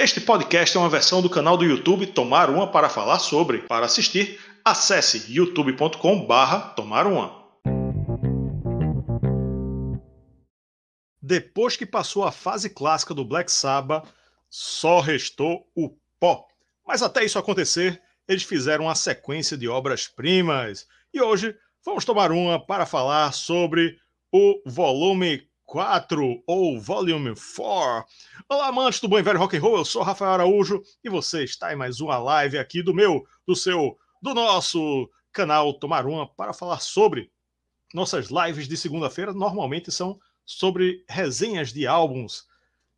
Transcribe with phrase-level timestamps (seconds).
[0.00, 3.62] Este podcast é uma versão do canal do YouTube Tomar Uma para falar sobre.
[3.62, 7.36] Para assistir, acesse youtube.com/barra Tomar Uma.
[11.20, 14.06] Depois que passou a fase clássica do Black Sabbath,
[14.48, 15.90] só restou o
[16.20, 16.46] pó.
[16.86, 20.86] Mas até isso acontecer, eles fizeram uma sequência de obras-primas.
[21.12, 23.98] E hoje vamos tomar uma para falar sobre
[24.30, 28.06] o volume 4 ou Volume 4.
[28.48, 31.44] Olá, amantes do bom e velho rock and roll, eu sou Rafael Araújo e você
[31.44, 36.26] está em mais uma live aqui do meu, do seu, do nosso canal Tomar Uma
[36.26, 37.30] para falar sobre
[37.92, 42.46] nossas lives de segunda-feira normalmente são sobre resenhas de álbuns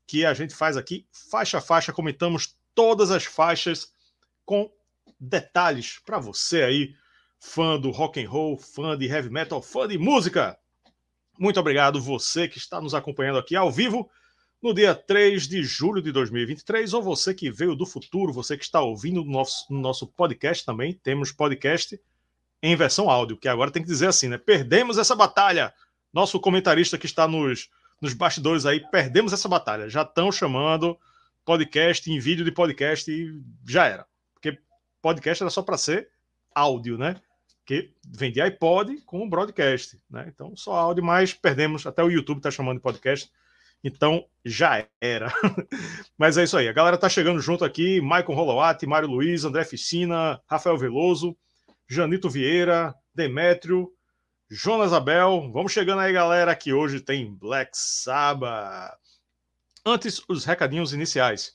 [0.06, 3.92] que a gente faz aqui faixa a faixa, comentamos todas as faixas
[4.44, 4.70] com
[5.18, 6.94] detalhes para você aí,
[7.40, 10.56] fã do rock and roll, fã de heavy metal, fã de música.
[11.40, 14.10] Muito obrigado você que está nos acompanhando aqui ao vivo
[14.62, 18.64] no dia 3 de julho de 2023, ou você que veio do futuro, você que
[18.64, 20.92] está ouvindo no nosso, no nosso podcast também.
[20.92, 21.98] Temos podcast
[22.62, 24.36] em versão áudio, que agora tem que dizer assim, né?
[24.36, 25.72] Perdemos essa batalha.
[26.12, 27.70] Nosso comentarista que está nos,
[28.02, 29.88] nos bastidores aí, perdemos essa batalha.
[29.88, 30.98] Já estão chamando
[31.42, 34.06] podcast em vídeo de podcast e já era.
[34.34, 34.58] Porque
[35.00, 36.10] podcast era só para ser
[36.54, 37.18] áudio, né?
[37.70, 40.24] Que vendia iPod com broadcast, né?
[40.26, 43.30] Então só áudio, mas perdemos, até o YouTube está chamando de podcast,
[43.84, 45.32] então já era.
[46.18, 49.64] mas é isso aí, a galera tá chegando junto aqui, Maicon Rolowati, Mário Luiz, André
[49.64, 51.36] Ficina, Rafael Veloso,
[51.88, 53.88] Janito Vieira, Demétrio,
[54.50, 58.98] Jonas Abel, vamos chegando aí galera, que hoje tem Black Sabbath.
[59.86, 61.52] Antes, os recadinhos iniciais.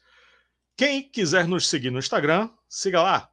[0.78, 3.30] Quem quiser nos seguir no Instagram, siga lá,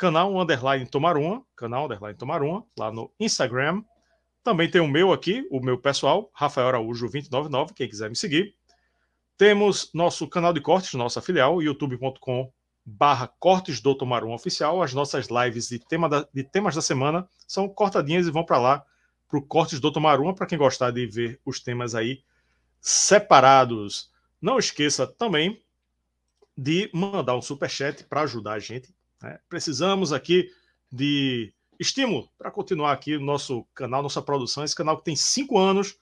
[0.00, 3.84] canal underline tomar uma, canal underline tomar uma, lá no Instagram.
[4.42, 8.54] Também tem o meu aqui, o meu pessoal, Rafael Araújo 299, quem quiser me seguir.
[9.36, 12.50] Temos nosso canal de cortes, nossa filial, youtube.com
[12.82, 14.82] barra cortes do Tomar um Oficial.
[14.82, 18.56] As nossas lives de, tema da, de temas da semana são cortadinhas e vão para
[18.56, 18.84] lá,
[19.28, 22.22] para o Cortes do Tomar uma, para quem gostar de ver os temas aí
[22.80, 24.10] separados.
[24.40, 25.62] Não esqueça também
[26.56, 29.38] de mandar um super chat para ajudar a gente né?
[29.48, 30.50] Precisamos aqui
[30.90, 34.64] de estímulo para continuar aqui o nosso canal, nossa produção.
[34.64, 35.96] Esse canal que tem cinco anos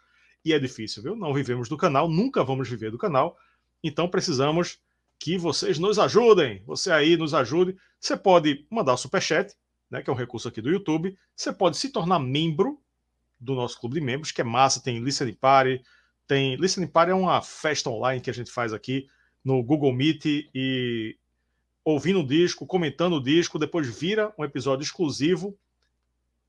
[0.45, 1.17] e é difícil, viu?
[1.17, 3.37] Não vivemos do canal, nunca vamos viver do canal.
[3.83, 4.79] Então precisamos
[5.19, 6.63] que vocês nos ajudem.
[6.67, 7.77] Você aí nos ajude.
[8.01, 9.55] Você pode mandar o superchat,
[9.91, 11.17] né, que é um recurso aqui do YouTube.
[11.35, 12.81] Você pode se tornar membro
[13.41, 14.83] do nosso clube de membros, que é massa.
[14.83, 15.83] Tem Listening Party.
[16.27, 19.09] Tem Listening Party é uma festa online que a gente faz aqui
[19.45, 20.25] no Google Meet
[20.55, 21.17] e
[21.91, 25.59] ouvindo o disco, comentando o disco, depois vira um episódio exclusivo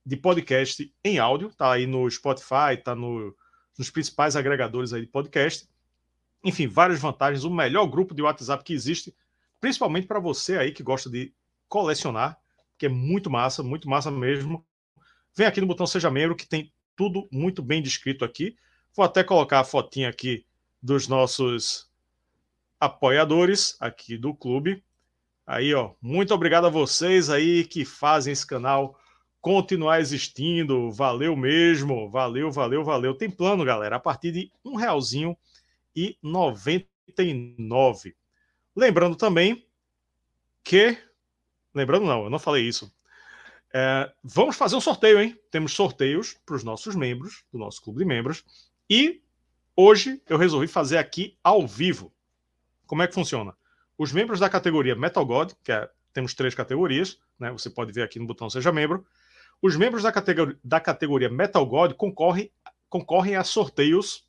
[0.05, 3.33] de podcast em áudio, tá aí no Spotify, tá no,
[3.77, 5.65] nos principais agregadores aí de podcast.
[6.43, 9.15] Enfim, várias vantagens, o melhor grupo de WhatsApp que existe,
[9.61, 11.33] principalmente para você aí que gosta de
[11.69, 12.37] colecionar,
[12.77, 14.65] que é muito massa, muito massa mesmo.
[15.33, 18.57] Vem aqui no botão Seja Membro, que tem tudo muito bem descrito aqui.
[18.93, 20.45] Vou até colocar a fotinha aqui
[20.83, 21.89] dos nossos
[22.77, 24.83] apoiadores aqui do clube.
[25.51, 28.95] Aí, ó, muito obrigado a vocês aí que fazem esse canal
[29.41, 30.91] continuar existindo.
[30.91, 33.15] Valeu mesmo, valeu, valeu, valeu.
[33.15, 35.35] Tem plano, galera, a partir de um realzinho
[35.95, 38.15] e 99.
[38.75, 39.67] Lembrando também
[40.63, 40.95] que,
[41.73, 42.95] lembrando não, eu não falei isso.
[43.73, 45.35] É, vamos fazer um sorteio, hein?
[45.49, 48.43] Temos sorteios para os nossos membros, do nosso clube de membros.
[48.87, 49.23] E
[49.75, 52.13] hoje eu resolvi fazer aqui ao vivo.
[52.85, 53.57] Como é que funciona?
[53.99, 57.51] Os membros da categoria Metal God, que é, temos três categorias, né?
[57.51, 59.05] Você pode ver aqui no botão Seja Membro.
[59.61, 62.49] Os membros da, categoria, da categoria Metal God concorrem,
[62.87, 64.25] concorrem a sorteios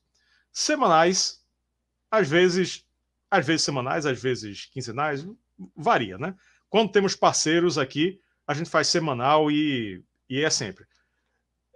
[0.51, 1.41] semanais,
[2.11, 2.85] às vezes,
[3.31, 5.25] às vezes semanais, às vezes quinzenais,
[5.77, 6.35] varia, né?
[6.69, 10.85] Quando temos parceiros aqui, a gente faz semanal e, e é sempre.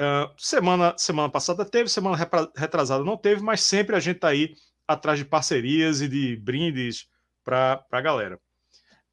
[0.00, 2.16] Uh, semana, semana passada teve, semana
[2.56, 4.56] retrasada não teve, mas sempre a gente está aí
[4.88, 7.06] atrás de parcerias e de brindes
[7.44, 8.40] para a galera.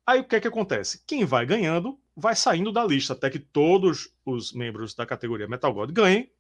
[0.06, 1.04] Aí o que é que acontece?
[1.06, 5.74] Quem vai ganhando vai saindo da lista até que todos os membros da categoria Metal
[5.74, 6.32] God ganhem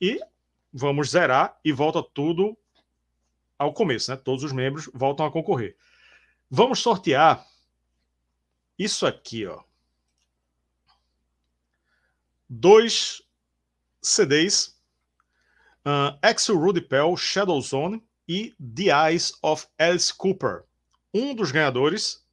[0.00, 0.20] e
[0.72, 2.56] vamos zerar e volta tudo
[3.58, 4.16] ao começo, né?
[4.16, 5.76] Todos os membros voltam a concorrer.
[6.50, 7.46] Vamos sortear
[8.78, 9.62] isso aqui, ó.
[12.48, 13.22] Dois
[14.02, 14.78] CDs,
[15.84, 20.64] uh, Axel Rudy Pell, Shadow Zone e The Eyes of Alice Cooper
[21.16, 22.24] um dos ganhadores,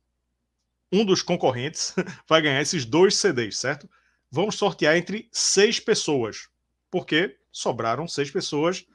[0.91, 1.95] um dos concorrentes,
[2.27, 3.89] vai ganhar esses dois CDs, certo?
[4.30, 6.50] Vamos sortear entre seis pessoas,
[6.91, 8.85] porque sobraram seis pessoas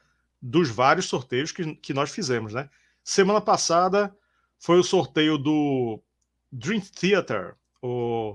[0.40, 2.68] dos vários sorteios que, que nós fizemos, né?
[3.02, 4.14] Semana passada
[4.58, 6.00] foi o sorteio do
[6.52, 8.32] Dream Theater, o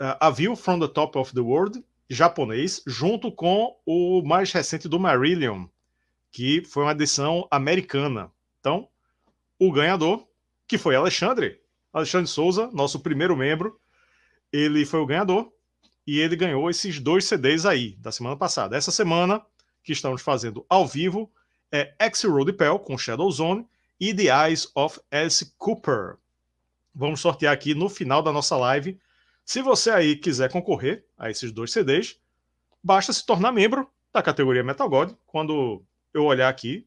[0.00, 4.88] uh, A View from the Top of the World, japonês, junto com o mais recente
[4.88, 5.66] do Marillion,
[6.30, 8.30] que foi uma edição americana.
[8.60, 8.88] Então,
[9.64, 10.26] o ganhador,
[10.66, 11.60] que foi Alexandre,
[11.92, 13.78] Alexandre Souza, nosso primeiro membro,
[14.52, 15.52] ele foi o ganhador
[16.04, 18.76] e ele ganhou esses dois CDs aí da semana passada.
[18.76, 19.40] Essa semana,
[19.84, 21.30] que estamos fazendo ao vivo,
[21.70, 23.64] é X-Road Pell com Shadow Zone
[24.00, 26.16] e The Eyes of Alice Cooper.
[26.92, 28.98] Vamos sortear aqui no final da nossa live.
[29.44, 32.18] Se você aí quiser concorrer a esses dois CDs,
[32.82, 35.12] basta se tornar membro da categoria Metal God.
[35.24, 36.84] Quando eu olhar aqui,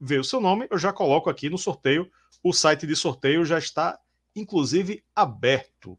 [0.00, 2.10] ver o seu nome, eu já coloco aqui no sorteio.
[2.42, 3.98] O site de sorteio já está,
[4.34, 5.98] inclusive, aberto.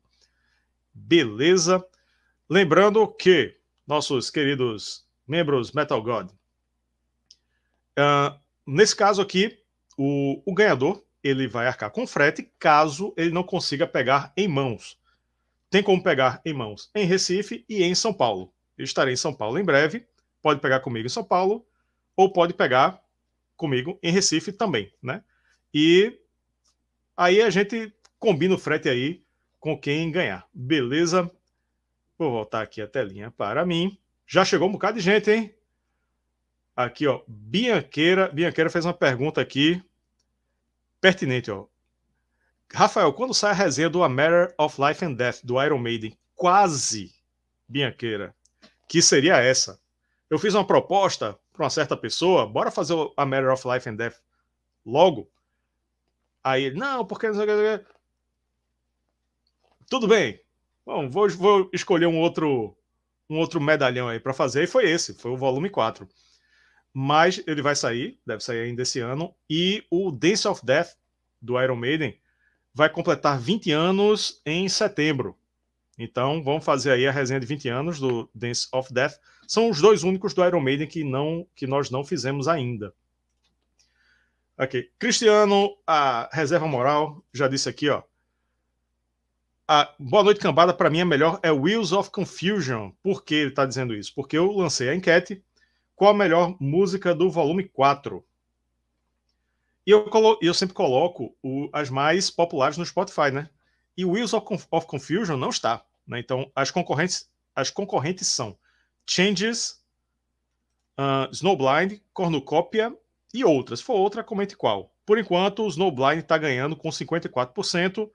[0.94, 1.86] Beleza?
[2.50, 6.32] Lembrando que nossos queridos membros Metal God,
[8.00, 9.58] uh, nesse caso aqui,
[9.98, 14.98] o, o ganhador ele vai arcar com frete caso ele não consiga pegar em mãos.
[15.70, 18.54] Tem como pegar em mãos em Recife e em São Paulo.
[18.78, 20.08] Eu estarei em São Paulo em breve.
[20.42, 21.66] Pode pegar comigo em São Paulo
[22.16, 23.02] ou pode pegar
[23.58, 25.24] comigo em Recife também, né?
[25.74, 26.18] E
[27.18, 29.24] aí a gente combina o frete aí
[29.60, 30.48] com quem ganhar.
[30.54, 31.30] Beleza?
[32.18, 33.98] Vou voltar aqui a telinha para mim.
[34.26, 35.54] Já chegou um bocado de gente, hein?
[36.76, 37.22] Aqui, ó.
[37.28, 38.30] Bianqueira.
[38.30, 39.84] Bianqueira fez uma pergunta aqui
[41.02, 41.66] pertinente, ó.
[42.74, 46.18] Rafael, quando sai a resenha do A Matter of Life and Death do Iron Maiden?
[46.36, 47.14] Quase,
[47.68, 48.36] Bianqueira.
[48.88, 49.80] Que seria essa?
[50.30, 53.96] Eu fiz uma proposta para uma certa pessoa, bora fazer A Matter of Life and
[53.96, 54.16] Death
[54.86, 55.30] logo.
[56.42, 57.28] Aí ele, não, porque
[59.90, 60.40] tudo bem.
[60.86, 62.74] Bom, vou, vou escolher um outro
[63.30, 66.08] um outro medalhão aí para fazer e foi esse, foi o volume 4
[67.00, 70.96] mas ele vai sair, deve sair ainda esse ano, e o Dance of Death
[71.40, 72.20] do Iron Maiden
[72.74, 75.37] vai completar 20 anos em setembro.
[75.98, 79.16] Então, vamos fazer aí a resenha de 20 anos do Dance of Death.
[79.48, 82.94] São os dois únicos do Iron Maiden que não que nós não fizemos ainda.
[84.58, 84.92] Ok.
[85.00, 88.04] Cristiano, a reserva moral, já disse aqui, ó.
[89.68, 92.92] A Boa Noite Cambada, para mim, é melhor é Wheels of Confusion.
[93.04, 94.14] Por que ele está dizendo isso?
[94.16, 95.44] Porque eu lancei a enquete
[95.98, 98.24] qual a melhor música do volume 4?
[99.86, 103.50] E eu, colo eu sempre coloco o, as mais populares no Spotify, né?
[103.98, 105.84] E Wheels of, Conf of Confusion não está.
[106.08, 106.20] Né?
[106.20, 108.58] Então, as concorrentes, as concorrentes são
[109.06, 109.82] Changes,
[110.98, 112.96] uh, Snowblind, Cornucópia
[113.34, 113.80] e outras.
[113.80, 114.94] Se for outra, comente qual.
[115.06, 118.10] Por enquanto, o Snowblind está ganhando com 54%,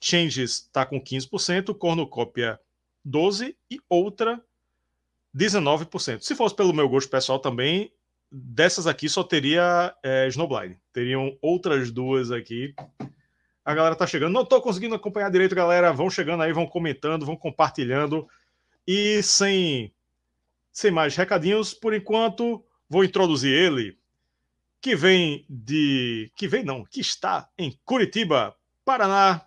[0.00, 2.58] Changes está com 15%, Cornucópia
[3.06, 4.42] 12% e outra
[5.36, 6.20] 19%.
[6.20, 7.92] Se fosse pelo meu gosto pessoal também,
[8.30, 10.76] dessas aqui só teria é, Snowblind.
[10.92, 12.74] Teriam outras duas aqui.
[13.64, 14.32] A galera tá chegando.
[14.32, 15.92] Não tô conseguindo acompanhar direito, galera.
[15.92, 18.28] Vão chegando aí, vão comentando, vão compartilhando.
[18.86, 19.92] E sem,
[20.72, 23.96] sem mais recadinhos, por enquanto, vou introduzir ele,
[24.80, 26.30] que vem de.
[26.34, 28.54] Que vem não, que está em Curitiba,
[28.84, 29.46] Paraná.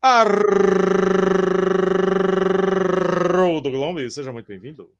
[0.00, 0.28] Ar
[3.60, 4.90] do Glombe, seja muito bem-vindo.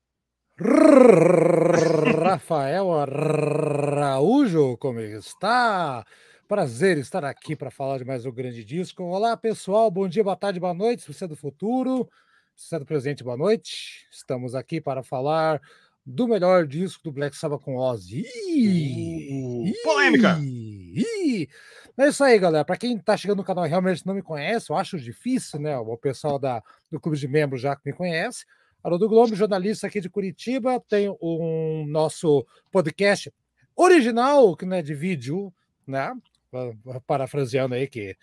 [2.23, 6.05] Rafael Araújo, como está?
[6.49, 9.03] Prazer estar aqui para falar de mais um grande disco.
[9.03, 11.03] Olá, pessoal, bom dia, boa tarde, boa noite.
[11.03, 12.09] Se você é do futuro,
[12.55, 14.07] se você é do presente, boa noite.
[14.13, 15.61] Estamos aqui para falar
[16.05, 18.25] do melhor disco do Black Sabbath com Ozzy.
[18.49, 20.39] Uh, polêmica!
[21.99, 22.65] É isso aí, galera.
[22.65, 25.77] Para quem está chegando no canal e realmente não me conhece, eu acho difícil, né?
[25.77, 28.45] O pessoal da, do clube de membros já que me conhece.
[28.85, 33.35] Haroldo Globo, jornalista aqui de Curitiba, tem um nosso podcast
[33.75, 35.53] original, que não é de vídeo,
[35.85, 36.15] né?
[37.07, 38.17] Parafraseando aí que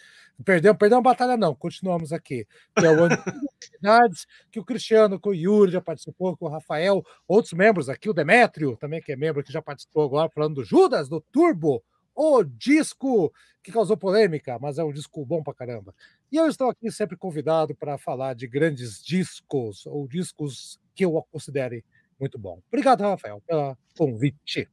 [0.44, 2.48] perdeu, perdeu uma batalha, não, continuamos aqui.
[2.76, 3.08] Que é o
[4.52, 8.14] que o Cristiano, com o Yuri já participou, com o Rafael, outros membros aqui, o
[8.14, 11.84] Demétrio também, que é membro que já participou agora, falando do Judas, do Turbo,
[12.16, 15.96] o disco que causou polêmica, mas é um disco bom pra caramba.
[16.32, 21.26] E eu estou aqui sempre convidado para falar de grandes discos ou discos que eu
[21.32, 21.84] considere
[22.20, 22.62] muito bom.
[22.68, 24.70] Obrigado, Rafael, pelo convite.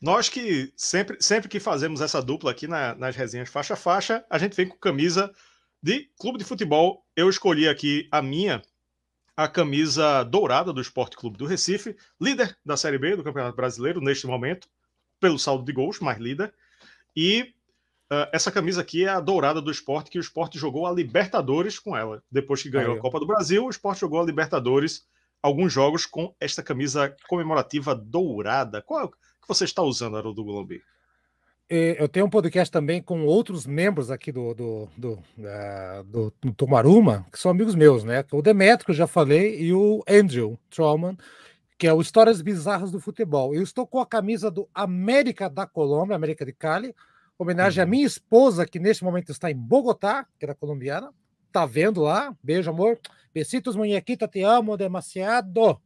[0.00, 4.24] Nós que sempre, sempre que fazemos essa dupla aqui na, nas resenhas faixa a faixa,
[4.30, 5.32] a gente vem com camisa
[5.82, 7.04] de clube de futebol.
[7.16, 8.62] Eu escolhi aqui a minha,
[9.36, 14.00] a camisa dourada do Esporte Clube do Recife, líder da Série B do Campeonato Brasileiro
[14.00, 14.68] neste momento
[15.20, 16.54] pelo saldo de gols, mais líder.
[17.16, 17.52] E
[18.12, 21.78] uh, essa camisa aqui é a dourada do esporte, que o esporte jogou a Libertadores
[21.78, 22.22] com ela.
[22.30, 25.08] Depois que ganhou Aí, a Copa do Brasil, o esporte jogou a Libertadores
[25.42, 28.80] alguns jogos com esta camisa comemorativa dourada.
[28.82, 29.10] Qual é
[29.48, 30.82] você está usando, Haroldo Glombi?
[31.70, 36.52] eu tenho um podcast também com outros membros aqui do, do, do, uh, do, do
[36.54, 38.24] Tomaruma, que são amigos meus, né?
[38.32, 41.14] O Demetrio, que eu já falei, e o Andrew Trollman,
[41.76, 43.54] que é o Histórias Bizarras do Futebol.
[43.54, 46.94] Eu estou com a camisa do América da Colômbia, América de Cali,
[47.38, 47.86] homenagem uhum.
[47.86, 51.12] à minha esposa, que neste momento está em Bogotá, que era colombiana.
[51.52, 52.34] Tá vendo lá?
[52.42, 52.98] Beijo, amor.
[53.32, 55.78] Besitos, muñequita, te amo demasiado.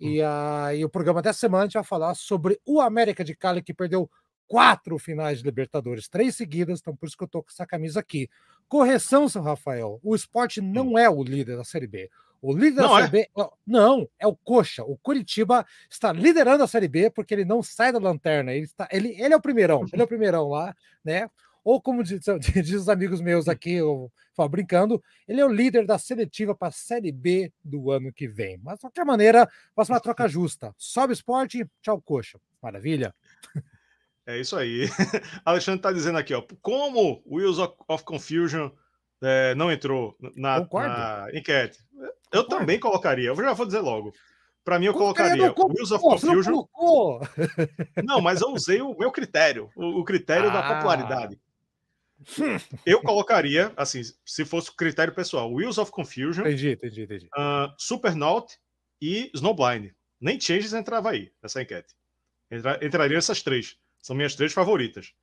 [0.00, 3.36] E, uh, e o programa dessa semana a gente vai falar sobre o América de
[3.36, 4.10] Cali, que perdeu
[4.48, 8.00] quatro finais de Libertadores, três seguidas, então por isso que eu tô com essa camisa
[8.00, 8.28] aqui.
[8.66, 12.10] Correção, São Rafael, o esporte não é o líder da Série B.
[12.42, 13.10] O líder não da Série é?
[13.10, 13.30] B.
[13.66, 14.82] Não, é o Coxa.
[14.82, 18.52] O Curitiba está liderando a Série B porque ele não sai da lanterna.
[18.52, 21.28] Ele, está, ele, ele é o primeirão, ele é o primeirão lá, né?
[21.70, 22.20] Ou como diz,
[22.64, 26.66] diz os amigos meus aqui, eu falo brincando, ele é o líder da seletiva para
[26.66, 28.58] a Série B do ano que vem.
[28.60, 30.74] Mas de qualquer maneira, faça uma troca justa.
[30.76, 32.40] Sobe esporte, tchau, coxa.
[32.60, 33.14] Maravilha.
[34.26, 34.88] É isso aí.
[35.46, 38.70] Alexandre está dizendo aqui, ó, como Wheels of Confusion
[39.22, 41.78] é, não entrou na, na enquete.
[42.32, 42.48] Eu Concordo.
[42.48, 44.12] também colocaria, eu já vou dizer logo.
[44.64, 46.64] Para mim, eu colocaria Wheels of Confusion.
[46.76, 47.20] Não,
[48.02, 50.52] não, mas eu usei o meu critério, o, o critério ah.
[50.52, 51.38] da popularidade.
[52.84, 57.26] Eu colocaria, assim, se fosse critério pessoal, Wheels of Confusion, entendi, entendi, entendi.
[57.26, 58.58] Uh, Supernaut
[59.00, 59.94] e Snowblind.
[60.20, 61.94] Nem Changes entrava aí nessa enquete.
[62.50, 63.78] Entra, entrariam essas três.
[64.02, 65.14] São minhas três favoritas.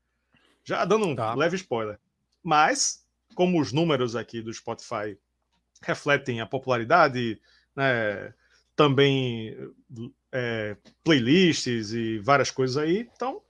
[0.64, 1.36] Já dando um tá.
[1.36, 2.00] leve spoiler.
[2.44, 5.18] Mas, como os números aqui do Spotify
[5.82, 7.40] refletem a popularidade,
[7.76, 8.34] né,
[8.76, 9.56] também
[10.32, 13.42] é, playlists e várias coisas aí, então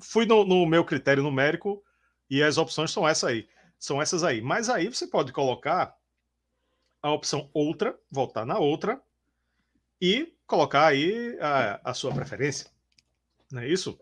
[0.00, 1.82] fui no, no, meu critério numérico
[2.28, 3.48] e as opções são essas aí.
[3.78, 4.40] São essas aí.
[4.40, 5.96] Mas aí você pode colocar
[7.02, 9.00] a opção outra, voltar na outra
[10.00, 12.70] e colocar aí a, a sua preferência.
[13.50, 13.98] Não é isso?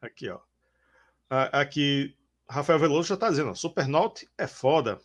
[0.00, 0.40] Aqui, ó.
[1.28, 2.16] Aqui,
[2.48, 5.00] Rafael Veloso já está dizendo, ó, Supernaut é foda.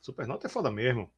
[0.00, 1.10] Supernaut é foda mesmo.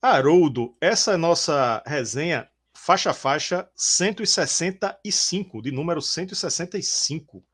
[0.00, 7.44] Haroldo, essa é nossa resenha faixa a faixa 165, de número 165.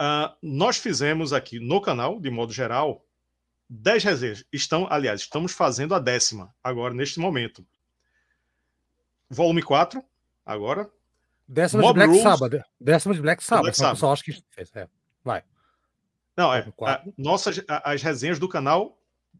[0.00, 3.04] Uh, nós fizemos aqui no canal, de modo geral,
[3.68, 4.44] 10 resenhas.
[4.52, 7.66] Estão, aliás, estamos fazendo a décima agora, neste momento.
[9.28, 10.02] Volume 4,
[10.44, 10.90] agora,
[11.48, 12.64] Décima Mob de Black Rules, Sabbath.
[12.80, 13.62] Décima de Black Sabbath.
[13.62, 13.98] Black Sabbath.
[13.98, 14.74] Só acho que fez.
[14.74, 14.88] É.
[15.22, 15.44] Vai.
[16.36, 16.66] Não, é.
[16.82, 18.98] A, nossas, as resenhas do canal,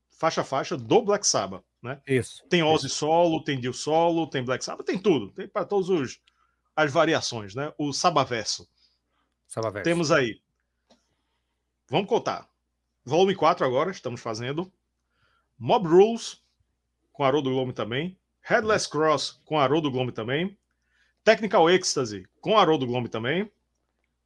[0.09, 1.65] faixa a faixa, do Black Sabbath.
[1.83, 2.01] Né?
[2.07, 2.45] Isso.
[2.49, 2.97] Tem Ozzy isso.
[2.97, 5.31] solo, tem Dio solo, tem Black Sabbath, tem tudo.
[5.33, 6.21] Tem para todos os
[6.75, 7.73] as variações, né?
[7.79, 8.69] O Sabaverso.
[9.49, 9.85] Sabaverso.
[9.85, 10.41] Temos aí.
[11.89, 12.49] Vamos contar.
[13.05, 14.73] Volume 4 agora, estamos fazendo.
[15.59, 16.43] Mob Rules,
[17.13, 18.19] com Haroldo Globo também.
[18.43, 20.57] Headless Cross, com Haroldo Globo também.
[21.25, 23.51] Technical Ecstasy com Haroldo Globo também.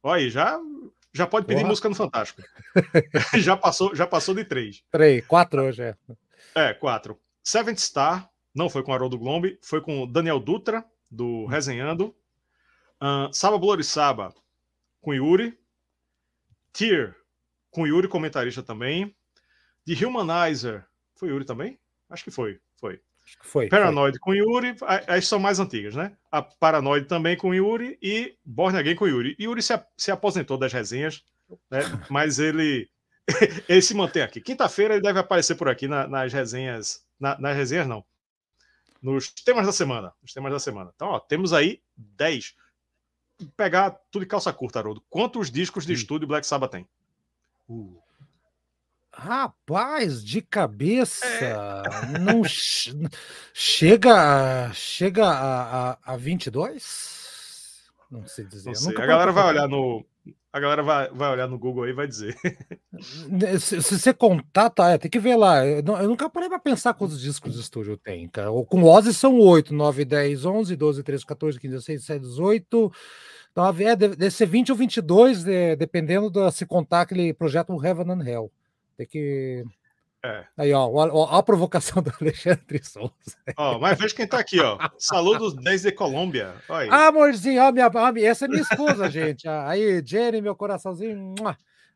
[0.03, 0.59] Olha aí, já,
[1.13, 2.43] já pode pedir música no Fantástico.
[3.37, 4.83] já, passou, já passou de três.
[4.91, 5.95] Três, quatro hoje, é.
[6.53, 7.19] É, quatro.
[7.43, 11.45] Seventh Star, não foi com Haroldo Globo, foi com Daniel Dutra, do hum.
[11.45, 12.15] Resenhando.
[13.01, 14.33] Uh, Saba Blorissaba,
[15.01, 15.57] com Yuri.
[16.73, 17.17] Tier,
[17.71, 19.15] com Yuri, comentarista também.
[19.85, 20.85] The Humanizer,
[21.15, 21.79] foi Yuri também?
[22.09, 23.01] Acho que foi, foi.
[23.43, 23.67] Foi.
[23.69, 24.19] Paranoid foi.
[24.19, 24.75] com Yuri,
[25.07, 26.15] as são mais antigas, né?
[26.31, 29.35] A Paranoid também com Yuri e Born Again com Yuri.
[29.39, 31.23] Yuri se, se aposentou das resenhas,
[31.69, 31.81] né?
[32.09, 32.89] mas ele,
[33.69, 34.41] ele se mantém aqui.
[34.41, 37.05] Quinta-feira ele deve aparecer por aqui na, nas resenhas.
[37.19, 38.03] Na, nas resenhas, não.
[39.01, 40.13] Nos temas da semana.
[40.21, 40.91] Nos temas da semana.
[40.93, 42.55] Então, ó, temos aí 10.
[43.55, 45.03] Pegar tudo de calça curta, Haroldo.
[45.09, 45.95] Quantos discos de hum.
[45.95, 46.87] estúdio Black Sabbath tem?
[47.71, 48.01] Uh.
[49.13, 52.19] Rapaz, de cabeça, é.
[52.19, 52.43] não
[53.53, 57.89] chega, chega a, a, a 22?
[58.09, 58.69] Não sei dizer.
[58.69, 58.97] Não sei.
[58.97, 60.05] A galera vai olhar no,
[60.53, 62.35] a galera vai, vai olhar no Google aí e vai dizer.
[63.59, 65.65] Se, se, você contar, tá, é, tem que ver lá.
[65.65, 68.49] Eu, eu nunca parei para pensar quantos discos de estúdio tem, cara.
[68.67, 72.91] Com Ozzy são 8, 9, 10, 11, 12, 13, 14, 15, 16, 17, 18.
[73.55, 78.11] 9, é, deve, ser 20 ou 22, é, dependendo do, se contar aquele projeto Heaven
[78.11, 78.51] and Hell.
[78.97, 79.63] Tem que.
[80.23, 80.45] É.
[80.55, 83.11] Aí, ó, ó, a provocação do Alexandre Souza.
[83.57, 84.77] Ó, mas veja quem tá aqui, ó.
[84.97, 86.53] Saludos desde Colômbia.
[86.89, 87.89] Ah, amorzinho, ó, minha,
[88.23, 89.47] essa é minha esposa, gente.
[89.47, 91.33] Aí, Jenny, meu coraçãozinho.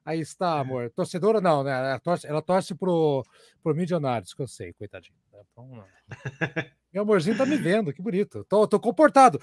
[0.06, 0.92] Aí está, amor.
[0.92, 1.72] Torcedora não, né?
[1.72, 3.26] Ela torce, ela torce pro,
[3.64, 5.18] pro Milionários, que eu sei, coitadinho.
[5.52, 5.84] Então,
[6.94, 8.46] meu amorzinho tá me vendo, que bonito.
[8.48, 9.42] Tô, tô comportado.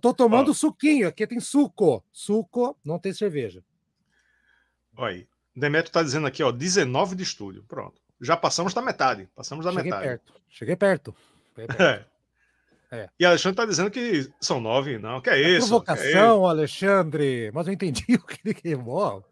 [0.00, 0.54] Tô tomando ó.
[0.54, 1.08] suquinho.
[1.08, 2.04] Aqui tem suco.
[2.12, 3.64] Suco, não tem cerveja.
[4.94, 5.26] Olha
[5.56, 7.64] Demetrio está dizendo aqui, ó, 19 de estúdio.
[7.66, 8.00] Pronto.
[8.20, 9.28] Já passamos da metade.
[9.34, 10.06] Passamos da Cheguei metade.
[10.06, 10.34] Perto.
[10.48, 11.14] Cheguei perto.
[11.54, 11.82] Cheguei perto.
[11.82, 12.12] É.
[12.92, 13.08] É.
[13.18, 15.18] E Alexandre está dizendo que são nove, não.
[15.22, 15.68] Que é, é isso?
[15.68, 17.50] Provocação, é Alexandre.
[17.54, 19.24] Mas eu entendi o que ele queimou.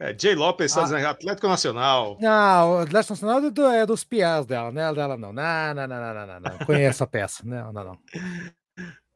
[0.00, 0.84] É, Jay Lopes está ah.
[0.84, 2.16] dizendo Atlético Nacional.
[2.20, 4.92] Não, o Atlético Nacional é, do, é dos piás dela, né?
[4.94, 5.32] Dela não.
[5.32, 6.58] Não, não, não, não, não, não.
[6.66, 7.42] Conheço a peça.
[7.44, 7.98] Não, não, não.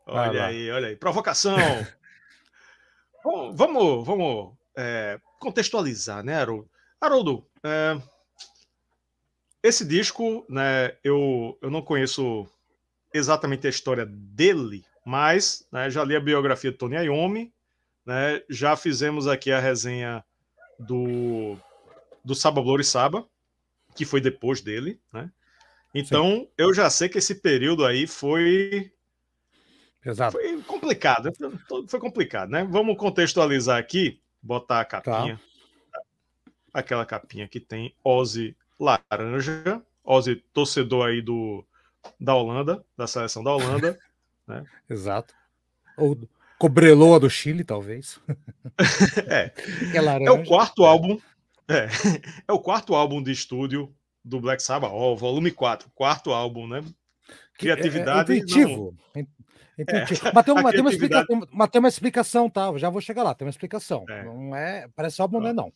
[0.05, 0.97] Olha aí, olha aí.
[0.97, 1.57] Provocação.
[3.23, 6.69] Bom, vamos vamos é, contextualizar, né, Haroldo?
[7.01, 7.97] Haroldo, é,
[9.63, 12.47] esse disco, né, eu, eu não conheço
[13.15, 17.53] exatamente a história dele, mas né, já li a biografia de Tony Iommi,
[18.05, 20.25] né, já fizemos aqui a resenha
[20.79, 21.57] do,
[22.25, 23.27] do Saba Blori Saba,
[23.95, 25.31] que foi depois dele, né?
[25.95, 26.49] Então, Sim.
[26.57, 28.93] eu já sei que esse período aí foi
[30.05, 30.33] Exato.
[30.33, 31.31] Foi complicado,
[31.87, 32.65] foi complicado, né?
[32.65, 35.41] Vamos contextualizar aqui, botar a capinha,
[35.93, 36.01] tá.
[36.75, 41.65] aquela capinha que tem Ozzy laranja, Ozzy torcedor aí do
[42.19, 43.97] da Holanda, da seleção da Holanda,
[44.45, 44.65] né?
[44.91, 45.33] Exato.
[45.97, 46.19] Ou
[46.63, 48.21] Cobreloa do Chile, talvez.
[49.27, 49.53] é.
[49.93, 51.19] É, é o quarto álbum.
[51.67, 51.89] É,
[52.47, 53.93] é o quarto álbum de estúdio
[54.25, 56.85] do Black Sabbath, ó, volume 4, quarto álbum, né?
[57.59, 58.33] Criatividade.
[58.33, 58.97] É, é intuitivo.
[59.13, 59.23] Não...
[59.77, 60.29] Intuitivo.
[60.29, 62.79] É, mas, tem uma, tem, uma explicação, mas tem uma explicação, tá?
[62.79, 64.05] Já vou chegar lá, tem uma explicação.
[64.09, 64.25] É.
[64.25, 65.73] Não é, parece álbum, não é não.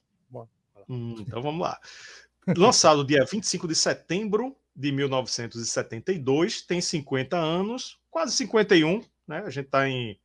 [0.89, 1.81] Hum, então vamos lá.
[2.57, 9.43] Lançado dia 25 de setembro de 1972, tem 50 anos, quase 51, né?
[9.45, 10.17] A gente está em,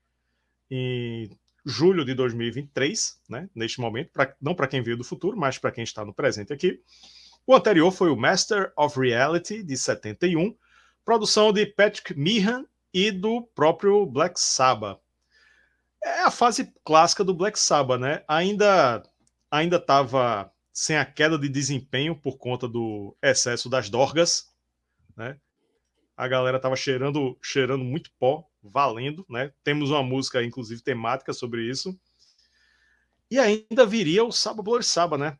[0.71, 1.29] em
[1.65, 3.49] julho de 2023, né?
[3.53, 6.53] Neste momento, pra, não para quem veio do futuro, mas para quem está no presente
[6.53, 6.81] aqui.
[7.45, 10.55] O anterior foi o Master of Reality, de 71,
[11.03, 14.99] produção de Patrick Meehan e do próprio Black Sabbath.
[16.03, 18.23] É a fase clássica do Black Sabbath, né?
[18.27, 19.03] Ainda
[19.49, 24.47] ainda estava sem a queda de desempenho por conta do excesso das dorgas,
[25.15, 25.37] né?
[26.15, 29.51] A galera estava cheirando cheirando muito pó, valendo, né?
[29.63, 31.97] Temos uma música inclusive temática sobre isso.
[33.29, 35.37] E ainda viria o Saba Blood Saba, né?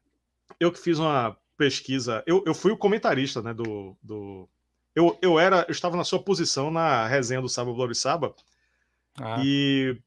[0.60, 4.50] Eu que fiz uma pesquisa, eu, eu fui o comentarista, né, do, do
[4.96, 8.36] eu, eu era, eu estava na sua posição na resenha do Sábado Glory Saba.
[9.16, 9.42] Ah.
[9.44, 9.98] E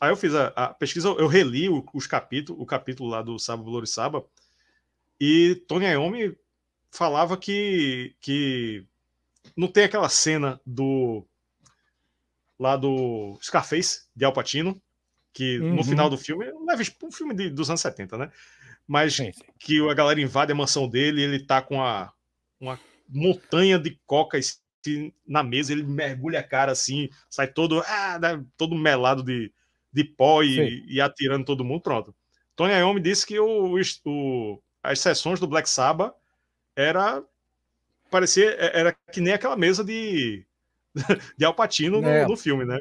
[0.00, 3.38] aí eu fiz a, a pesquisa, eu reli o, os capítulos, o capítulo lá do
[3.38, 4.24] Sábado Glory Saba.
[5.20, 6.36] E Tony Iommi
[6.90, 8.84] falava que, que
[9.56, 11.24] não tem aquela cena do
[12.58, 14.80] lá do Scarface de Al Pacino,
[15.32, 15.76] que uhum.
[15.76, 18.30] no final do filme, leva um filme de, dos anos 70, né?
[18.86, 19.42] Mas sim, sim.
[19.58, 22.12] que a galera invade a mansão dele e ele tá com a,
[22.60, 24.38] uma montanha de coca
[25.26, 28.18] na mesa, ele mergulha a cara assim, sai todo, ah,
[28.56, 29.52] todo melado de,
[29.92, 32.14] de pó e, e atirando todo mundo, pronto.
[32.56, 36.14] Tony Iommi disse que o, o, as sessões do Black Sabbath
[36.74, 37.22] era
[38.10, 40.46] parecia era que nem aquela mesa de
[41.36, 42.26] de Alpatino no, é.
[42.26, 42.78] no filme, né?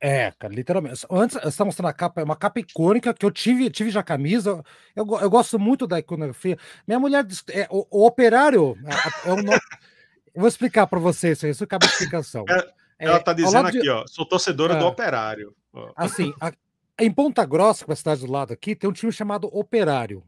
[0.00, 1.06] É, cara, literalmente.
[1.10, 4.02] Antes, você está mostrando a capa, é uma capa icônica que eu tive, tive já
[4.02, 4.64] camisa.
[4.96, 6.56] Eu, eu gosto muito da iconografia.
[6.86, 9.50] Minha mulher, é, o, o operário, é, é nome.
[10.34, 12.46] eu vou explicar para vocês isso, isso cabe explicação.
[12.48, 13.90] É, ela está dizendo aqui, de...
[13.90, 14.88] ó, sou torcedora do é.
[14.88, 15.54] operário.
[15.94, 16.50] Assim, a,
[16.98, 20.22] em Ponta Grossa, que é a cidade do lado aqui, tem um time chamado Operário.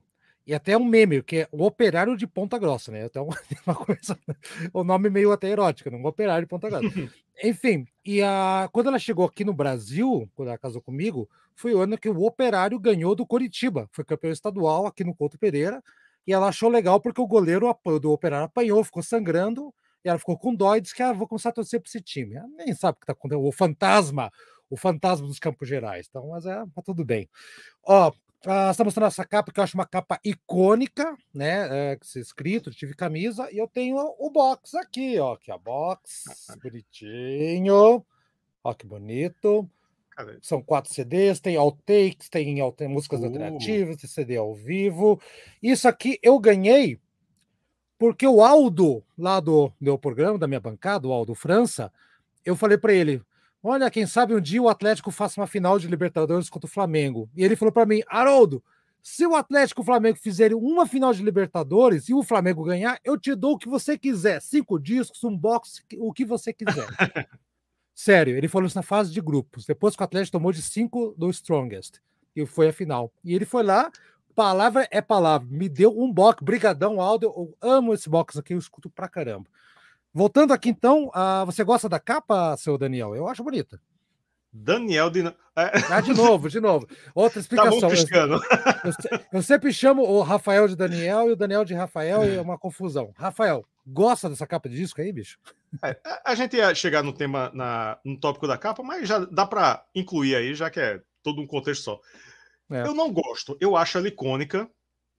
[0.46, 3.04] E até um meme, que é o operário de Ponta Grossa, né?
[3.06, 3.28] Então,
[3.66, 4.18] uma coisa,
[4.72, 5.96] o nome meio até erótico, né?
[5.96, 6.88] Um operário de Ponta Grossa.
[7.42, 11.80] Enfim, e a, quando ela chegou aqui no Brasil, quando ela casou comigo, foi o
[11.80, 15.82] ano que o operário ganhou do Coritiba, foi campeão estadual aqui no Couto Pereira,
[16.26, 19.72] e ela achou legal porque o goleiro do operário apanhou, ficou sangrando,
[20.04, 22.00] e ela ficou com dó e disse que ah, vou começar a torcer para esse
[22.00, 22.36] time.
[22.36, 24.32] Ela nem sabe o que está acontecendo, o fantasma,
[24.68, 26.06] o fantasma dos Campos Gerais.
[26.08, 27.28] Então, mas é, tá tudo bem.
[27.84, 28.12] Ó,
[28.46, 31.92] ah, está mostrando essa capa que eu acho uma capa icônica, né?
[31.92, 35.34] É, escrito, tive camisa, e eu tenho o box aqui, ó.
[35.34, 36.24] Aqui, a box,
[36.62, 38.04] bonitinho.
[38.64, 39.68] Ó, que bonito.
[40.40, 43.24] São quatro CDs, tem outtakes, tem, tem músicas uh.
[43.24, 45.20] alternativas, tem CD ao vivo.
[45.62, 47.00] Isso aqui eu ganhei
[48.02, 51.92] porque o Aldo, lá do meu programa, da minha bancada, o Aldo França,
[52.44, 53.22] eu falei para ele:
[53.62, 57.30] Olha, quem sabe um dia o Atlético faça uma final de Libertadores contra o Flamengo.
[57.36, 58.62] E ele falou para mim, Haroldo,
[59.00, 62.98] se o Atlético e o Flamengo fizerem uma final de Libertadores e o Flamengo ganhar,
[63.04, 64.42] eu te dou o que você quiser.
[64.42, 66.86] Cinco discos, um box, o que você quiser.
[67.94, 69.64] Sério, ele falou isso na fase de grupos.
[69.64, 72.00] Depois que o Atlético tomou de cinco do Strongest.
[72.34, 73.12] E foi a final.
[73.24, 73.92] E ele foi lá,
[74.34, 75.46] palavra é palavra.
[75.50, 77.26] Me deu um box, brigadão, Aldo.
[77.26, 79.46] Eu amo esse box aqui, eu escuto pra caramba.
[80.14, 81.10] Voltando aqui então,
[81.46, 83.14] você gosta da capa, seu Daniel?
[83.14, 83.80] Eu acho bonita.
[84.52, 85.26] Daniel de.
[85.26, 85.34] É.
[85.90, 86.86] Ah, de novo, de novo.
[87.14, 87.80] Outra explicação.
[87.80, 88.40] Tá eu,
[89.10, 92.40] eu, eu, sempre chamo o Rafael de Daniel e o Daniel de Rafael e é
[92.40, 93.12] uma confusão.
[93.16, 95.38] Rafael, gosta dessa capa de disco aí, bicho?
[95.82, 99.46] É, a gente ia chegar no tema, na, no tópico da capa, mas já dá
[99.46, 102.00] para incluir aí, já que é todo um contexto só.
[102.70, 102.82] É.
[102.82, 104.68] Eu não gosto, eu acho ela icônica.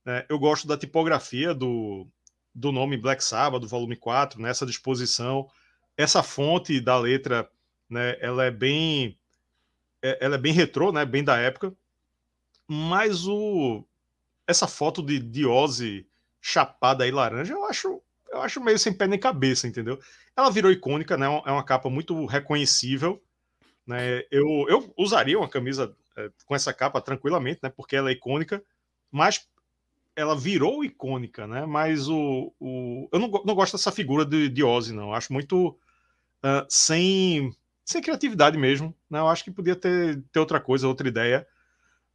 [0.05, 0.25] Né?
[0.29, 2.07] Eu gosto da tipografia do,
[2.53, 4.69] do nome Black Sabbath, volume 4, nessa né?
[4.71, 5.49] disposição.
[5.97, 7.49] Essa fonte da letra,
[7.89, 9.17] né, ela é bem
[10.01, 11.73] é, ela é bem retrô, né, bem da época.
[12.67, 13.83] Mas o
[14.45, 16.05] essa foto de, Ozzy
[16.41, 19.99] chapada aí laranja, eu acho eu acho meio sem pé nem cabeça, entendeu?
[20.35, 21.25] Ela virou icônica, né?
[21.45, 23.21] É uma capa muito reconhecível.
[23.85, 24.23] Né?
[24.31, 27.69] Eu, eu usaria uma camisa é, com essa capa tranquilamente, né?
[27.69, 28.63] Porque ela é icônica,
[29.11, 29.47] mas
[30.15, 31.65] ela virou icônica, né?
[31.65, 35.09] Mas o, o eu não, não gosto dessa figura de, de Ozzy, não.
[35.09, 39.19] Eu acho muito uh, sem, sem criatividade mesmo, né?
[39.19, 41.47] Eu acho que podia ter, ter outra coisa, outra ideia.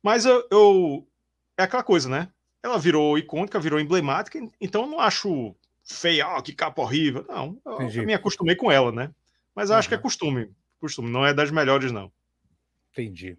[0.02, 1.08] Mas eu, eu
[1.56, 2.28] é aquela coisa, né?
[2.62, 7.24] Ela virou icônica, virou emblemática, então eu não acho feia, oh, que capa horrível.
[7.28, 9.10] Não, eu, eu me acostumei com ela, né?
[9.54, 12.12] Mas acho que é costume, costume, não é das melhores, não.
[12.92, 13.36] Entendi.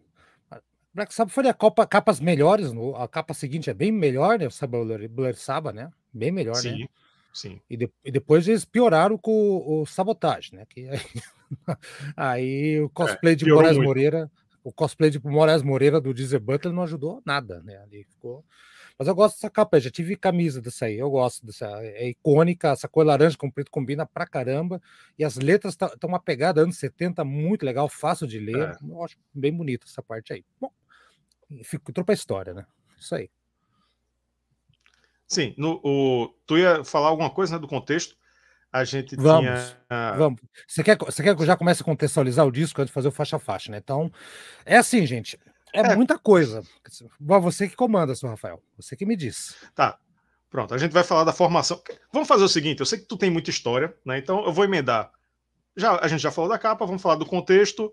[1.00, 4.48] Black Sabbath foi a Copa, capas melhores, a capa seguinte é bem melhor, né?
[4.48, 5.90] O Black Sabbath, né?
[6.14, 6.88] Bem melhor, sim, né?
[7.34, 7.62] Sim.
[7.70, 10.66] E, de, e, depois eles pioraram com o, o Sabotage, né?
[10.68, 11.00] Que aí,
[12.18, 13.88] aí o cosplay é, de Moraes muito.
[13.88, 14.30] Moreira,
[14.62, 17.78] o cosplay de Moraes Moreira do Deezer Butler não ajudou nada, né?
[17.78, 18.44] Ali ficou.
[18.98, 22.72] Mas eu gosto dessa capa, já tive camisa dessa aí, eu gosto dessa, é icônica,
[22.72, 24.82] essa cor laranja com preto combina pra caramba,
[25.18, 28.78] e as letras estão tá, uma pegada anos 70 muito legal, fácil de ler, é.
[28.86, 30.44] eu acho bem bonito essa parte aí.
[30.60, 30.70] Bom,
[31.50, 32.66] entrou pra história, né?
[32.98, 33.30] Isso aí.
[35.28, 38.16] Sim, no, o, tu ia falar alguma coisa né, do contexto?
[38.72, 40.14] A gente vamos, tinha.
[40.16, 40.40] Vamos.
[40.68, 43.08] Você quer, você quer que eu já comece a contextualizar o disco antes de fazer
[43.08, 43.78] o faixa a faixa, né?
[43.78, 44.12] Então,
[44.66, 45.40] é assim, gente.
[45.74, 46.64] É, é, muita coisa.
[47.20, 48.62] Você que comanda, senhor Rafael.
[48.76, 49.56] Você que me diz.
[49.74, 49.98] Tá.
[50.50, 51.82] Pronto, a gente vai falar da formação.
[52.12, 54.18] Vamos fazer o seguinte: eu sei que tu tem muita história, né?
[54.18, 55.12] Então eu vou emendar.
[55.76, 57.92] Já, a gente já falou da capa, vamos falar do contexto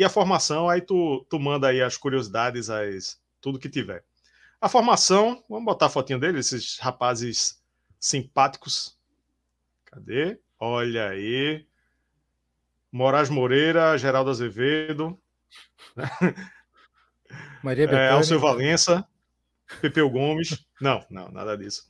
[0.00, 0.66] e a formação.
[0.66, 4.02] Aí tu, tu manda aí as curiosidades, as, tudo que tiver.
[4.58, 7.62] A formação, vamos botar a fotinha deles, esses rapazes
[7.98, 8.96] simpáticos.
[9.84, 10.40] Cadê?
[10.58, 11.66] Olha aí.
[12.90, 15.20] Moraes Moreira, Geraldo Azevedo.
[17.62, 19.06] Maria é, Alceu Valença,
[19.82, 20.64] Pepeu Gomes.
[20.80, 21.86] Não, não, nada disso.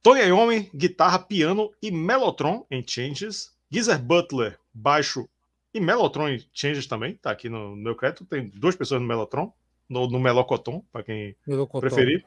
[0.00, 3.52] Tony Iommi, guitarra, piano e Mellotron em Changes.
[3.70, 5.28] Geezer Butler, baixo
[5.72, 7.14] e Mellotron em Changes também.
[7.16, 8.24] Tá aqui no, no meu crédito.
[8.24, 9.52] Tem duas pessoas no Mellotron,
[9.88, 11.80] no, no Melocoton, para quem Melocoton.
[11.80, 12.24] preferir.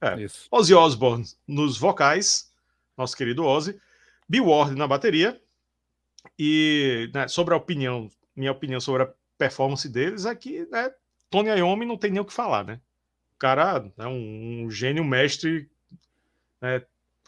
[0.00, 0.20] É.
[0.20, 0.48] Isso.
[0.50, 2.52] Ozzy Osbourne nos vocais,
[2.96, 3.80] nosso querido Ozzy.
[4.28, 5.40] Bill Ward na bateria.
[6.38, 10.92] E né, sobre a opinião, minha opinião sobre a performance deles é que né,
[11.30, 12.80] Tony Iommi não tem nem o que falar, né?
[13.34, 15.68] O cara é um, um gênio mestre,
[16.60, 16.82] né,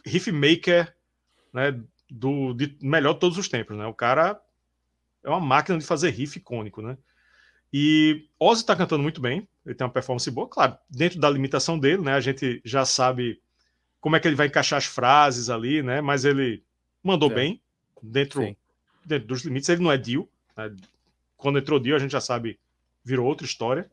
[0.04, 0.94] riff maker,
[1.52, 1.78] né,
[2.09, 3.87] do de melhor de todos os tempos, né?
[3.87, 4.40] O cara
[5.26, 6.96] é uma máquina de fazer riff icônico, né?
[7.72, 11.78] E Ozzy tá cantando muito bem, ele tem uma performance boa, claro, dentro da limitação
[11.78, 12.14] dele, né?
[12.14, 13.40] A gente já sabe
[14.00, 16.00] como é que ele vai encaixar as frases ali, né?
[16.00, 16.62] Mas ele
[17.02, 17.34] mandou é.
[17.34, 17.60] bem
[18.00, 18.56] dentro,
[19.04, 19.68] dentro dos limites.
[19.68, 20.74] Ele não é Dio, né?
[21.36, 22.58] quando entrou Dio a gente já sabe
[23.04, 23.90] virou outra história.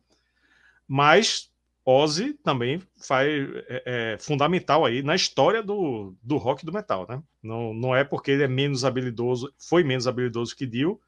[0.87, 1.49] Mas
[1.83, 3.27] Ozzy também faz,
[3.67, 7.21] é, é, fundamental aí na história do, do rock e do metal, né?
[7.41, 11.01] Não, não é porque ele é menos habilidoso, foi menos habilidoso que Dio.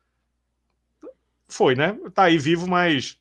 [1.48, 1.98] Foi, né?
[2.14, 3.18] Tá aí vivo, mas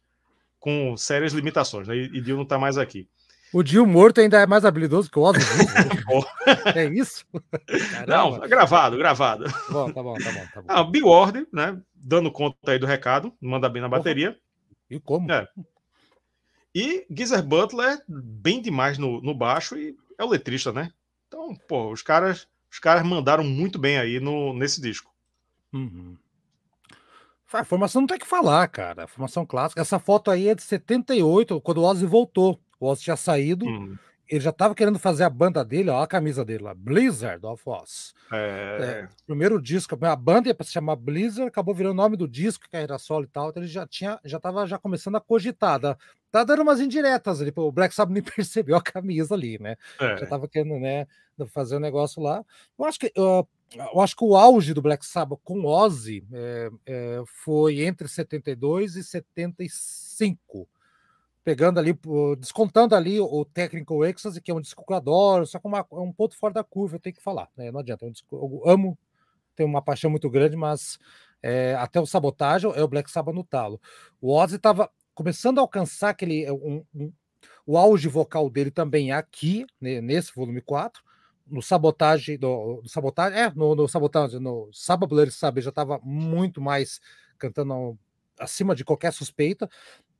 [0.58, 1.96] com sérias limitações, né?
[1.96, 3.08] E, e Dio não tá mais aqui.
[3.52, 5.38] O Dio morto ainda é mais habilidoso que o Ozzy.
[6.74, 7.24] é isso?
[7.92, 8.06] Caramba.
[8.06, 9.44] Não, gravado, gravado.
[9.70, 10.46] Bom, tá bom, tá bom.
[10.52, 10.66] Tá bom.
[10.68, 11.80] Ah, Bill Ward, né?
[11.94, 14.36] Dando conta aí do recado, manda bem na bateria.
[14.90, 15.30] E como?
[15.30, 15.46] É.
[16.74, 20.90] E Geezer Butler, bem demais no, no baixo, e é o letrista, né?
[21.28, 25.12] Então, pô, os caras, os caras mandaram muito bem aí no, nesse disco.
[25.72, 26.16] Uhum.
[27.60, 29.04] A formação não tem que falar, cara.
[29.04, 29.80] A formação clássica.
[29.80, 32.58] Essa foto aí é de 78, quando o Ozzy voltou.
[32.80, 33.96] O Ozzy tinha saído, uhum.
[34.28, 37.62] ele já estava querendo fazer a banda dele, ó, a camisa dele lá, Blizzard of
[37.64, 38.12] Oz.
[38.32, 38.78] É...
[38.80, 42.68] É, primeiro disco, a banda ia se chamar Blizzard, acabou virando o nome do disco,
[42.70, 45.80] carreira solo e tal, então ele já tinha, já estava já começando a cogitar.
[46.30, 49.76] Tá dando umas indiretas ali, o Black Sabbath nem percebeu a camisa ali, né?
[50.00, 50.16] É.
[50.18, 51.06] Já tava querendo, né,
[51.48, 52.44] fazer o um negócio lá.
[52.78, 56.70] Eu acho que uh, eu acho que o auge do Black Sabbath com Ozzy é,
[56.86, 60.68] é, foi entre 72 e 75.
[61.42, 61.98] Pegando ali,
[62.38, 65.80] descontando ali o Technical Ecstasy, que é um disco que eu adoro, só que uma,
[65.80, 67.70] é um ponto fora da curva, eu tenho que falar, né?
[67.70, 68.98] Não adianta, é um disco, eu amo,
[69.54, 70.98] tenho uma paixão muito grande, mas
[71.42, 73.78] é, até o Sabotagem é o Black Sabbath no talo.
[74.22, 76.50] O Ozzy estava começando a alcançar aquele.
[76.50, 77.12] Um, um,
[77.66, 81.02] o auge vocal dele também é aqui, nesse volume 4,
[81.46, 86.60] no sabotagem, do, do sabotagem, é, no, no sabotagem, no Saba Sabe já estava muito
[86.60, 87.00] mais
[87.38, 87.98] cantando
[88.38, 89.68] acima de qualquer suspeita.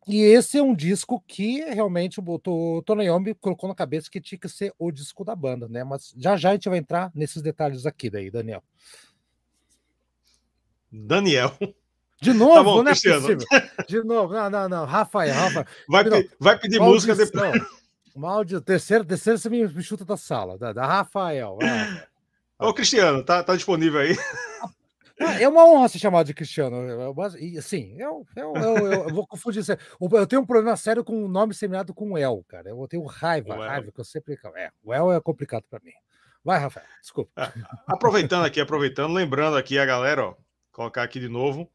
[0.06, 4.38] E esse é um disco que realmente o Tony Iommi colocou na cabeça que tinha
[4.38, 5.82] que ser o disco da banda, né?
[5.82, 8.62] Mas já já a gente vai entrar nesses detalhes aqui daí, Daniel.
[10.92, 11.56] Daniel.
[12.20, 13.38] De novo, tá bom, não é possível.
[13.88, 14.84] De novo, não, não, não.
[14.84, 15.66] Rafael, Rafael.
[15.88, 16.04] Vai,
[16.38, 17.62] vai pedir música depois.
[18.14, 18.60] Maldição.
[18.60, 21.58] Terceiro, terceiro você me, chuta da sala, da, da Rafael.
[22.58, 24.16] Ô, Cristiano, tá, tá disponível aí?
[25.20, 26.76] Ah, é uma honra ser chamado de Cristiano.
[27.58, 29.62] Assim, eu, eu, eu, eu, vou confundir.
[30.00, 32.70] Eu tenho um problema sério com o nome seminado com El, cara.
[32.70, 34.38] Eu tenho raiva, raiva, que eu sempre.
[34.56, 35.92] É, o El é complicado para mim.
[36.44, 37.30] Vai, Rafael, desculpa.
[37.86, 40.34] Aproveitando aqui, aproveitando, lembrando aqui a galera, ó,
[40.70, 41.70] colocar aqui de novo.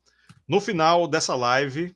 [0.48, 1.96] No final dessa live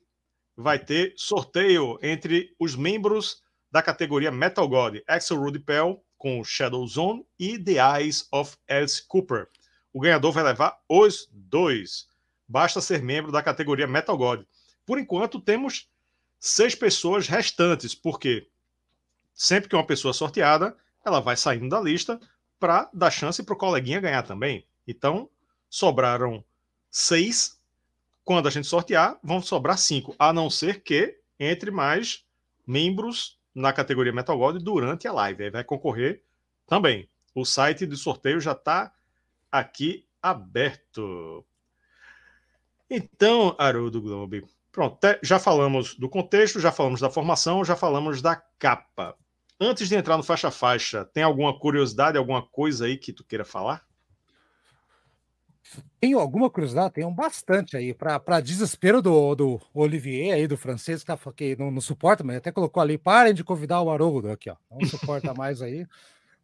[0.56, 3.43] vai ter sorteio entre os membros
[3.74, 9.02] da categoria Metal God, Axel Rudy Pell com Shadow Zone e The Eyes of Alice
[9.06, 9.50] Cooper
[9.94, 12.08] o ganhador vai levar os dois.
[12.48, 14.44] Basta ser membro da categoria Metal God.
[14.84, 15.88] Por enquanto, temos
[16.38, 18.48] seis pessoas restantes, porque
[19.32, 22.20] sempre que uma pessoa é sorteada, ela vai saindo da lista
[22.58, 24.66] para dar chance para o coleguinha ganhar também.
[24.86, 25.30] Então,
[25.70, 26.44] sobraram
[26.90, 27.60] seis.
[28.24, 32.24] Quando a gente sortear, vão sobrar cinco, a não ser que entre mais
[32.66, 35.44] membros na categoria Metal God durante a live.
[35.44, 36.22] Aí vai concorrer
[36.66, 37.08] também.
[37.34, 38.92] O site de sorteio já está
[39.50, 41.44] aqui aberto.
[42.88, 48.36] Então, Haroldo Globo, pronto, já falamos do contexto, já falamos da formação, já falamos da
[48.58, 49.16] capa.
[49.60, 53.44] Antes de entrar no faixa faixa, tem alguma curiosidade, alguma coisa aí que tu queira
[53.44, 53.86] falar?
[56.00, 61.06] Tenho alguma curiosidade, tenho bastante aí, para desespero do, do Olivier aí, do francês, que,
[61.06, 64.50] tá, que não, não suporta, mas até colocou ali, parem de convidar o Haroldo aqui,
[64.50, 64.56] ó.
[64.70, 65.86] Não suporta mais aí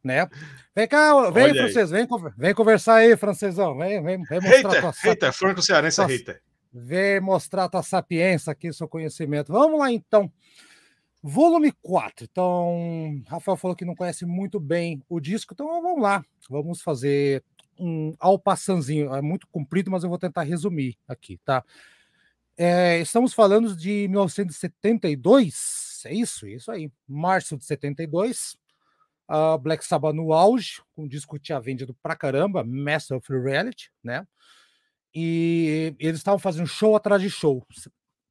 [0.03, 0.29] né?
[0.75, 2.07] Vem cá, vem, francês, vem,
[2.37, 6.43] vem conversar aí, francesão, vem, vem, vem mostrar hater, tua hater, Franco Cearense tua, hater.
[6.73, 9.53] Vem mostrar tua sapiência aqui, seu conhecimento.
[9.53, 10.31] Vamos lá, então.
[11.23, 12.27] Volume 4.
[12.31, 16.25] Então, Rafael falou que não conhece muito bem o disco, então vamos lá.
[16.49, 17.45] Vamos fazer
[17.81, 19.15] um alpaçanzinho.
[19.15, 21.65] É muito comprido, mas eu vou tentar resumir aqui, tá?
[22.57, 26.47] É, estamos falando de 1972, é isso?
[26.47, 26.93] Isso aí.
[27.09, 28.59] Março de 72
[29.31, 33.33] uh, Black Sabbath no auge, com um disco que tinha vendido pra caramba, Master of
[33.33, 34.27] Reality, né?
[35.15, 37.67] E eles estavam fazendo show atrás de show.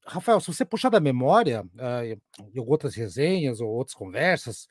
[0.06, 4.68] Rafael, se você puxar da memória, uh, outras resenhas ou outras conversas,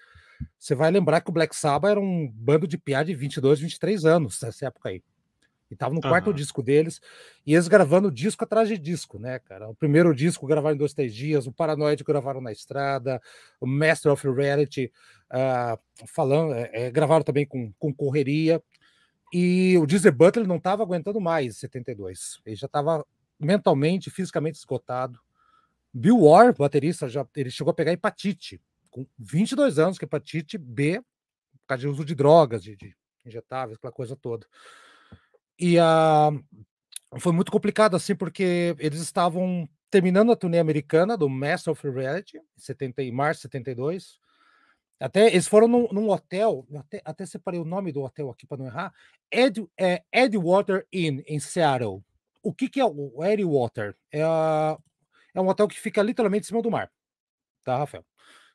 [0.58, 4.04] você vai lembrar que o Black Sabbath era um bando de piá de 22, 23
[4.04, 5.02] anos nessa época aí.
[5.70, 6.32] E tava no quarto uhum.
[6.32, 6.98] disco deles,
[7.46, 9.68] e eles gravando disco atrás de disco, né, cara?
[9.68, 13.20] O primeiro disco gravaram em dois, três dias, o Paranoid gravaram na estrada,
[13.60, 14.90] o Master of Reality
[15.30, 18.62] uh, falando, é, gravaram também com, com correria,
[19.32, 22.40] e o Dizzy Butler não estava aguentando mais em 72.
[22.46, 23.04] Ele já estava
[23.38, 25.18] mentalmente, fisicamente esgotado.
[25.92, 28.60] Bill Ward, baterista, já, ele chegou a pegar hepatite,
[28.98, 31.00] com 22 anos, que é hepatite B,
[31.52, 34.46] por causa de uso de drogas, de, de injetáveis, aquela coisa toda.
[35.58, 36.30] E a
[37.18, 42.36] foi muito complicado assim, porque eles estavam terminando a turnê americana do Master of Reality,
[42.36, 44.18] em 70, em março de 72.
[45.00, 48.58] Até eles foram num, num hotel, até, até, separei o nome do hotel aqui para
[48.58, 48.92] não errar,
[49.30, 52.04] Ed, é, Edwater Inn, em Seattle.
[52.42, 53.96] O que, que é o Edwater?
[54.12, 56.90] É, é um hotel que fica literalmente em cima do mar,
[57.64, 58.04] tá, Rafael?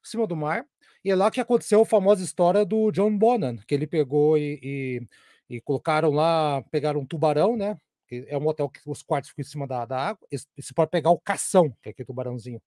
[0.06, 0.66] Em cima do mar.
[1.04, 4.60] E é lá que aconteceu a famosa história do John Bonham, que ele pegou e,
[4.64, 5.08] e
[5.50, 7.78] e colocaram lá, pegaram um tubarão, né?
[8.08, 10.28] Que é um hotel que os quartos ficam em cima da, da água.
[10.32, 12.62] E você pode pegar o cação, que é aquele tubarãozinho.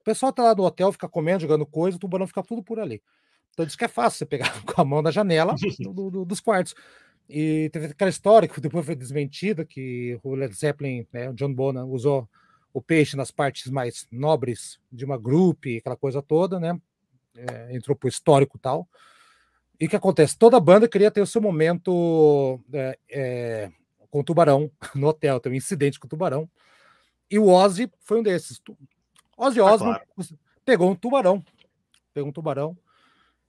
[0.00, 2.78] O pessoal tá lá no hotel, fica comendo, jogando coisa, o tubarão fica tudo por
[2.78, 3.02] ali.
[3.50, 6.40] Então diz que é fácil você pegar com a mão na janela do, do, dos
[6.40, 6.74] quartos.
[7.28, 11.52] E teve aquela história que depois foi desmentida, que o Led Zeppelin, né, o John
[11.52, 12.28] Bonham, usou
[12.76, 16.78] o peixe nas partes mais nobres de uma grupo, aquela coisa toda, né?
[17.34, 18.86] É, entrou pro histórico tal.
[19.80, 20.36] E o que acontece?
[20.36, 23.72] Toda banda queria ter o seu momento é, é,
[24.10, 26.46] com o tubarão no hotel, tem um incidente com o tubarão.
[27.30, 28.60] E o Ozzy foi um desses.
[29.38, 30.38] Ozzy ah, Osbourne claro.
[30.62, 31.42] pegou um tubarão,
[32.12, 32.76] pegou um tubarão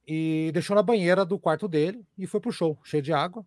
[0.07, 3.45] e deixou na banheira do quarto dele e foi pro show, cheio de água.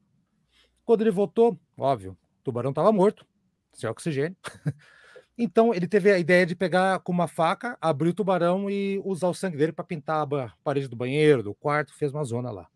[0.85, 3.25] Quando ele voltou, óbvio, o tubarão estava morto,
[3.73, 4.37] sem oxigênio.
[5.43, 9.27] Então ele teve a ideia de pegar com uma faca, abrir o tubarão e usar
[9.27, 12.69] o sangue dele para pintar a parede do banheiro, do quarto, fez uma zona lá.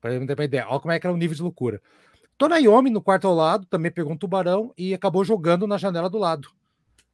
[0.00, 0.68] Para ele ter uma ideia.
[0.68, 1.82] Olha como é que era o nível de loucura.
[2.38, 6.16] Tonayomi, no quarto ao lado, também pegou um tubarão e acabou jogando na janela do
[6.16, 6.48] lado.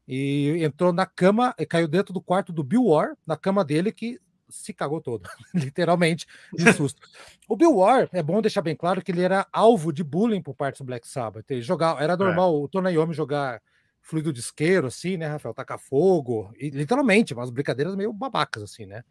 [0.07, 3.91] E entrou na cama e caiu dentro do quarto do Bill War, na cama dele,
[3.91, 7.01] que se cagou todo, literalmente, de susto.
[7.49, 10.55] o Bill War, é bom deixar bem claro que ele era alvo de bullying por
[10.55, 11.51] parte do Black Sabbath.
[11.51, 12.17] Ele jogava, era é.
[12.17, 12.59] normal é.
[12.59, 13.61] o Tony Iommi jogar
[14.07, 15.53] fluido de isqueiro, assim, né, Rafael?
[15.53, 19.03] Tacar fogo, e, literalmente, umas brincadeiras meio babacas, assim, né?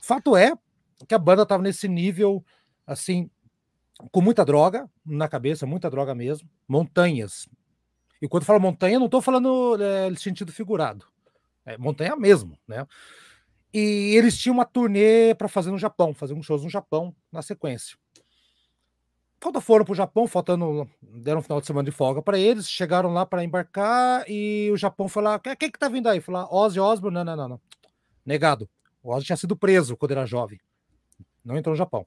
[0.00, 0.54] Fato é
[1.06, 2.42] que a banda tava nesse nível,
[2.86, 3.30] assim,
[4.10, 7.46] com muita droga na cabeça, muita droga mesmo, montanhas.
[8.20, 11.04] E quando eu falo montanha, não estou falando é, sentido figurado,
[11.66, 12.86] é montanha mesmo, né?
[13.72, 17.42] E eles tinham uma turnê para fazer no Japão, fazer uns shows no Japão na
[17.42, 17.96] sequência.
[19.42, 22.68] Quando foram para o Japão, faltando, deram um final de semana de folga para eles,
[22.68, 26.20] chegaram lá para embarcar e o Japão foi lá, quem que tá vindo aí?
[26.20, 27.60] Falou, Ozzy Osbourne, não, não, não, não.
[28.24, 28.68] Negado.
[29.02, 30.60] O Ozzy tinha sido preso quando era jovem.
[31.42, 32.06] Não entrou no Japão.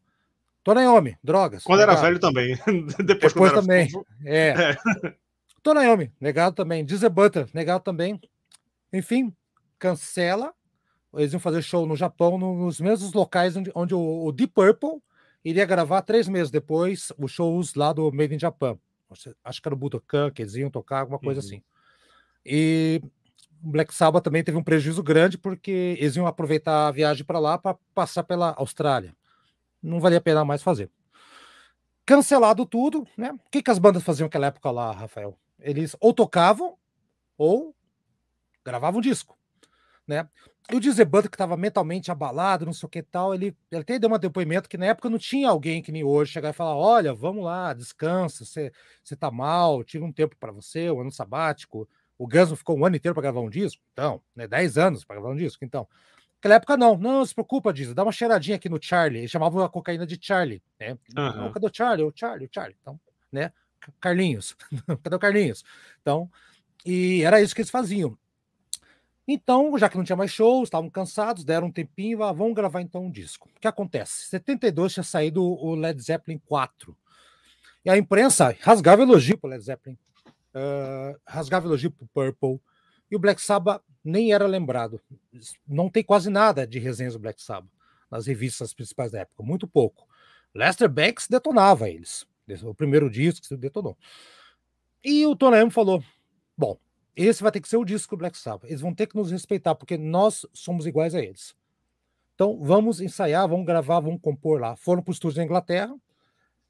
[0.63, 1.63] Tonayomi, drogas.
[1.63, 1.97] Quando negado.
[1.97, 2.55] era velho também.
[3.03, 3.89] Depois, Depois também.
[4.23, 4.49] É.
[4.49, 5.13] é.
[5.63, 6.85] Tonayomi, negado também.
[6.85, 8.21] Dizer Butter, negado também.
[8.91, 9.33] Enfim,
[9.79, 10.53] cancela.
[11.15, 15.01] Eles iam fazer show no Japão, nos mesmos locais onde, onde o, o Deep Purple
[15.43, 18.77] iria gravar três meses depois os shows lá do Made in Japan.
[19.43, 21.45] Acho que era o Budokan, que eles iam tocar, alguma coisa uhum.
[21.45, 21.63] assim.
[22.45, 23.01] E
[23.63, 27.39] o Black Sabbath também teve um prejuízo grande porque eles iam aproveitar a viagem para
[27.39, 29.15] lá para passar pela Austrália
[29.83, 30.89] não valia a pena mais fazer.
[32.05, 33.31] Cancelado tudo, né?
[33.33, 35.37] O que, que as bandas faziam naquela época lá, Rafael?
[35.59, 36.77] Eles ou tocavam
[37.37, 37.75] ou
[38.63, 39.37] gravavam disco,
[40.07, 40.27] né?
[40.71, 43.99] E o Dizeband, que estava mentalmente abalado, não sei o que tal, ele, ele até
[43.99, 46.75] deu um depoimento que na época não tinha alguém que nem hoje chegar e falar:
[46.75, 48.71] olha, vamos lá, descansa, você,
[49.03, 51.87] você tá mal, tira um tempo para você, o um ano sabático.
[52.17, 54.47] O Guns ficou um ano inteiro para gravar um disco, então, né?
[54.47, 55.87] 10 anos para gravar um disco, então.
[56.35, 56.97] Naquela época, não.
[56.97, 57.93] Não, não se preocupa, diz.
[57.93, 59.19] Dá uma cheiradinha aqui no Charlie.
[59.19, 60.61] Eles chamavam a cocaína de Charlie.
[60.77, 60.91] Né?
[60.91, 60.97] Uhum.
[61.37, 62.05] Não, cadê o Charlie?
[62.05, 62.77] O Charlie, o Charlie.
[62.81, 62.99] Então,
[63.31, 63.51] né?
[63.99, 64.55] Carlinhos.
[65.01, 65.63] cadê o Carlinhos?
[66.01, 66.29] Então,
[66.85, 68.17] e era isso que eles faziam.
[69.27, 72.81] Então, já que não tinha mais shows, estavam cansados, deram um tempinho, ah, vamos gravar
[72.81, 73.49] então um disco.
[73.55, 74.25] O que acontece?
[74.25, 76.95] Em 72 tinha saído o Led Zeppelin 4.
[77.85, 82.61] E a imprensa rasgava elogio para Led Zeppelin, uh, rasgava elogio para Purple,
[83.09, 85.01] e o Black Sabbath nem era lembrado.
[85.67, 87.71] Não tem quase nada de resenhas do Black Sabbath
[88.11, 90.07] nas revistas principais da época, muito pouco.
[90.53, 92.27] Lester Banks detonava eles.
[92.63, 93.97] O primeiro disco que detonou.
[95.03, 96.03] E o Tony falou:
[96.57, 96.77] bom,
[97.15, 98.69] esse vai ter que ser o disco do Black Sabbath.
[98.69, 101.55] Eles vão ter que nos respeitar, porque nós somos iguais a eles.
[102.35, 104.75] Então vamos ensaiar, vamos gravar, vamos compor lá.
[104.75, 105.95] Foram para o estúdio da Inglaterra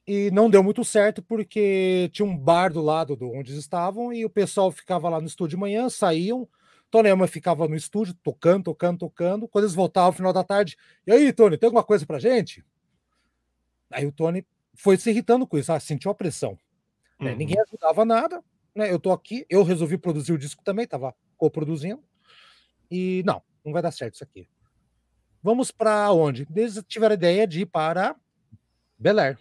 [0.05, 4.11] e não deu muito certo porque tinha um bar do lado de onde eles estavam
[4.11, 6.47] e o pessoal ficava lá no estúdio de manhã, saíam,
[6.91, 9.47] Tony Elma ficava no estúdio, tocando, tocando, tocando.
[9.47, 10.77] Quando eles voltavam no final da tarde,
[11.07, 12.63] e aí, Tony, tem alguma coisa pra gente?
[13.89, 16.51] Aí o Tony foi se irritando com isso, ah, sentiu a pressão.
[16.51, 16.57] Né?
[17.19, 17.25] Uhum.
[17.29, 17.35] Né?
[17.35, 18.43] Ninguém ajudava nada,
[18.75, 18.91] né?
[18.91, 22.03] Eu tô aqui, eu resolvi produzir o disco também, tava co-produzindo.
[22.89, 24.47] E não, não vai dar certo isso aqui.
[25.41, 26.47] Vamos para onde?
[26.55, 28.15] Eles tiveram a ideia de ir para
[28.97, 29.39] Bel Air,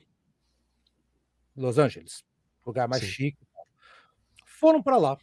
[1.57, 2.25] Los Angeles,
[2.67, 3.09] lugar mais Sim.
[3.09, 3.47] chique.
[4.47, 5.19] Foram para lá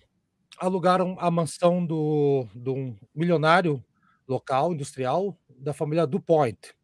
[0.59, 3.83] alugaram a mansão do, do um milionário
[4.27, 6.75] local, industrial, da família DuPont.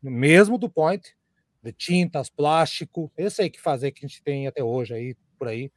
[0.00, 1.14] Mesmo DuPont,
[1.62, 5.48] de tintas, plástico, esse aí que fazer que a gente tem até hoje aí, por
[5.48, 5.70] aí.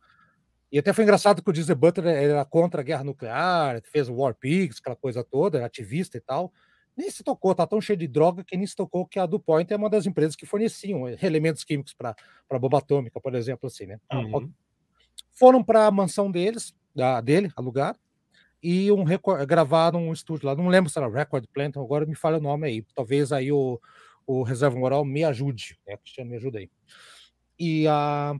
[0.71, 4.13] E até foi engraçado que o Disney Butler era contra a guerra nuclear, fez o
[4.13, 6.53] War Pigs, aquela coisa toda, era ativista e tal.
[6.95, 9.73] Nem se tocou, tá tão cheio de droga que nem se tocou que a DuPont
[9.73, 12.15] é uma das empresas que forneciam elementos químicos para
[12.49, 13.99] a bomba atômica, por exemplo, assim, né?
[14.13, 14.51] Uhum.
[15.31, 17.99] Foram para a mansão deles, da, dele, alugado,
[18.63, 19.03] e um
[19.47, 22.67] gravaram um estúdio lá, não lembro se era Record Plant, agora me fala o nome
[22.67, 23.79] aí, talvez aí o,
[24.25, 26.69] o Reserva Moral me ajude, né, Cristiano, me ajuda aí.
[27.57, 28.35] E, a,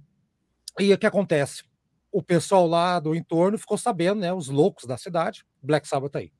[0.79, 1.63] e o que acontece?
[2.11, 6.31] O pessoal lá do entorno ficou sabendo, né, os loucos da cidade, Black Sabbath aí.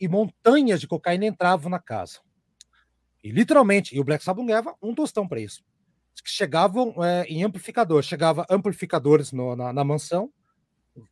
[0.00, 2.20] E montanhas de cocaína entravam na casa.
[3.22, 5.62] E literalmente, e o Black Sabbath ganhava um tostão para isso.
[6.24, 10.32] Chegavam é, em amplificador, chegava amplificadores no, na, na mansão,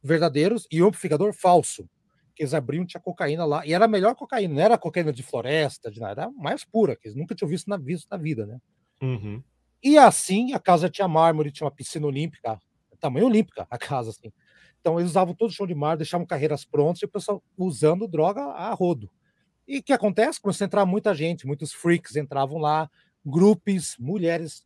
[0.02, 1.88] verdadeiros e um amplificador falso.
[2.34, 3.66] Que eles abriam, tinha cocaína lá.
[3.66, 6.96] E era a melhor cocaína, não era cocaína de floresta, de nada, era mais pura,
[6.96, 8.58] que eles nunca tinham visto na, visto na vida, né?
[9.00, 9.42] Uhum.
[9.82, 12.60] E assim, a casa tinha mármore, tinha uma piscina olímpica,
[12.96, 14.32] tamanho olímpica, a casa, assim.
[14.80, 18.06] Então eles usavam todo o chão de mar, deixavam carreiras prontas e o pessoal usando
[18.06, 19.10] droga a rodo.
[19.66, 20.40] E o que acontece?
[20.40, 22.88] Começou a entrar muita gente, muitos freaks entravam lá,
[23.24, 24.64] grupos, mulheres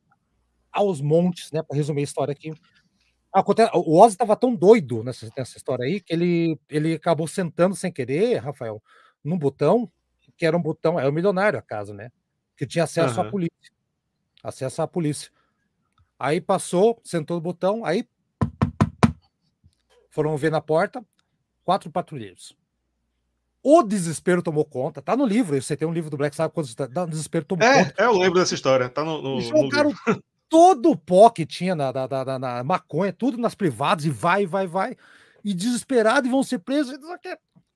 [0.71, 1.63] aos montes, né?
[1.63, 2.53] Para resumir a história aqui,
[3.33, 7.77] Acontece, o Ozzy estava tão doido nessa, nessa história aí que ele, ele acabou sentando
[7.77, 8.83] sem querer, Rafael,
[9.23, 9.91] num botão,
[10.37, 12.11] que era um botão, é o milionário a casa, né?
[12.57, 13.29] Que tinha acesso uhum.
[13.29, 13.73] à polícia.
[14.43, 15.31] Acesso à polícia.
[16.19, 18.05] Aí passou, sentou no botão, aí
[20.11, 21.03] foram ver na porta,
[21.65, 22.55] quatro patrulheiros.
[23.63, 25.03] O desespero tomou conta.
[25.03, 25.61] Tá no livro.
[25.61, 28.03] Você tem um livro do Black Sabbath quando tá, o desespero tomou é, conta.
[28.03, 28.89] É, eu lembro dessa história.
[28.89, 33.13] Tá no, no, jogaram no todo o pó que tinha na, na, na, na, maconha,
[33.13, 34.97] tudo nas privadas, e vai, vai, vai.
[35.45, 36.99] E desesperado, e vão ser presos.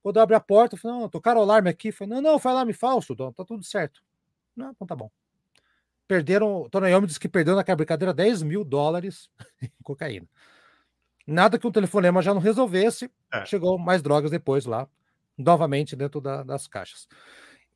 [0.02, 1.94] Quando eu abri a porta, eu falei, não, tocaram o alarme aqui.
[2.00, 4.02] Eu não, não, foi alarme falso, tá tudo certo.
[4.56, 5.10] Não, então tá bom.
[6.06, 9.30] Perderam, Tony Iommi disse que perdeu naquela brincadeira 10 mil dólares
[9.62, 10.26] em cocaína.
[11.26, 13.10] Nada que um telefonema já não resolvesse.
[13.32, 13.44] É.
[13.46, 14.88] Chegou mais drogas depois lá,
[15.36, 17.08] novamente dentro da, das caixas.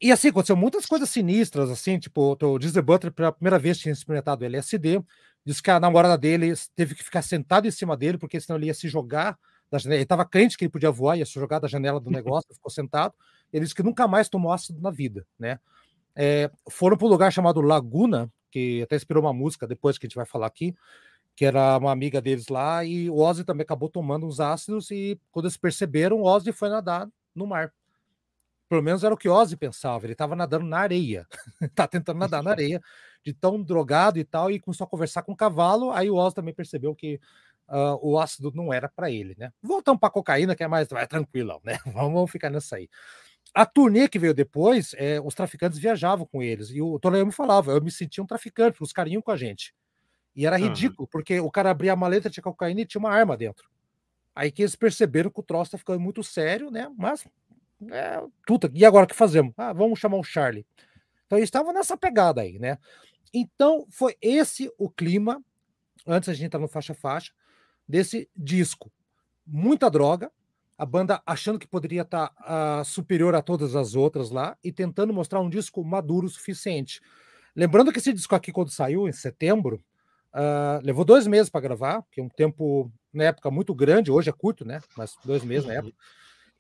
[0.01, 3.93] E assim, aconteceu muitas coisas sinistras, assim, tipo, o Disney Butler pela primeira vez tinha
[3.93, 5.03] experimentado LSD,
[5.45, 8.67] disse que a namorada dele teve que ficar sentada em cima dele, porque senão ele
[8.67, 9.37] ia se jogar
[9.71, 9.97] da janela.
[9.97, 12.71] Ele estava crente que ele podia voar, ia se jogar da janela do negócio, ficou
[12.71, 13.15] sentado.
[13.53, 15.59] Ele disse que nunca mais tomou ácido na vida, né?
[16.15, 20.09] É, foram para um lugar chamado Laguna, que até inspirou uma música depois que a
[20.09, 20.75] gente vai falar aqui,
[21.39, 25.17] que era uma amiga deles lá, e o Ozzy também acabou tomando uns ácidos, e
[25.31, 27.73] quando eles perceberam, o Ozzy foi nadar no mar.
[28.69, 31.29] Pelo menos era o que Ozzy pensava, ele estava nadando na areia,
[31.77, 32.83] tá tentando nadar na areia,
[33.25, 36.35] de tão drogado e tal, e começou a conversar com o cavalo, aí o Ozzy
[36.35, 37.21] também percebeu que
[37.69, 39.53] uh, o ácido não era para ele, né?
[39.63, 41.79] Voltamos para cocaína, que é mais, mais tranquilão, né?
[41.95, 42.89] Vamos ficar nessa aí.
[43.55, 47.71] A turnê que veio depois, é, os traficantes viajavam com eles, e o me falava,
[47.71, 49.73] eu me sentia um traficante, os iam com a gente.
[50.39, 51.09] E era ridículo, uhum.
[51.11, 53.69] porque o cara abria a maleta, tinha cocaína e tinha uma arma dentro.
[54.37, 56.89] Aí que eles perceberam que o troço tá ficando muito sério, né?
[56.97, 57.27] Mas,
[57.91, 58.71] é, tudo.
[58.73, 59.53] E agora o que fazemos?
[59.57, 60.65] Ah, vamos chamar o Charlie.
[61.27, 62.79] Então eles estavam nessa pegada aí, né?
[63.35, 65.43] Então foi esse o clima,
[66.07, 67.33] antes a gente entrar no faixa-faixa,
[67.89, 68.93] desse disco.
[69.45, 70.31] Muita droga,
[70.79, 74.71] a banda achando que poderia estar tá, uh, superior a todas as outras lá e
[74.71, 77.01] tentando mostrar um disco maduro o suficiente.
[77.57, 79.83] Lembrando que esse disco aqui, quando saiu, em setembro,
[80.35, 84.31] uh, levou dois meses para gravar, que é um tempo, na época, muito grande, hoje
[84.31, 84.81] é curto, né?
[84.97, 85.95] Mas dois meses na época.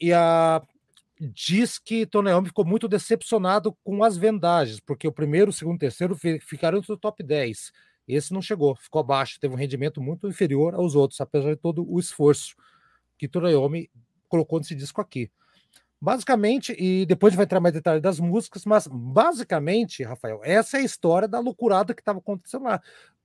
[0.00, 0.66] E uh,
[1.20, 5.74] diz que Tony Iommi ficou muito decepcionado com as vendagens, porque o primeiro, o segundo
[5.74, 7.72] e o terceiro ficaram no top 10.
[8.06, 11.86] Esse não chegou, ficou abaixo, teve um rendimento muito inferior aos outros, apesar de todo
[11.86, 12.54] o esforço
[13.18, 13.90] que Turayomi
[14.28, 15.30] colocou nesse disco aqui.
[16.00, 20.78] Basicamente, e depois a gente vai entrar mais detalhes das músicas, mas basicamente, Rafael, essa
[20.78, 22.80] é a história da loucurada que estava acontecendo lá.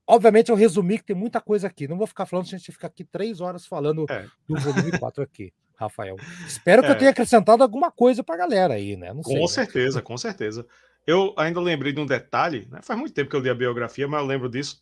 [0.06, 1.88] Obviamente, eu resumi que tem muita coisa aqui.
[1.88, 4.26] Não vou ficar falando, a gente fica aqui três horas falando é.
[4.48, 6.18] do volume 4 aqui, Rafael.
[6.46, 6.92] Espero que é.
[6.92, 9.14] eu tenha acrescentado alguma coisa para a galera aí, né?
[9.14, 10.02] Não com sei, certeza, né?
[10.02, 10.66] com certeza.
[11.08, 12.80] Eu ainda lembrei de um detalhe, né?
[12.82, 14.82] faz muito tempo que eu li a biografia, mas eu lembro disso,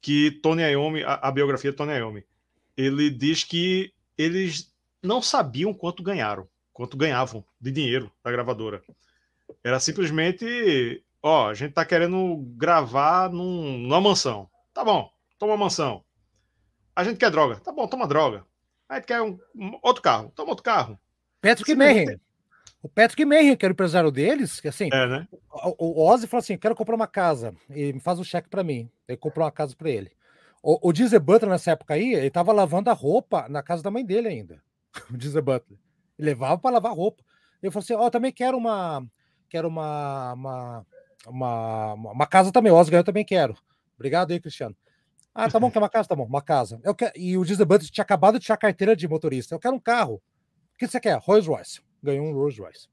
[0.00, 2.24] que Tony Iommi, a, a biografia de Tony Iommi,
[2.76, 8.82] ele diz que eles não sabiam quanto ganharam, quanto ganhavam de dinheiro da gravadora.
[9.62, 14.48] Era simplesmente, ó, a gente tá querendo gravar num, numa mansão.
[14.76, 16.04] Tá bom, toma uma mansão.
[16.94, 17.58] A gente quer droga.
[17.60, 18.44] Tá bom, toma droga.
[18.86, 20.30] A gente quer um, um outro carro.
[20.36, 21.00] Toma outro carro.
[21.40, 22.20] Patrick Mayhem.
[22.82, 25.26] O Patrick Mayhem, que era o empresário deles, que assim, é, né?
[25.78, 28.62] o, o Ozzy falou assim: quero comprar uma casa e me faz um cheque para
[28.62, 28.90] mim.
[29.08, 30.12] Ele comprou uma casa para ele.
[30.62, 33.90] O, o Disney Butler, nessa época aí, ele tava lavando a roupa na casa da
[33.90, 34.62] mãe dele ainda.
[35.10, 35.78] O Disney Butler.
[36.18, 37.24] Ele levava para lavar roupa.
[37.62, 39.02] Ele falou assim: Ó, oh, também quero uma.
[39.48, 40.34] Quero uma.
[40.34, 40.86] Uma,
[41.26, 42.70] uma, uma casa também.
[42.70, 43.56] O Ozzy eu também quero.
[43.96, 44.76] Obrigado aí, Cristiano.
[45.34, 46.08] Ah, tá bom, quer uma casa?
[46.08, 46.80] Tá bom, uma casa.
[46.82, 47.12] Eu quero...
[47.16, 49.54] E o Disney Butler tinha acabado de tirar carteira de motorista.
[49.54, 50.14] Eu quero um carro.
[50.14, 51.18] O que você quer?
[51.18, 52.88] Rolls Royce ganhou um Rolls Royce.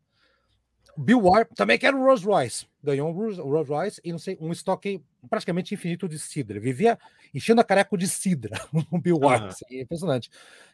[0.97, 4.51] Bill Ward também quer um Rolls Royce, ganhou um Rolls Royce e não sei, um
[4.51, 6.59] estoque praticamente infinito de cidra.
[6.59, 6.99] Vivia
[7.33, 8.59] enchendo a careca de cidra,
[8.91, 9.49] o Bill Ward, uhum.
[9.49, 10.29] assim, impressionante.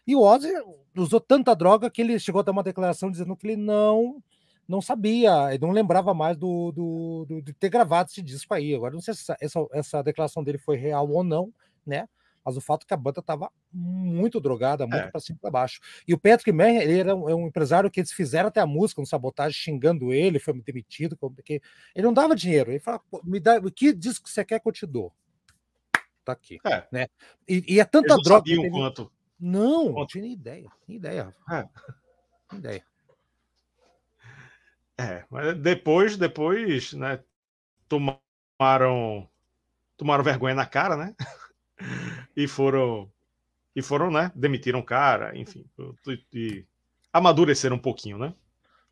[0.06, 0.52] E o Ozzy
[0.96, 4.22] usou tanta droga que ele chegou a dar uma declaração dizendo que ele não
[4.70, 8.76] não sabia, ele não lembrava mais do, do, do, de ter gravado esse disco aí.
[8.76, 11.52] Agora, não sei se essa, essa, declaração dele foi real ou não,
[11.84, 12.08] né?
[12.46, 15.12] mas o fato é que a banda estava muito drogada, muito é.
[15.12, 15.80] para cima e para baixo.
[16.08, 18.66] E o Patrick Mann, ele era um, é um, empresário que eles fizeram até a
[18.66, 21.62] música, um sabotagem, xingando ele, foi demitido, porque
[21.96, 22.72] ele não dava dinheiro.
[22.72, 25.12] Ele falava, me dá, o que disco você quer que eu te dou?
[26.24, 26.60] Tá aqui.
[26.66, 26.88] É.
[26.92, 27.08] Né?
[27.48, 28.56] E, e é tanta droga.
[28.56, 29.12] Não quanto.
[29.40, 30.00] Não, quanto...
[30.00, 31.36] não tinha nem ideia, nem ideia.
[31.52, 31.68] É.
[32.52, 32.89] Nem ideia.
[35.00, 37.22] É, mas depois, depois, né,
[37.88, 39.26] tomaram,
[39.96, 41.16] tomaram vergonha na cara, né?
[42.36, 43.10] e foram
[43.74, 44.30] e foram, né?
[44.36, 45.66] Demitiram o cara, enfim,
[46.34, 46.66] e,
[47.14, 48.34] amadureceram um pouquinho, né?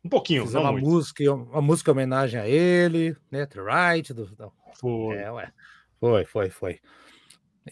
[0.02, 0.86] Um pouquinho, Fizeram uma muito.
[0.86, 3.44] música, uma música homenagem a ele, né?
[3.44, 4.52] The Right, do, do...
[4.74, 5.16] Foi.
[5.16, 5.52] É, ué.
[6.00, 6.80] Foi, foi, foi.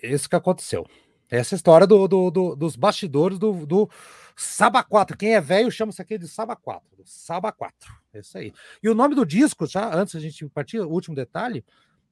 [0.03, 0.87] Isso que aconteceu.
[1.31, 3.89] Essa história do, do, do, dos bastidores do, do
[4.37, 5.17] Saba 4.
[5.17, 6.83] Quem é velho chama isso aqui de Saba 4.
[7.05, 7.93] Saba 4.
[8.13, 8.53] É isso aí.
[8.83, 11.65] E o nome do disco, já antes a gente partir, o último detalhe,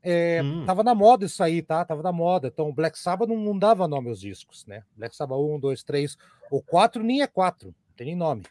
[0.06, 0.66] é, hum.
[0.66, 1.82] Tava na moda isso aí, tá?
[1.82, 2.48] Tava na moda.
[2.48, 4.82] Então, o Black Sabbath não, não dava nome aos discos, né?
[4.94, 6.18] Black Sabbath 1, 2, 3.
[6.50, 8.44] O 4 nem é 4, não tem nem nome.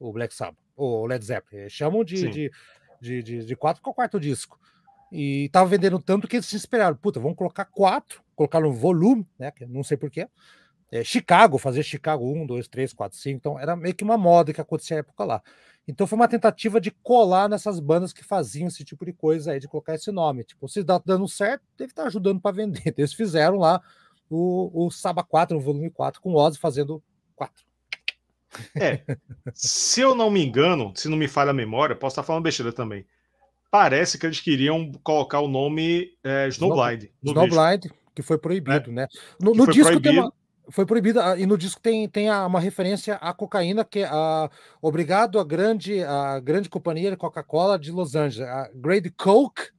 [0.00, 0.56] O Black Sabbath.
[0.74, 1.68] o Led Zeppelin.
[1.68, 2.50] Chamam de, de,
[3.02, 4.58] de, de, de quatro com o quarto disco.
[5.12, 6.96] E tava vendendo tanto que eles se esperaram.
[6.96, 9.52] Puta, vamos colocar quatro, colocar no volume, né?
[9.68, 10.26] Não sei porquê.
[10.94, 13.36] É, Chicago, fazer Chicago 1, 2, 3, 4, 5.
[13.36, 15.42] Então era meio que uma moda que acontecia na época lá.
[15.88, 19.58] Então foi uma tentativa de colar nessas bandas que faziam esse tipo de coisa aí,
[19.58, 20.44] de colocar esse nome.
[20.44, 22.78] Tipo, se dá dando certo, deve estar ajudando para vender.
[22.86, 23.82] Então, eles fizeram lá
[24.30, 27.02] o, o Saba 4, o volume 4, com o Ozzy fazendo
[27.34, 27.64] 4.
[28.76, 29.02] É,
[29.52, 32.72] se eu não me engano, se não me falha a memória, posso estar falando besteira
[32.72, 33.04] também.
[33.68, 37.10] Parece que eles queriam colocar o nome é, Snowblind.
[37.20, 38.94] Snowblind, que foi proibido, é.
[38.94, 39.08] né?
[39.40, 40.02] No, no disco proibido.
[40.02, 40.32] tem uma,
[40.70, 44.50] foi proibido ah, e no disco tem, tem uma referência à cocaína que é a,
[44.80, 49.70] obrigado à grande a grande companhia de Coca-Cola de Los Angeles, a Great Coke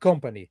[0.00, 0.50] Company,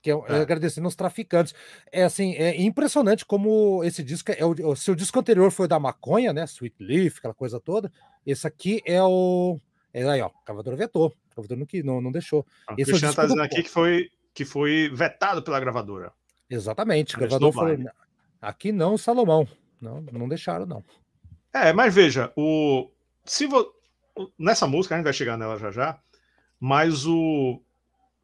[0.00, 0.40] que é, é.
[0.40, 1.54] agradecendo aos traficantes.
[1.90, 5.78] É assim, é impressionante como esse disco é o, o seu disco anterior foi da
[5.78, 6.44] maconha, né?
[6.44, 7.92] Sweet Leaf, aquela coisa toda.
[8.24, 9.58] Esse aqui é o
[9.92, 11.12] é aí, ó, Cavador vetou.
[11.34, 12.46] Cavador não, não, não deixou.
[12.66, 16.12] Ah, esse o Cristiano está dizendo aqui que foi que foi vetado pela gravadora.
[16.48, 17.76] Exatamente, o gravador falou,
[18.42, 19.46] Aqui não, Salomão.
[19.80, 20.84] Não, não deixaram, não.
[21.54, 22.90] É, mas veja, o
[23.24, 23.72] se vo...
[24.36, 26.00] nessa música a gente vai chegar nela já já,
[26.58, 27.62] mas o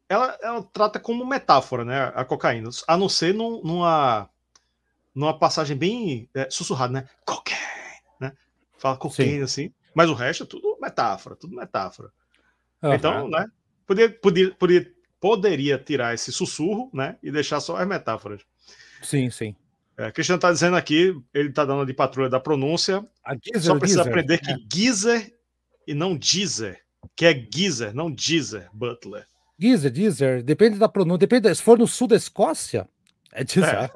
[0.09, 4.29] ela, ela trata como metáfora, né, a cocaína, a não ser num, numa
[5.15, 7.09] numa passagem bem é, sussurrada, né?
[7.25, 7.61] Cocaine,
[8.19, 8.33] né?
[8.77, 12.11] Fala cocaine assim, mas o resto é tudo metáfora, tudo metáfora.
[12.81, 12.93] Uhum.
[12.93, 13.45] Então, né?
[13.85, 17.17] Podia, podia, podia, poderia tirar esse sussurro, né?
[17.23, 18.41] E deixar só as metáforas.
[19.01, 19.55] Sim, sim.
[19.99, 23.05] É, Cristiano está dizendo aqui, ele está dando de patrulha da pronúncia.
[23.43, 24.55] Geezer, só precisa aprender que é.
[24.73, 25.33] Geezer
[25.85, 26.79] e não Geezer,
[27.17, 29.25] que é Geezer, não Geezer Butler.
[29.59, 32.87] Geezer, Geezer, depende da pronúncia, depende, se for no sul da Escócia,
[33.33, 33.75] é Geezer.
[33.75, 33.89] É.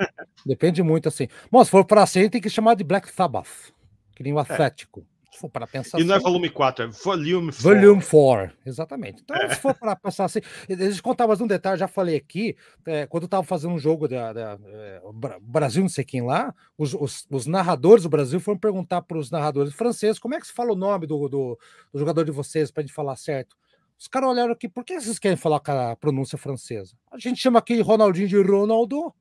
[0.45, 1.30] Depende muito assim.
[1.49, 3.72] Bom, se for para cima, tem que chamar de Black Sabbath,
[4.14, 4.41] que nem o é.
[4.41, 5.08] Atlético.
[5.34, 7.63] Se for para pensar E não é assim, volume 4, é volume 4.
[7.63, 9.23] Volume 4, exatamente.
[9.23, 9.49] Então, é.
[9.49, 12.55] se for para pensar assim, deixa eu contar mais um detalhe, já falei aqui,
[12.86, 15.01] é, quando eu estava fazendo um jogo da, da é,
[15.41, 19.31] Brasil, não sei quem lá, os, os, os, narradores do Brasil foram perguntar para os
[19.31, 21.59] narradores franceses como é que se fala o nome do, do,
[21.91, 23.55] do jogador de vocês para a gente falar certo.
[23.97, 26.95] Os caras olharam aqui, por que vocês querem falar com a pronúncia francesa?
[27.11, 29.13] A gente chama aqui Ronaldinho de Ronaldo.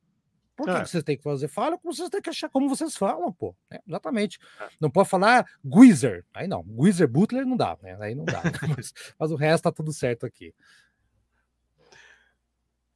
[0.57, 0.83] Por que, é.
[0.83, 1.49] que vocês têm que fazer?
[1.49, 3.55] Fala como vocês têm que achar como vocês falam, pô.
[3.71, 4.39] É, exatamente.
[4.61, 4.69] É.
[4.81, 6.25] Não pode falar Guizer.
[6.35, 6.63] Aí não.
[6.63, 7.97] Guizer Butler não dá, né?
[8.01, 8.43] Aí não dá.
[8.77, 10.55] mas, mas, o resto tá tudo certo aqui.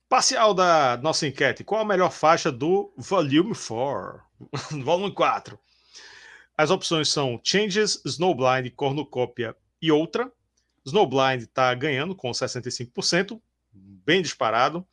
[0.09, 1.65] Parcial da nossa enquete.
[1.65, 4.23] Qual a melhor faixa do Volume 4?
[4.85, 5.59] Volume 4.
[6.57, 10.31] As opções são Changes, Snowblind, Cornucópia e outra.
[10.87, 13.41] Snowblind está ganhando com 65%,
[13.73, 14.87] bem disparado.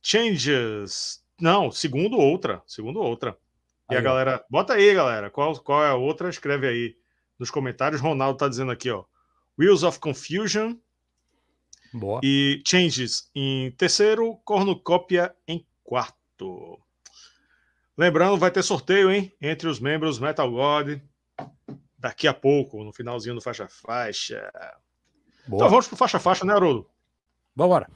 [0.00, 2.62] Changes não, segundo outra.
[2.66, 3.36] Segundo outra.
[3.90, 4.44] E aí, a galera.
[4.48, 5.28] Bota aí, galera.
[5.28, 6.30] Qual, qual é a outra?
[6.30, 6.96] Escreve aí
[7.38, 8.00] nos comentários.
[8.00, 9.04] Ronaldo tá dizendo aqui, ó.
[9.58, 10.76] Wheels of Confusion.
[11.92, 12.20] Boa.
[12.22, 16.80] E Changes em terceiro, Cornucópia em quarto.
[17.98, 19.30] Lembrando, vai ter sorteio, hein?
[19.40, 21.00] Entre os membros Metal God.
[21.98, 24.50] Daqui a pouco, no finalzinho do Faixa Faixa.
[25.46, 25.58] Boa.
[25.58, 26.88] Então vamos pro Faixa Faixa, né, Haroldo?
[27.54, 27.88] Vambora.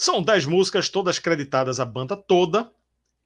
[0.00, 2.70] São dez músicas, todas creditadas à banda toda,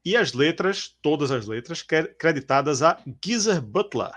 [0.02, 4.14] e as letras, todas as letras, creditadas a Geezer Butler.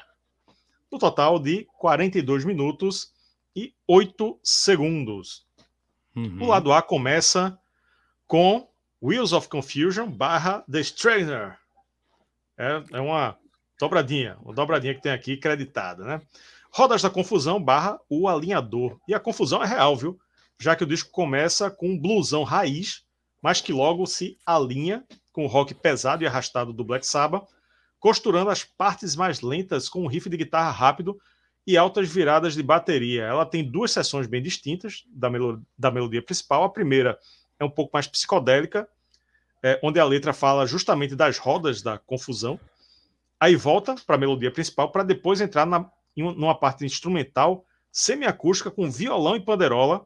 [0.89, 3.11] No total de 42 minutos
[3.53, 5.45] e 8 segundos.
[6.15, 6.43] Uhum.
[6.43, 7.59] O lado A começa
[8.25, 8.65] com
[9.03, 11.59] Wheels of Confusion barra The Strainer.
[12.57, 13.37] É, é uma
[13.77, 16.21] dobradinha, uma dobradinha que tem aqui creditada, né?
[16.71, 18.97] Rodas da Confusão barra O Alinhador.
[19.09, 20.17] E a confusão é real, viu?
[20.59, 23.03] Já que o disco começa com um blusão raiz,
[23.41, 27.47] mas que logo se alinha com o rock pesado e arrastado do Black Sabbath,
[27.99, 31.19] costurando as partes mais lentas com um riff de guitarra rápido
[31.67, 33.23] e altas viradas de bateria.
[33.23, 36.63] Ela tem duas sessões bem distintas da, melo da melodia principal.
[36.63, 37.19] A primeira
[37.59, 38.87] é um pouco mais psicodélica,
[39.63, 42.59] é, onde a letra fala justamente das rodas da confusão.
[43.39, 48.69] Aí volta para a melodia principal para depois entrar na, em uma parte instrumental semiacústica
[48.69, 50.05] com violão e panderola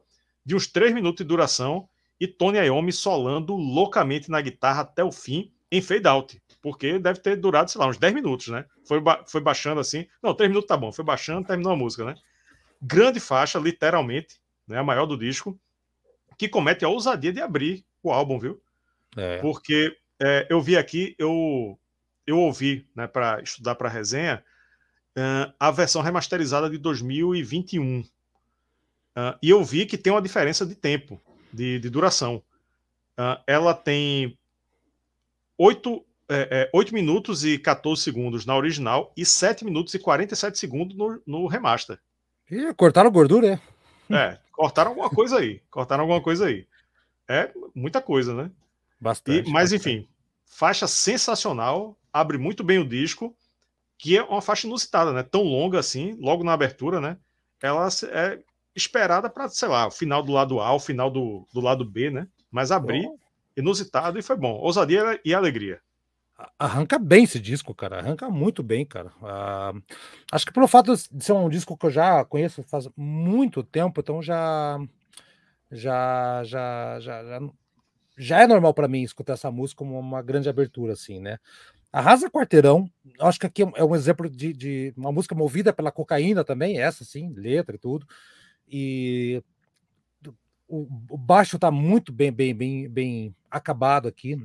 [0.50, 1.88] de uns 3 minutos de duração
[2.18, 7.20] e Tony Iommi solando loucamente na guitarra até o fim em fade out, porque deve
[7.20, 8.64] ter durado, sei lá, uns 10 minutos, né?
[8.84, 10.08] Foi, ba foi baixando assim.
[10.20, 12.16] Não, 3 minutos tá bom, foi baixando, terminou a música, né?
[12.82, 14.78] Grande faixa, literalmente, né?
[14.78, 15.56] A maior do disco,
[16.36, 18.60] que comete a ousadia de abrir o álbum, viu?
[19.16, 19.38] É.
[19.38, 21.78] Porque é, eu vi aqui, eu,
[22.26, 24.42] eu ouvi, né, para estudar para resenha,
[25.16, 28.02] uh, a versão remasterizada de 2021
[29.20, 31.20] Uh, e eu vi que tem uma diferença de tempo,
[31.52, 32.36] de, de duração.
[33.18, 34.38] Uh, ela tem
[35.58, 40.58] 8, é, é, 8 minutos e 14 segundos na original e 7 minutos e 47
[40.58, 41.98] segundos no, no remaster.
[42.50, 43.60] E cortaram gordura,
[44.08, 44.14] é?
[44.16, 45.60] É, cortaram alguma coisa aí.
[45.70, 46.66] Cortaram alguma coisa aí.
[47.28, 48.50] É muita coisa, né?
[48.98, 49.48] Bastante.
[49.48, 49.96] E, mas, bastante.
[49.98, 50.08] enfim,
[50.46, 53.36] faixa sensacional, abre muito bem o disco,
[53.98, 55.22] que é uma faixa inusitada, né?
[55.22, 57.18] Tão longa assim, logo na abertura, né?
[57.62, 58.40] Ela é
[58.80, 62.10] esperada para, sei lá, o final do lado A, o final do, do lado B,
[62.10, 62.26] né?
[62.50, 63.16] Mas abrir, Bom.
[63.56, 64.52] inusitado e foi bom.
[64.54, 65.80] Ousadia e alegria.
[66.58, 67.98] Arranca bem esse disco, cara.
[67.98, 69.12] Arranca muito bem, cara.
[69.22, 69.72] Ah,
[70.32, 74.00] acho que pelo fato de ser um disco que eu já conheço faz muito tempo,
[74.00, 74.78] então já
[75.70, 77.40] já já já, já,
[78.16, 81.38] já é normal para mim escutar essa música como uma grande abertura, assim, né?
[81.92, 86.44] Arrasa Quarteirão, acho que aqui é um exemplo de, de uma música movida pela cocaína
[86.44, 88.06] também, essa sim, letra e tudo.
[88.70, 89.42] E
[90.68, 94.38] o, o baixo tá muito bem, bem, bem, bem acabado aqui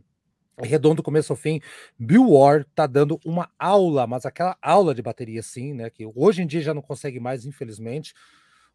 [0.64, 1.60] redondo do começo ao fim.
[2.00, 5.90] Bill Ward tá dando uma aula, mas aquela aula de bateria sim, né?
[5.90, 8.14] Que hoje em dia já não consegue mais, infelizmente.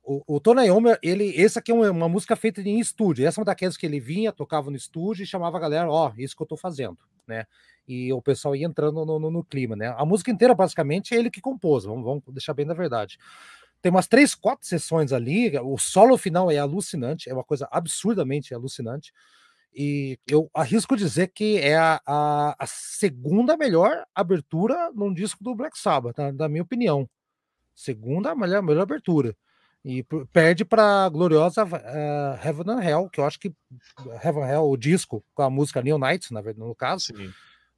[0.02, 3.26] O, o Tony Iommi, ele, esse aqui é uma, uma, música feita em estúdio.
[3.26, 6.08] Essa é uma daquelas que ele vinha, tocava no estúdio e chamava a galera, ó,
[6.08, 7.46] oh, isso que eu tô fazendo, né?
[7.86, 9.94] E o pessoal ia entrando no, no, no, clima, né?
[9.96, 13.18] A música inteira, basicamente, é ele que compôs, vamos, vamos deixar bem na verdade.
[13.82, 18.54] Tem umas três, quatro sessões ali, o solo final é alucinante, é uma coisa absurdamente
[18.54, 19.12] alucinante.
[19.72, 25.54] E eu arrisco dizer que é a, a, a segunda melhor abertura num disco do
[25.54, 27.08] Black Sabbath, na, na minha opinião.
[27.74, 29.34] Segunda melhor, melhor abertura.
[29.82, 33.50] E perde para a gloriosa uh, Heaven and Hell, que eu acho que
[34.22, 37.32] Heaven and Hell, o disco, com a música New Nights, na verdade, no caso, Sim.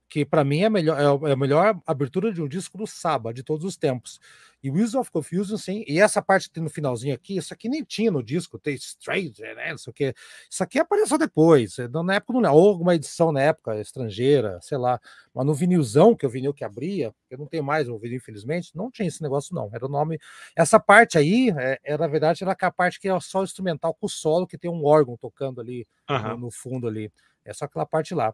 [0.09, 0.99] que para mim é, melhor,
[1.29, 4.19] é a melhor abertura de um disco do Sabbath de todos os tempos.
[4.63, 5.85] E Wheels of Confusion, sim.
[5.89, 8.77] E essa parte que tem no finalzinho aqui, isso aqui nem tinha no disco, tem
[8.77, 9.75] Stranger, né?
[9.75, 10.15] Isso aqui,
[10.49, 11.79] isso aqui apareceu depois.
[11.79, 15.01] Eh, na época não ou alguma edição na época estrangeira, sei lá.
[15.35, 18.19] Mas no vinilzão, que é o vinil que abria, eu não tenho mais o vinil,
[18.19, 19.69] infelizmente, não tinha esse negócio, não.
[19.73, 20.19] Era o nome.
[20.55, 24.07] Essa parte aí, é, era, na verdade, era a parte que é só instrumental com
[24.07, 26.23] o solo, que tem um órgão tocando ali uhum.
[26.23, 27.11] no, no fundo ali.
[27.45, 28.33] É só aquela parte lá.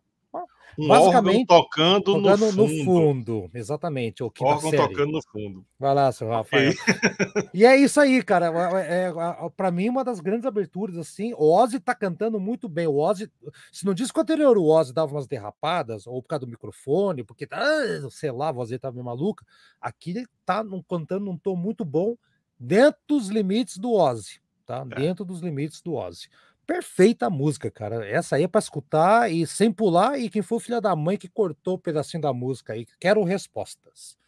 [0.79, 2.67] Um Basicamente, tocando, tocando no, fundo.
[2.67, 3.51] no, fundo.
[3.53, 4.23] Exatamente.
[4.23, 4.77] O órgão série.
[4.77, 5.67] tocando no fundo.
[5.79, 6.71] Vai lá, seu Rafael.
[6.71, 7.51] Okay.
[7.53, 8.47] e é isso aí, cara.
[8.47, 11.35] É, é, é, para mim, uma das grandes aberturas, assim.
[11.37, 12.87] O Ozzy tá cantando muito bem.
[12.87, 13.29] O Ozzy,
[13.73, 17.49] se no disco anterior o Ozzy dava umas derrapadas, ou por causa do microfone, porque,
[17.51, 19.45] ah, sei lá, a voz dele tava meio maluca,
[19.81, 22.15] aqui ele tá num, cantando num tom muito bom,
[22.59, 24.41] dentro dos limites do Ozzy.
[24.65, 24.87] Tá?
[24.93, 24.95] É.
[24.97, 26.29] Dentro dos limites do Ozzy
[26.69, 28.07] perfeita a música, cara.
[28.07, 30.21] Essa aí é para escutar e sem pular.
[30.21, 32.87] E quem foi o filho da mãe que cortou o pedacinho da música aí?
[33.01, 34.19] Quero respostas.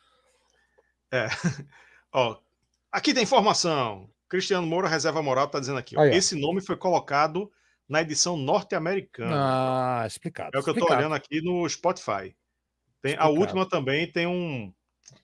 [1.12, 1.26] É.
[2.10, 2.38] ó,
[2.90, 4.10] aqui tem informação.
[4.26, 5.98] Cristiano Moura, reserva moral, tá dizendo aqui.
[5.98, 7.52] Ó, aí, esse nome foi colocado
[7.86, 9.32] na edição norte-americana.
[9.34, 10.56] Ah, explicado.
[10.56, 10.92] É o que explicado.
[10.92, 12.34] eu tô olhando aqui no Spotify.
[13.02, 14.72] Tem, a última também tem um.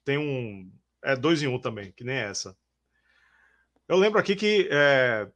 [0.04, 0.70] Tem um.
[1.02, 2.54] É dois em um também, que nem essa.
[3.88, 5.30] Eu lembro aqui que é,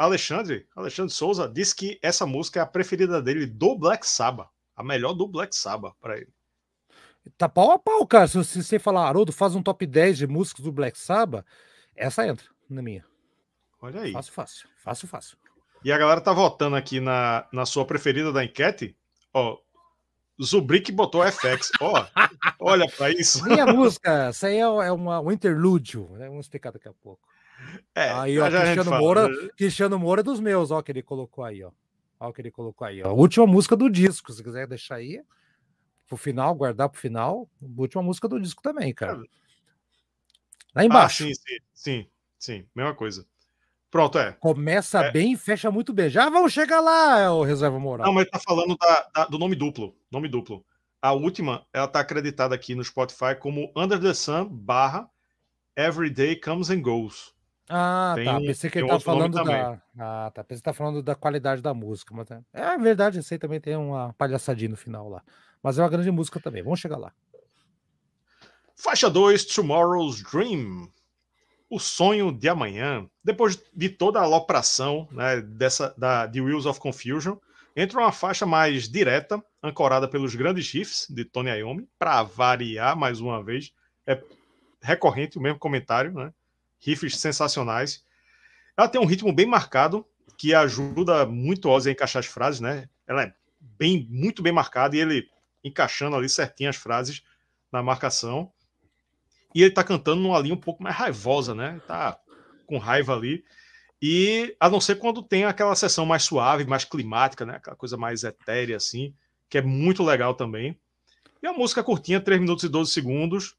[0.00, 4.82] Alexandre, Alexandre Souza disse que essa música é a preferida dele do Black Sabbath, a
[4.82, 6.32] melhor do Black Sabbath para ele.
[7.36, 8.26] Tá pau a pau, cara.
[8.26, 11.44] Se você falar, Haroldo, faz um top 10 de músicas do Black Sabbath,
[11.94, 13.04] essa entra na minha.
[13.82, 14.12] Olha aí.
[14.12, 14.68] Fácil, fácil.
[14.82, 15.36] Fácil, fácil.
[15.84, 18.96] E a galera tá votando aqui na, na sua preferida da enquete.
[19.34, 19.58] Ó,
[20.42, 21.72] Zubrick botou FX.
[21.78, 22.06] Ó,
[22.58, 23.44] olha para isso.
[23.44, 26.08] Minha música, essa aí é, é uma, um interlúdio.
[26.12, 26.26] Né?
[26.26, 27.20] Vamos explicar daqui a pouco.
[27.94, 29.48] É, aí, ó, Cristiano Moura, né?
[29.56, 31.70] Cristiano Moura é dos meus, ó, que ele colocou aí, ó.
[32.18, 33.12] Ó, o que ele colocou aí, ó.
[33.12, 35.22] Última música do disco, se quiser deixar aí
[36.06, 37.48] pro final, guardar pro final.
[37.76, 39.22] Última música do disco também, cara.
[40.74, 41.24] Lá embaixo.
[41.24, 42.06] Ah, sim, sim, sim,
[42.38, 43.26] sim, mesma coisa.
[43.90, 44.32] Pronto, é.
[44.32, 45.10] Começa é.
[45.10, 46.08] bem e fecha muito bem.
[46.08, 48.06] Já vamos chegar lá, o Reserva Moral.
[48.06, 49.96] Não, mas tá falando da, da, do nome duplo.
[50.10, 50.64] Nome duplo.
[51.02, 55.10] A última, ela tá acreditada aqui no Spotify como Under the Sun barra
[55.76, 57.34] Every Day Comes and Goes.
[57.72, 58.40] Ah, tem, tá.
[58.40, 59.80] Pensei que ele tá falando da.
[59.96, 60.42] Ah, tá.
[60.42, 62.12] Pensei que tá falando da qualidade da música.
[62.12, 65.22] Mas é, é verdade, esse aí também tem uma palhaçadinha no final lá.
[65.62, 66.64] Mas é uma grande música também.
[66.64, 67.12] Vamos chegar lá.
[68.74, 70.90] Faixa 2, Tomorrow's Dream.
[71.68, 73.08] O sonho de amanhã.
[73.22, 77.36] Depois de toda a alopração né, dessa, da, de Wheels of Confusion,
[77.76, 83.20] entra uma faixa mais direta, ancorada pelos grandes riffs de Tony Iommi, para variar mais
[83.20, 83.70] uma vez.
[84.04, 84.20] É
[84.82, 86.32] recorrente o mesmo comentário, né?
[86.80, 88.04] Riffs sensacionais.
[88.76, 90.06] Ela tem um ritmo bem marcado,
[90.38, 92.88] que ajuda muito o Ozzy a encaixar as frases, né?
[93.06, 95.28] Ela é bem, muito bem marcada e ele
[95.62, 97.22] encaixando ali certinho as frases
[97.70, 98.50] na marcação.
[99.54, 101.80] E ele tá cantando numa linha um pouco mais raivosa, né?
[101.86, 102.18] Tá
[102.66, 103.44] com raiva ali.
[104.00, 107.56] E a não ser quando tem aquela sessão mais suave, mais climática, né?
[107.56, 109.14] Aquela coisa mais etérea, assim,
[109.48, 110.78] que é muito legal também.
[111.42, 113.56] E a música curtinha, 3 minutos e 12 segundos.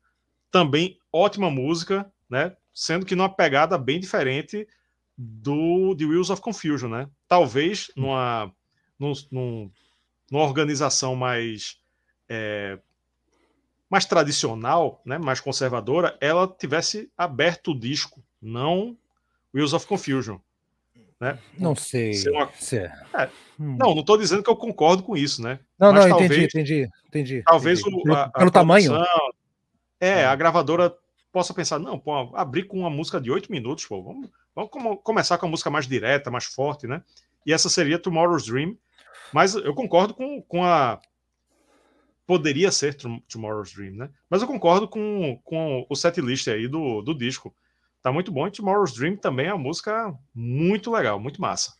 [0.50, 2.56] Também ótima música, né?
[2.74, 4.68] Sendo que numa pegada bem diferente
[5.18, 7.10] do de Wheels of Confusion, né?
[7.28, 8.52] Talvez numa,
[8.98, 9.72] num, num,
[10.32, 11.78] numa organização mais
[12.28, 12.80] é,
[13.90, 18.98] mais tradicional, né, mais conservadora, ela tivesse aberto o disco, não
[19.54, 20.38] Wheels of Confusion.
[21.20, 21.38] Né?
[21.60, 22.14] Não sei.
[22.30, 22.50] Uma...
[23.14, 23.30] É.
[23.60, 23.76] Hum.
[23.78, 25.60] Não, não estou dizendo que eu concordo com isso, né?
[25.78, 27.44] Não, Mas não, talvez, entendi, entendi, entendi.
[27.44, 28.10] Talvez entendi.
[28.10, 28.94] O, a, pelo a tamanho.
[30.00, 30.96] É, a gravadora
[31.32, 35.38] possa pensar, não, pô, abrir com uma música de oito minutos, pô, vamos, vamos começar
[35.38, 37.04] com uma música mais direta, mais forte, né?
[37.46, 38.78] E essa seria Tomorrow's Dream.
[39.34, 41.00] Mas eu concordo com, com a.
[42.28, 42.96] Poderia ser
[43.28, 44.10] Tomorrow's Dream, né?
[44.30, 47.54] Mas eu concordo com, com o setlist aí do, do disco
[48.02, 48.48] tá muito bom.
[48.48, 51.74] E Tomorrow's Dream também é uma música muito legal, muito massa.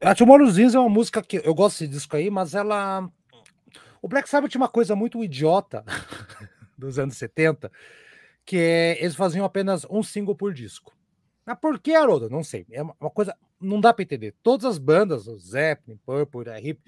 [0.00, 3.08] A Tomorrow's Dream é uma música que eu gosto desse disco aí, mas ela.
[4.02, 5.84] O Black Sabbath tinha uma coisa muito idiota
[6.80, 7.70] dos anos 70,
[8.44, 10.92] que é eles faziam apenas um single por disco.
[11.46, 12.28] Mas por que, Haroldo?
[12.28, 12.66] Não sei.
[12.70, 13.36] É uma coisa.
[13.60, 14.34] Não dá para entender.
[14.42, 16.80] Todas as bandas, o Zeppelin, Purple, a Hip,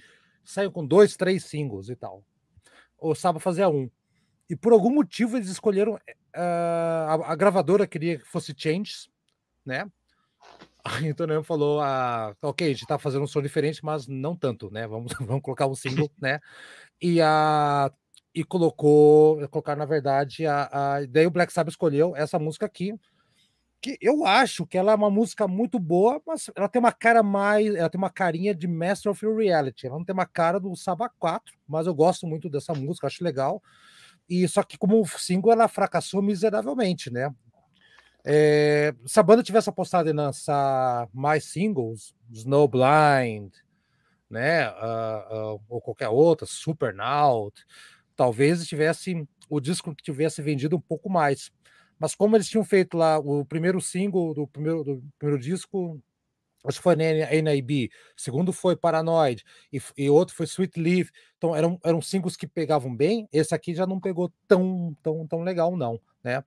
[0.45, 2.25] saem com dois, três singles e tal.
[2.99, 3.91] O Sabbath fazia um.
[4.49, 6.01] E por algum motivo eles escolheram uh,
[6.37, 9.09] a, a, gravadora queria que fosse Changes,
[9.65, 9.91] né?
[10.85, 14.71] Aí o falou: ah, ok, a gente tá fazendo um som diferente, mas não tanto,
[14.71, 14.87] né?
[14.87, 16.41] Vamos, vamos colocar um single, né?
[17.01, 17.91] E a
[18.35, 22.95] e colocou, colocar na verdade a, a daí o Black Sabbath escolheu essa música aqui,
[23.81, 27.23] que eu acho que ela é uma música muito boa, mas ela tem uma cara
[27.23, 29.89] mais, ela tem uma carinha de Master of Reality.
[29.89, 33.25] Ela não tem uma cara do Sabbath 4, mas eu gosto muito dessa música, acho
[33.25, 33.61] legal.
[34.29, 37.35] E só que como single ela fracassou miseravelmente, né?
[38.25, 43.53] É, se a banda tivesse apostado em lançar mais singles, Snowblind,
[44.31, 47.67] né, uh, uh, ou qualquer outra, Supernaut,
[48.17, 51.51] talvez tivesse o disco tivesse vendido um pouco mais.
[51.99, 56.01] Mas como eles tinham feito lá o primeiro single do primeiro, do primeiro disco,
[56.65, 61.11] acho que foi NAB, segundo foi Paranoid, e, e outro foi Sweet Leaf.
[61.37, 63.29] Então eram, eram singles que pegavam bem.
[63.33, 66.43] Esse aqui já não pegou tão, tão, tão legal, não, né?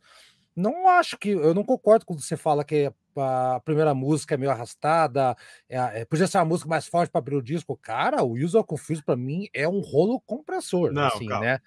[0.55, 1.29] Não acho que.
[1.29, 5.35] Eu não concordo quando você fala que a primeira música é meio arrastada,
[5.69, 7.77] é, é, podia ser uma música mais forte para abrir o disco.
[7.77, 11.45] Cara, o User Confused para mim é um rolo compressor, não, assim, calma.
[11.45, 11.61] né?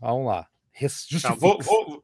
[0.00, 0.46] Vamos lá.
[1.30, 2.02] Não, vou, vou,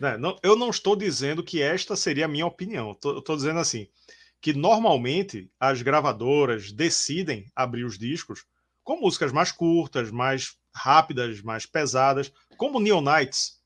[0.00, 2.96] né, não, eu não estou dizendo que esta seria a minha opinião.
[3.04, 3.88] Eu estou dizendo assim
[4.40, 8.46] que normalmente as gravadoras decidem abrir os discos
[8.84, 13.60] com músicas mais curtas, mais rápidas, mais pesadas, como Neon Knights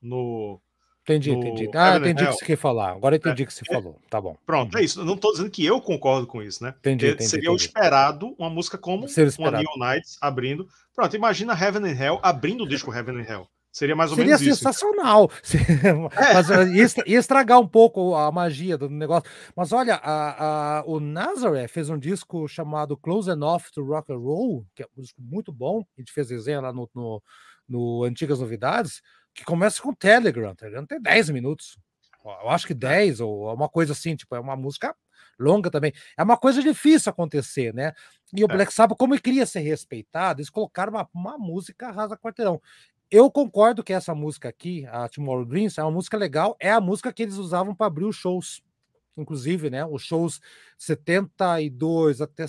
[0.00, 0.60] no.
[1.08, 1.70] Entendi, no entendi.
[1.74, 2.90] Ah, Heaven entendi o que você quer falar.
[2.90, 3.96] Agora entendi o é, que você é, falou.
[4.10, 4.36] Tá bom.
[4.44, 5.02] Pronto, é isso.
[5.04, 6.74] não estou dizendo que eu concordo com isso, né?
[6.80, 7.54] Entendi, entendi Seria entendi.
[7.54, 9.06] o esperado uma música como
[9.38, 10.68] uma Neon Knights abrindo.
[10.94, 13.48] Pronto, imagina Heaven and Hell abrindo o disco Heaven and Hell.
[13.70, 14.56] Seria mais ou Seria menos isso.
[14.56, 15.30] Seria sensacional.
[16.18, 16.34] É.
[16.34, 19.30] Mas eh, ia, estragar um pouco a magia do negócio.
[19.54, 24.18] Mas olha, a, a, o Nazareth fez um disco chamado Close Enough to Rock and
[24.18, 25.84] Roll, que é um disco muito bom.
[25.96, 27.22] A gente fez desenho lá no, no,
[27.68, 29.00] no Antigas Novidades,
[29.34, 30.54] que começa com Telegram.
[30.54, 31.78] Telegram tem 10 minutos.
[32.24, 34.94] Eu acho que 10 ou uma coisa assim, tipo, é uma música
[35.38, 35.92] longa também.
[36.16, 37.92] É uma coisa difícil acontecer, né?
[38.34, 38.52] E o é.
[38.52, 42.60] Black Sabbath, como ele queria ser respeitado, eles colocaram uma, uma música rasa quarteirão
[43.10, 46.80] eu concordo que essa música aqui, a Tomorrow Dreams, é uma música legal, é a
[46.80, 48.62] música que eles usavam para abrir os shows.
[49.16, 49.84] Inclusive, né?
[49.84, 50.40] Os shows
[50.76, 52.46] 72 até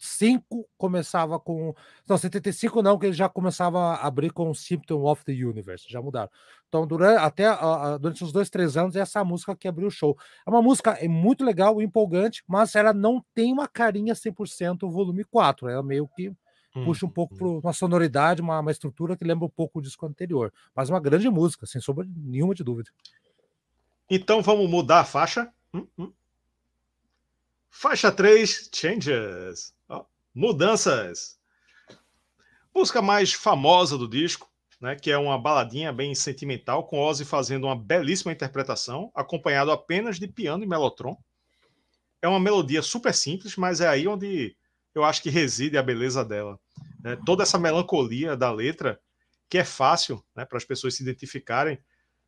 [0.00, 1.74] 75 começava com.
[2.08, 6.00] Não, 75 não, que eles já começavam a abrir com Symptom of the Universe, já
[6.00, 6.30] mudaram.
[6.68, 9.90] Então, durante, até uh, durante os dois, três anos, é essa música que abriu o
[9.90, 10.16] show.
[10.46, 15.22] É uma música é muito legal, empolgante, mas ela não tem uma carinha 100% volume
[15.24, 15.68] 4.
[15.68, 16.32] Ela meio que
[16.72, 20.06] puxa um pouco para uma sonoridade, uma, uma estrutura que lembra um pouco o disco
[20.06, 20.50] anterior.
[20.74, 22.90] Mas uma grande música, sem sombra nenhuma de dúvida.
[24.08, 25.52] Então vamos mudar a faixa.
[25.74, 26.12] Hum, hum.
[27.70, 29.72] Faixa 3, Changes.
[29.88, 30.04] Oh,
[30.34, 31.38] mudanças.
[32.74, 34.50] Música mais famosa do disco,
[34.80, 40.18] né, que é uma baladinha bem sentimental, com Ozzy fazendo uma belíssima interpretação, acompanhado apenas
[40.18, 41.16] de piano e melotron.
[42.20, 44.56] É uma melodia super simples, mas é aí onde
[44.94, 46.58] eu acho que reside a beleza dela.
[47.02, 47.16] Né?
[47.24, 49.00] Toda essa melancolia da letra,
[49.48, 51.78] que é fácil né, para as pessoas se identificarem,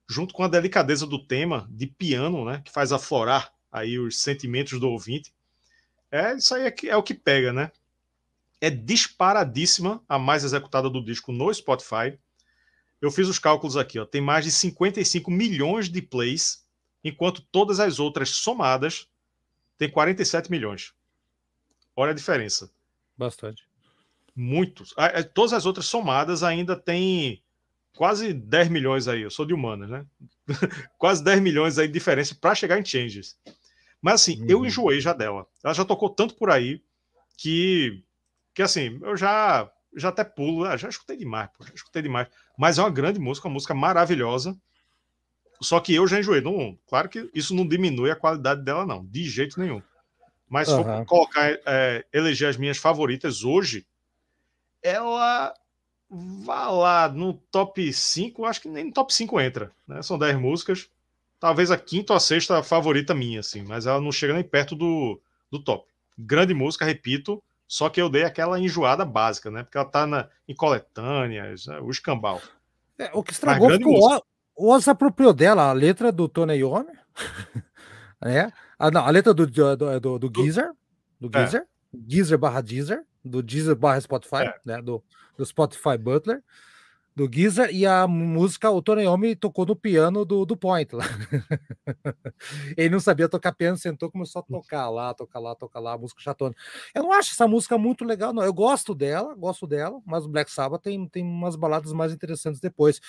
[0.08, 4.78] junto com a delicadeza do tema de piano, né, que faz aflorar aí os sentimentos
[4.78, 5.32] do ouvinte.
[6.10, 7.72] É isso aí é, que, é o que pega, né?
[8.60, 12.18] É disparadíssima a mais executada do disco no Spotify.
[13.00, 16.64] Eu fiz os cálculos aqui, ó, tem mais de 55 milhões de plays,
[17.02, 19.08] enquanto todas as outras somadas
[19.78, 20.94] têm 47 milhões.
[21.96, 22.70] Olha a diferença.
[23.16, 23.66] Bastante.
[24.34, 24.94] Muitos.
[25.34, 27.42] Todas as outras somadas ainda têm
[27.94, 29.22] quase 10 milhões aí.
[29.22, 30.06] Eu sou de humanas, né?
[30.98, 33.36] quase 10 milhões aí de diferença para chegar em Changes.
[34.02, 34.46] Mas assim, uhum.
[34.48, 35.46] eu enjoei já dela.
[35.62, 36.82] Ela já tocou tanto por aí
[37.38, 38.02] que,
[38.52, 42.26] que assim, eu já já até pulo, ah, já escutei demais, pô, já escutei demais.
[42.58, 44.56] Mas é uma grande música, uma música maravilhosa.
[45.60, 46.40] Só que eu já enjoei.
[46.40, 49.82] Não, claro que isso não diminui a qualidade dela, não, de jeito nenhum.
[50.48, 50.82] Mas se uhum.
[50.82, 53.86] for colocar, é, eleger as minhas favoritas hoje,
[54.82, 55.54] ela
[56.10, 59.72] vá lá no top 5, acho que nem no top 5 entra.
[59.86, 60.02] Né?
[60.02, 60.90] São 10 músicas.
[61.42, 64.76] Talvez a quinta ou a sexta favorita minha, assim, mas ela não chega nem perto
[64.76, 65.20] do,
[65.50, 65.90] do top.
[66.16, 69.64] Grande música, repito, só que eu dei aquela enjoada básica, né?
[69.64, 71.80] Porque ela tá na, em coletâneas, né?
[71.80, 72.40] o escambau.
[72.96, 76.92] É, o que estragou foi o, Oz apropriou dela a letra do Tony Iommi,
[78.22, 78.52] né?
[78.78, 80.70] Ah, não, a letra do, do, do, do Geezer,
[81.20, 81.98] do Geezer, é.
[82.08, 84.60] Geezer barra Deezer, do Deezer barra Spotify, é.
[84.64, 84.80] né?
[84.80, 85.02] Do,
[85.36, 86.40] do Spotify Butler
[87.14, 91.04] do Giza e a música, o Tony Iommi tocou no piano do, do Point lá.
[92.76, 95.98] Ele não sabia tocar piano, sentou começou a tocar lá, tocar lá, tocar lá, a
[95.98, 96.54] música chatona.
[96.94, 98.42] Eu não acho essa música muito legal, não.
[98.42, 102.60] Eu gosto dela, gosto dela, mas o Black Sabbath tem, tem umas baladas mais interessantes
[102.60, 103.00] depois.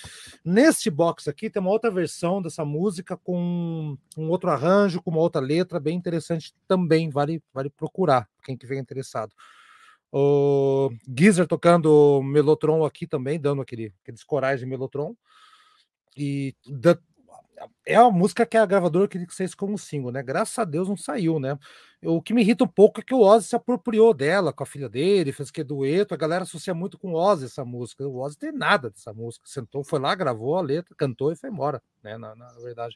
[0.44, 5.22] Neste box aqui tem uma outra versão dessa música com um outro arranjo, com uma
[5.22, 9.34] outra letra, bem interessante também, vale, vale procurar, quem tiver interessado.
[10.16, 15.16] O Geezer tocando Melotron aqui também, dando aquele, aqueles corais de Melotron.
[16.16, 16.96] E da,
[17.86, 20.22] é a música que a gravadora queria que saísse como single, né?
[20.22, 21.58] Graças a Deus não saiu, né?
[22.04, 24.66] O que me irrita um pouco é que o Ozzy se apropriou dela com a
[24.66, 28.08] filha dele, fez que dueto, a galera associa muito com o Ozzy essa música.
[28.08, 29.46] O Ozzy tem nada dessa música.
[29.48, 32.18] Sentou, foi lá, gravou a letra, cantou e foi embora, né?
[32.18, 32.96] Na, na verdade.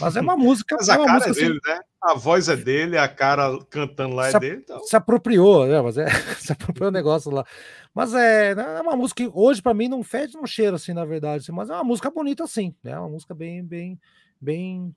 [0.00, 0.76] Mas é uma música.
[0.76, 1.80] Mas a é cara música, é dele, assim, né?
[2.02, 4.60] A voz é dele, a cara cantando lá é se, dele.
[4.62, 4.80] Então...
[4.80, 5.80] Se apropriou, né?
[5.80, 6.06] Mas é,
[6.38, 7.44] se apropriou o negócio lá.
[7.94, 10.92] Mas é, né, é uma música que hoje, para mim, não fede no cheiro, assim,
[10.92, 11.42] na verdade.
[11.42, 12.98] Assim, mas é uma música bonita, assim, né?
[12.98, 13.98] Uma música bem, bem,
[14.40, 14.94] bem.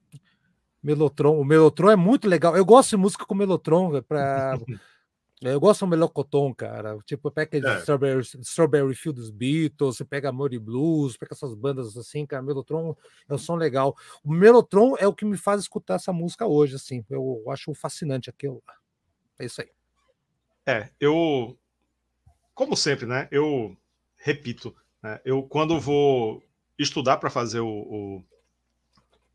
[0.82, 1.40] Melotron.
[1.40, 2.56] O Melotron é muito legal.
[2.56, 4.58] Eu gosto de música com Melotron para
[5.40, 6.98] Eu gosto do Melocoton, cara.
[7.06, 7.80] Tipo, pega é.
[7.80, 12.42] Strawberry, Strawberry Field dos Beatles, você pega Mori Blues, pega essas bandas assim, cara.
[12.42, 12.96] Melotron
[13.30, 13.96] é um som legal.
[14.24, 17.06] O Melotron é o que me faz escutar essa música hoje, assim.
[17.10, 18.64] Eu acho fascinante aquilo.
[19.38, 19.70] É isso aí.
[20.66, 21.58] É, eu.
[22.56, 23.28] Como sempre, né?
[23.30, 23.78] Eu
[24.18, 26.44] repito, né, eu quando vou
[26.80, 28.24] estudar para fazer o, o,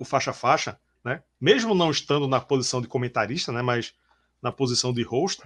[0.01, 1.23] o faixa-faixa, né?
[1.41, 3.63] Mesmo não estando na posição de comentarista, né?
[3.63, 3.95] Mas
[4.43, 5.41] na posição de host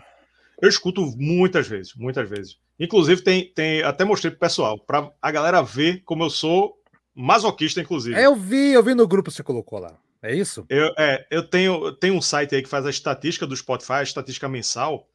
[0.60, 2.58] eu escuto muitas vezes, muitas vezes.
[2.78, 6.76] Inclusive, tem, tem até mostrei pro pessoal, para a galera ver como eu sou
[7.14, 8.20] masoquista, inclusive.
[8.20, 9.96] Eu vi, eu vi no grupo que você colocou lá.
[10.22, 10.66] É isso?
[10.68, 14.02] Eu, é, eu tenho, tenho um site aí que faz a estatística do Spotify, a
[14.02, 15.08] estatística mensal,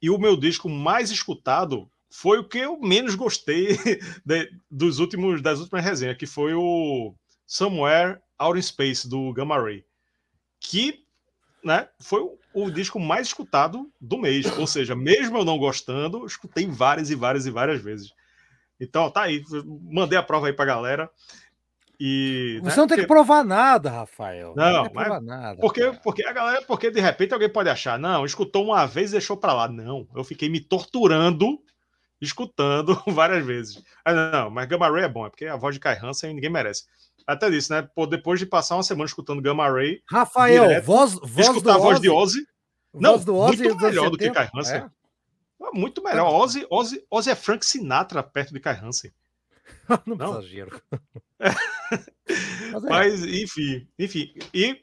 [0.00, 3.78] e o meu disco mais escutado foi o que eu menos gostei
[4.24, 7.14] de, dos últimos das últimas resenhas, que foi o
[7.46, 9.84] Somewhere Out in Space do Gamma Ray,
[10.60, 11.04] que
[11.64, 14.46] né, foi o, o, disco mais escutado do mês.
[14.58, 18.12] Ou seja, mesmo eu não gostando, escutei várias e várias e várias vezes.
[18.80, 19.42] Então, tá aí.
[19.90, 21.10] Mandei a prova aí pra galera.
[22.00, 23.02] E, Você né, não tem porque...
[23.02, 24.54] que provar nada, Rafael.
[24.56, 28.24] Não, não mas nada, porque, porque a galera, porque de repente alguém pode achar, não,
[28.24, 29.68] escutou uma vez e deixou para lá.
[29.68, 31.60] Não, eu fiquei me torturando
[32.20, 33.82] escutando várias vezes.
[34.04, 36.50] Ah, não, mas Gamma Ray é bom, é porque a voz de Kai Hansen ninguém
[36.50, 36.84] merece.
[37.26, 37.82] Até disse, né?
[37.94, 40.02] Pô, depois de passar uma semana escutando Gamma Ray.
[40.08, 42.46] Rafael, direto, voz, voz escutar a voz de Ozzy.
[42.94, 44.76] Não, do Ozzy muito melhor do que Kai Hansen.
[44.76, 44.90] É.
[45.72, 46.28] Muito melhor.
[46.32, 49.12] Ozzy, Ozzy, Ozzy é Frank Sinatra perto de Kai Hansen.
[50.06, 50.82] não, não exagero.
[51.38, 52.88] Mas, é.
[52.88, 54.34] Mas, enfim, enfim.
[54.52, 54.82] E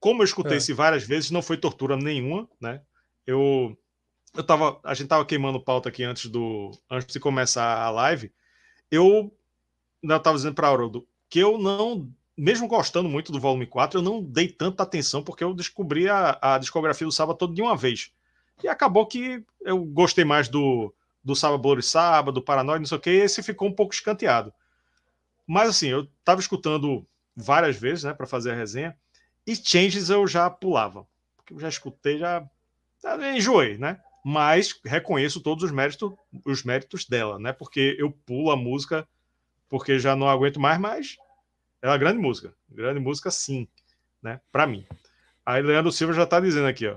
[0.00, 0.74] como eu escutei é.
[0.74, 2.82] várias vezes, não foi tortura nenhuma, né?
[3.26, 3.78] Eu,
[4.34, 8.32] eu tava, a gente tava queimando pauta aqui antes do, antes de começar a live.
[8.90, 9.32] Eu
[10.02, 14.02] ainda tava dizendo para Haroldo, que eu não, mesmo gostando muito do volume 4, eu
[14.02, 17.74] não dei tanta atenção porque eu descobri a, a discografia do Saba todo de uma
[17.74, 18.12] vez.
[18.62, 20.92] E acabou que eu gostei mais do,
[21.24, 23.94] do Saba Bloody Saba, do Paranoid, não sei o que, e esse ficou um pouco
[23.94, 24.52] escanteado.
[25.46, 28.94] Mas assim, eu estava escutando várias vezes, né, para fazer a resenha,
[29.46, 31.06] e Changes eu já pulava.
[31.34, 32.46] Porque eu já escutei, já,
[33.02, 33.98] já enjoei, né?
[34.22, 36.12] Mas reconheço todos os méritos,
[36.44, 37.54] os méritos dela, né?
[37.54, 39.08] Porque eu pulo a música
[39.72, 41.16] porque já não aguento mais, mas
[41.82, 42.54] é uma grande música.
[42.70, 43.68] Grande música, sim,
[44.22, 44.40] né?
[44.50, 44.86] Para mim.
[45.44, 46.96] Aí Leandro Silva já tá dizendo aqui, ó.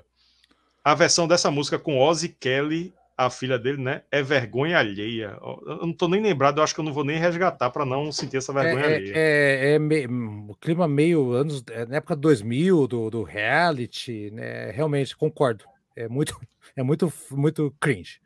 [0.84, 4.04] A versão dessa música com Ozzy Kelly, a filha dele, né?
[4.12, 5.38] É vergonha alheia.
[5.42, 8.12] Eu não tô nem lembrado, eu acho que eu não vou nem resgatar para não
[8.12, 9.14] sentir essa vergonha é, alheia.
[9.16, 10.06] É, é, é me...
[10.06, 14.70] o clima meio anos, é, na época 2000, do, do reality, né?
[14.72, 15.66] Realmente, concordo.
[15.96, 16.40] É muito,
[16.76, 18.20] é muito, muito cringe.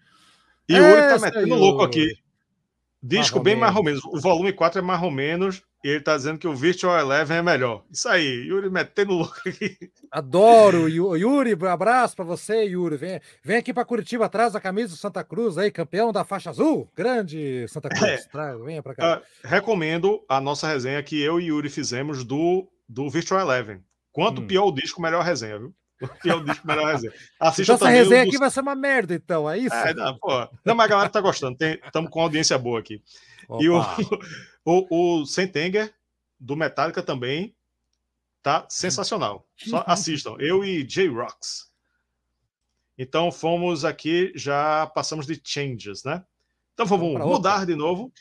[0.68, 2.18] E o Uri tá metendo louco aqui.
[3.02, 4.04] Disco bem mais ou menos.
[4.06, 5.62] O volume 4 é mais ou menos.
[5.82, 7.86] E ele tá dizendo que o Virtual Eleven é melhor.
[7.90, 9.78] Isso aí, Yuri metendo louco aqui.
[10.12, 11.56] Adoro, Yuri.
[11.66, 12.98] Abraço para você, Yuri.
[12.98, 16.50] Vem, vem aqui para Curitiba atrás da camisa do Santa Cruz aí, campeão da faixa
[16.50, 16.90] azul.
[16.94, 18.04] Grande Santa Cruz.
[18.04, 18.18] É.
[18.30, 19.20] Traz, venha para cá.
[19.20, 23.82] Uh, recomendo a nossa resenha que eu e Yuri fizemos do, do Virtual Eleven.
[24.12, 24.48] Quanto hum.
[24.48, 25.74] pior o disco, melhor a resenha, viu?
[26.22, 27.14] Pior disco, melhor resenha.
[27.40, 29.76] Assista então, essa resenha aqui vai ser uma merda, então, é isso?
[29.76, 30.18] É, não,
[30.64, 31.58] não, mas a galera tá gostando.
[31.62, 33.02] Estamos com audiência boa aqui.
[33.48, 33.64] Opa.
[33.64, 33.82] E o,
[34.66, 35.94] o, o Sentenger,
[36.40, 37.56] do Metallica, também
[38.42, 39.46] tá sensacional.
[39.58, 40.36] Só assistam.
[40.40, 41.70] Eu e J-Rocks.
[42.98, 46.24] Então fomos aqui, já passamos de changes, né?
[46.74, 48.12] Então vamos mudar de novo.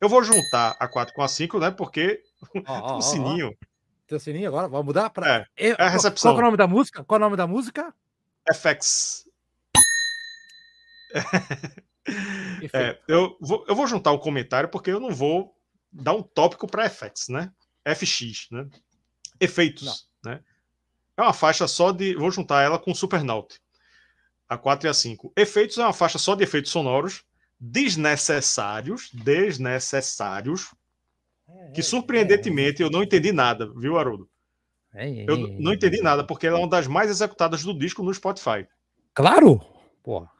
[0.00, 1.70] Eu vou juntar a 4 com a 5, né?
[1.70, 2.22] Porque
[2.54, 3.52] oh, oh, o sininho.
[3.52, 3.66] Oh,
[4.06, 4.68] Tem o sininho agora?
[4.68, 5.48] Vamos mudar para.
[5.56, 6.32] É, é a recepção.
[6.32, 7.04] Qual é o nome da música?
[7.04, 7.94] Qual é o nome da música?
[8.52, 9.28] FX.
[12.72, 15.56] É, eu, vou, eu vou juntar o um comentário porque eu não vou
[15.92, 17.52] dar um tópico para FX, né?
[17.86, 18.68] FX, né?
[19.38, 20.32] Efeitos, não.
[20.32, 20.40] né?
[21.16, 22.16] É uma faixa só de.
[22.16, 23.60] Vou juntar ela com Supernaut.
[24.48, 25.32] A 4 e a 5.
[25.36, 27.24] Efeitos é uma faixa só de efeitos sonoros
[27.64, 30.74] desnecessários, desnecessários,
[31.74, 32.86] que surpreendentemente é, é.
[32.86, 34.28] eu não entendi nada, viu, Haroldo?
[35.26, 38.66] eu não entendi nada, porque ela é uma das mais executadas do disco no Spotify.
[39.14, 39.60] Claro!
[40.02, 40.30] Porra.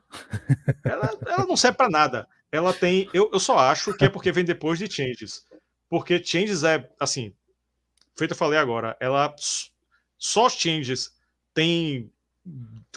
[0.84, 2.28] Ela, ela não serve para nada.
[2.50, 3.08] Ela tem.
[3.14, 5.46] Eu, eu só acho que é porque vem depois de Changes.
[5.88, 7.34] Porque Changes é, assim,
[8.16, 9.34] feito eu falei agora, ela
[10.18, 11.12] só Changes
[11.54, 12.12] tem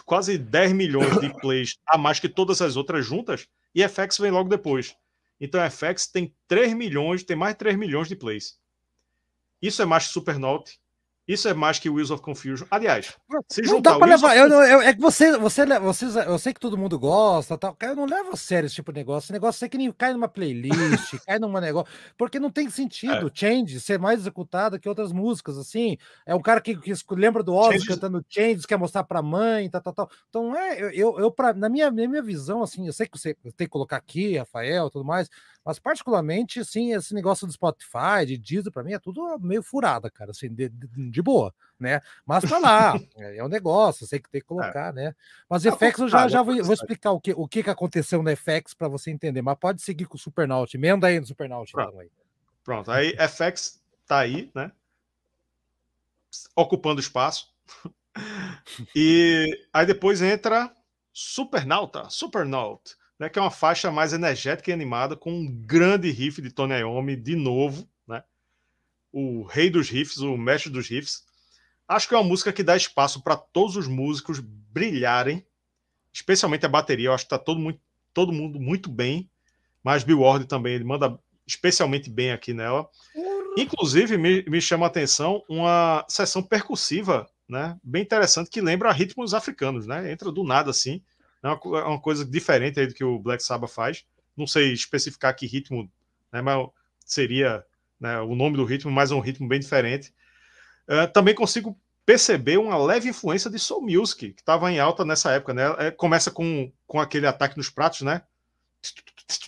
[0.04, 4.30] quase 10 milhões de plays a mais que todas as outras juntas, e FX vem
[4.30, 4.96] logo depois.
[5.40, 8.58] Então FX tem 3 milhões, tem mais de 3 milhões de plays.
[9.60, 10.80] Isso é mais que Supernote,
[11.26, 12.66] isso é mais que Wheels of Confusion.
[12.70, 13.16] Aliás,
[13.48, 14.36] se não dá pra levar.
[14.36, 17.76] Eu, eu, é que você, você, você, eu sei que todo mundo gosta, tal.
[17.80, 19.26] Eu não levo a sério esse tipo de negócio.
[19.26, 21.92] Esse negócio é que nem cai numa playlist, cai numa negócio.
[22.16, 23.26] Porque não tem sentido.
[23.26, 23.30] É.
[23.34, 25.98] Change ser mais executada que outras músicas, assim.
[26.24, 27.88] É um cara que, que lembra do Ozzy Change...
[27.88, 30.10] cantando Change, quer mostrar pra mãe, tal, tal, tal.
[30.28, 33.34] Então, é, eu, eu, pra, na, minha, na minha visão, assim, eu sei que você
[33.56, 35.28] tem que colocar aqui, Rafael, tudo mais,
[35.66, 40.08] mas, particularmente, assim, esse negócio do Spotify, de Deezer, para mim é tudo meio furada,
[40.08, 42.00] cara, assim, de, de, de boa, né?
[42.24, 44.48] Mas tá lá, é, é um negócio, sei que tem que é.
[44.48, 44.92] colocar, é.
[44.92, 45.14] né?
[45.50, 48.22] Mas ah, FX eu já, já vou, vou, explicar o que, o que, que aconteceu
[48.22, 51.72] no FX para você entender, mas pode seguir com o Supernaut, emenda aí no Supernaut.
[51.72, 51.88] Pronto.
[51.88, 52.10] Então, aí.
[52.62, 54.70] Pronto, aí FX tá aí, né?
[56.54, 57.52] Ocupando espaço.
[58.94, 60.72] e aí depois entra
[61.12, 66.40] Supernauta, Supernaut né, que é uma faixa mais energética e animada, com um grande riff
[66.42, 68.22] de Tony Iommi, de novo, né?
[69.12, 71.24] o rei dos riffs, o mestre dos riffs.
[71.88, 75.46] Acho que é uma música que dá espaço para todos os músicos brilharem,
[76.12, 77.08] especialmente a bateria.
[77.08, 77.80] Eu acho que está todo, muito,
[78.12, 79.30] todo mundo muito bem,
[79.82, 82.88] mas Bill Ward também, ele manda especialmente bem aqui nela.
[83.56, 89.32] Inclusive, me, me chama a atenção uma sessão percussiva, né, bem interessante, que lembra ritmos
[89.32, 90.10] africanos, né?
[90.10, 91.00] Entra do nada assim
[91.42, 94.04] é uma, é uma coisa diferente aí do que o Black Sabbath faz.
[94.36, 95.90] Não sei especificar que ritmo,
[96.32, 96.68] né, mas
[97.04, 97.64] seria
[97.98, 100.12] né, o nome do ritmo, mas é um ritmo bem diferente.
[100.88, 105.32] Uh, também consigo perceber uma leve influência de Soul Music, que estava em alta nessa
[105.32, 105.64] época, né?
[105.78, 108.22] É, começa com, com aquele ataque nos pratos, né?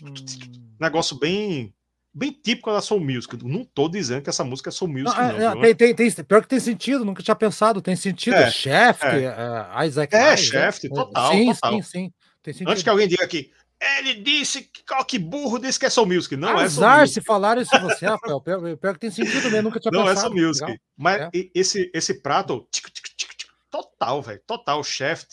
[0.03, 0.75] Hum.
[0.81, 1.73] Negócio bem
[2.15, 3.37] bem típico da Soul Music.
[3.45, 5.39] Não estou dizendo que essa música é Soul Music, não.
[5.39, 7.81] não, não tem, tem, tem, pior que tem sentido, nunca tinha pensado.
[7.81, 8.35] Tem sentido.
[8.35, 9.29] É, Shaft, é.
[9.29, 10.15] Uh, Isaac.
[10.15, 11.33] É, Shaft, é, total.
[11.33, 11.73] Sim, total.
[11.83, 12.65] sim, sim.
[12.67, 13.51] Antes que alguém diga aqui,
[13.81, 16.37] ele disse que, que burro disse que é Soul Music.
[16.37, 17.15] Não Azar, é Soul Music.
[17.15, 18.41] se falaram isso você, Rafael.
[18.41, 20.35] Pior, pior que tem sentido mesmo, nunca tinha não pensado.
[20.35, 20.65] Não é Soul Music.
[20.65, 20.81] Legal.
[20.97, 21.31] Mas é.
[21.55, 23.31] esse, esse prato, tic, tic, tic,
[23.71, 24.41] total, velho.
[24.47, 24.83] Total.
[24.83, 25.33] Shaft,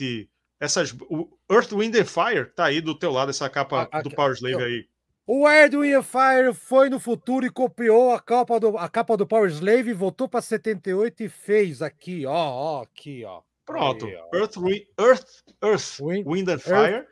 [0.60, 0.94] essas.
[1.10, 4.12] O Earth, Wind and Fire tá aí do teu lado, essa capa a, a, do
[4.12, 4.86] Power Slave eu, aí.
[5.28, 9.50] O Edwin Fire foi no futuro e copiou a capa do, a capa do Power
[9.50, 13.42] Slave, voltou para 78 e fez aqui, ó, ó, aqui, ó.
[13.66, 14.06] Pronto.
[14.06, 14.38] Aí, ó.
[14.38, 14.56] Earth,
[15.00, 15.28] Earth,
[15.64, 16.94] Earth, Wind, Wind and Fire.
[16.94, 17.08] Earth,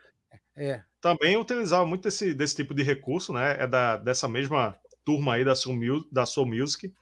[0.56, 0.84] é.
[1.02, 3.58] Também utilizava muito desse, desse tipo de recurso, né?
[3.60, 6.94] É da, dessa mesma turma aí da Soul, da Soul Music.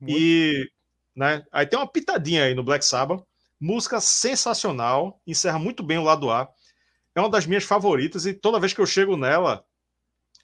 [0.00, 0.16] Muito.
[0.16, 0.70] E
[1.16, 3.24] né, aí tem uma pitadinha aí no Black Sabbath.
[3.60, 6.48] Música sensacional, encerra muito bem o lado A.
[7.14, 9.64] É uma das minhas favoritas e toda vez que eu chego nela,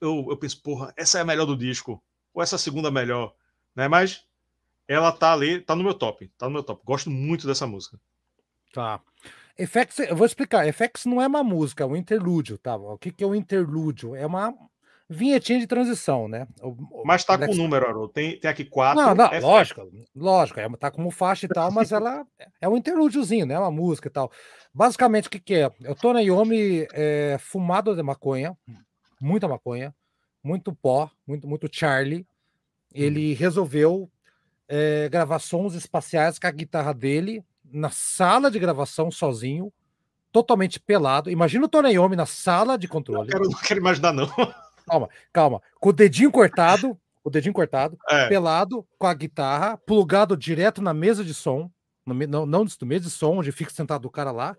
[0.01, 3.35] eu, eu penso, porra, essa é a melhor do disco, ou essa é segunda melhor,
[3.75, 3.89] né?
[3.89, 4.25] Mas
[4.89, 6.83] ela tá ali, tá no meu top, tá no meu top.
[6.85, 7.99] Gosto muito dessa música.
[8.73, 9.01] Tá.
[9.57, 10.67] FX, eu vou explicar.
[10.73, 12.77] FX não é uma música, é um interlúdio, tá?
[12.77, 14.15] O que, que é o um interlúdio?
[14.17, 14.55] É uma
[15.09, 16.47] vinhetinha de transição, né?
[16.63, 18.13] O, mas tá com o número, Haroldo.
[18.13, 19.03] Tem, tem aqui quatro.
[19.03, 19.83] Não, não, lógico,
[20.15, 20.61] lógico.
[20.61, 22.25] É, tá como faixa e tal, mas ela
[22.61, 23.59] é um interlúdiozinho, né?
[23.59, 24.31] Uma música e tal.
[24.73, 25.71] Basicamente, o que, que é?
[25.81, 28.57] Eu tô na Yomi é, fumado de maconha,
[29.21, 29.95] muita maconha,
[30.43, 32.27] muito pó, muito, muito Charlie,
[32.93, 33.37] ele hum.
[33.37, 34.11] resolveu
[34.69, 39.73] é, gravar sons espaciais com a guitarra dele na sala de gravação sozinho,
[40.33, 41.31] totalmente pelado.
[41.31, 43.29] Imagina o Tony Iommi na sala de controle.
[43.31, 44.29] Não quero, não quero imaginar, não.
[44.87, 45.63] Calma, calma.
[45.79, 48.29] Com o dedinho cortado, o dedinho cortado, é.
[48.29, 51.71] pelado, com a guitarra, plugado direto na mesa de som,
[52.05, 54.57] no, não, não do mesa de som, onde fica sentado o cara lá.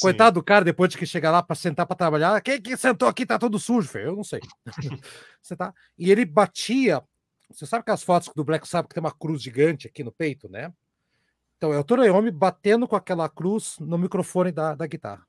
[0.00, 3.08] Coitado do cara, depois de que chegar lá para sentar para trabalhar, quem que sentou
[3.08, 4.08] aqui tá todo sujo, filho?
[4.08, 4.40] Eu não sei.
[5.42, 5.72] Você tá?
[5.98, 7.02] E ele batia.
[7.50, 10.48] Você sabe aquelas fotos do Black Sabbath que tem uma cruz gigante aqui no peito,
[10.48, 10.72] né?
[11.56, 15.24] Então é o Toroyomi batendo com aquela cruz no microfone da, da guitarra.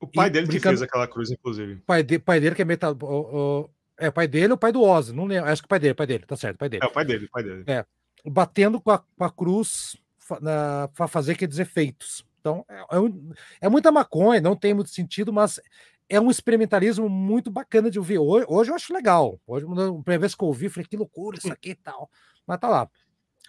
[0.00, 0.62] O pai e dele brincando...
[0.62, 1.76] que fez aquela cruz, inclusive.
[1.86, 2.96] Pai, de, pai dele que é metal.
[3.00, 5.12] O, o, é o pai dele ou o pai do Ozzy?
[5.12, 5.48] Não lembro.
[5.48, 6.84] Acho que o pai dele, pai dele, tá certo, pai dele.
[6.84, 7.64] É o pai dele, pai dele.
[7.66, 7.84] É.
[8.26, 9.96] Batendo com a, com a cruz
[10.96, 12.24] para fazer aqueles efeitos.
[12.44, 15.58] Então, é, é, um, é, muita maconha, não tem muito sentido, mas
[16.10, 18.18] é um experimentalismo muito bacana de ouvir.
[18.18, 19.40] Hoje, hoje eu acho legal.
[19.46, 22.10] Hoje, a primeira vez que eu ouvi, falei, que loucura isso aqui e tal.
[22.46, 22.90] Mas tá lá.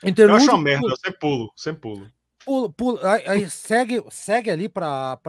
[0.01, 2.11] Interlúdio, eu acho uma merda, eu sempre pulo, sempre pulo.
[2.45, 5.19] pulo, pulo aí, aí segue, segue ali para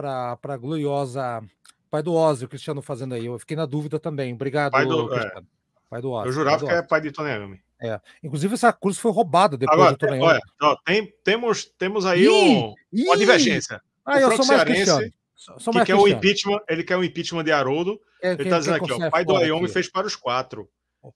[0.41, 1.43] a gloriosa
[1.89, 3.25] pai do Ozzy, o Cristiano fazendo aí.
[3.25, 4.33] Eu fiquei na dúvida também.
[4.33, 5.41] Obrigado, pai do, é.
[5.89, 6.27] pai do Ozzy.
[6.27, 7.61] Eu jurava que é pai de Tony Iommi.
[7.81, 7.99] É.
[8.23, 12.29] Inclusive, essa cruz foi roubada depois Agora, do Olha, ó, tem, temos, temos aí ih,
[12.29, 13.03] um, ih.
[13.05, 13.81] uma divergência.
[14.03, 15.11] Ah, o eu sou mais Cristiano.
[15.35, 18.01] Sou que quer o impeachment, ele quer o impeachment de Haroldo.
[18.21, 20.67] É, ele está dizendo aqui, ó, o pai do Iommi fez para os quatro.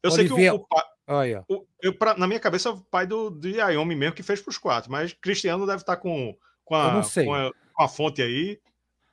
[0.03, 0.65] Eu sei que o, o,
[1.07, 1.43] Olha.
[1.49, 4.39] o eu, pra, na minha cabeça, é o pai do, do Iommi mesmo que fez
[4.39, 7.87] para os quatro, mas Cristiano deve estar tá com, com, a, com, a, com a
[7.87, 8.59] fonte aí,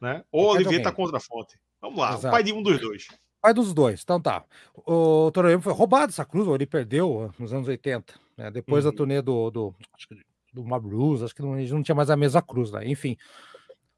[0.00, 0.22] né?
[0.30, 1.58] Ou Olivier está contra a fonte.
[1.80, 2.28] Vamos lá, Exato.
[2.28, 3.08] o pai de um dos dois.
[3.40, 4.44] Pai dos dois, então tá.
[4.74, 8.50] O Toroyama foi roubado essa cruz, ele perdeu nos anos 80, né?
[8.50, 8.90] depois uhum.
[8.90, 12.16] da turnê do, do, acho que do Mabruz, acho que não, não tinha mais a
[12.16, 12.86] mesma cruz, né?
[12.88, 13.16] Enfim.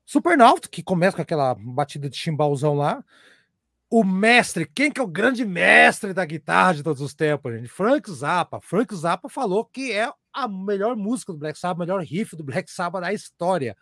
[0.05, 3.03] Supernauta, que começa com aquela batida de chimbalzão lá,
[3.89, 7.69] o mestre, quem que é o grande mestre da guitarra de todos os tempos, gente?
[7.69, 8.61] Frank Zappa.
[8.61, 12.71] Frank Zappa falou que é a melhor música do Black Sabbath, melhor riff do Black
[12.71, 13.77] Sabbath da história.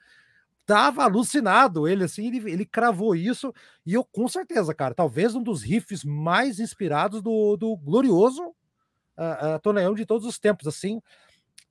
[0.69, 3.55] Tava alucinado ele, assim, ele, ele cravou isso,
[3.87, 8.43] e eu com certeza, cara, talvez um dos riffs mais inspirados do, do glorioso
[9.17, 11.01] uh, uh, Tony de todos os tempos, assim.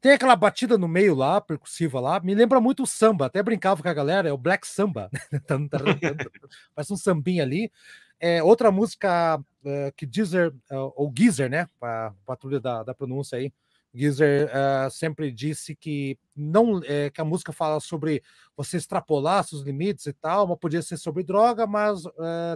[0.02, 3.84] Tem aquela batida no meio lá, percussiva lá, me lembra muito o samba, até brincava
[3.84, 5.12] com a galera, é o Black Samba,
[6.74, 7.72] parece um sambinha ali.
[8.20, 11.70] É, outra música uh, que Deezer, uh, ou Geezer, né?
[11.80, 13.54] A patrulha da, da pronúncia aí.
[13.98, 18.22] Geezer uh, sempre disse que não é, que a música fala sobre
[18.56, 22.04] você extrapolar seus limites e tal, mas podia ser sobre droga, mas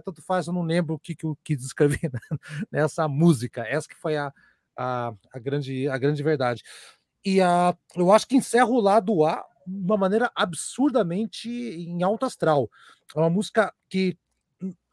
[0.06, 2.12] tanto faz, eu não lembro o que, que eu quis escrever
[2.72, 3.64] nessa música.
[3.64, 4.32] Essa que foi a,
[4.78, 6.64] a, a, grande, a grande verdade.
[7.26, 12.26] E a, eu acho que encerra o lado A de uma maneira absurdamente em alto
[12.26, 12.70] astral.
[13.16, 14.18] É uma música que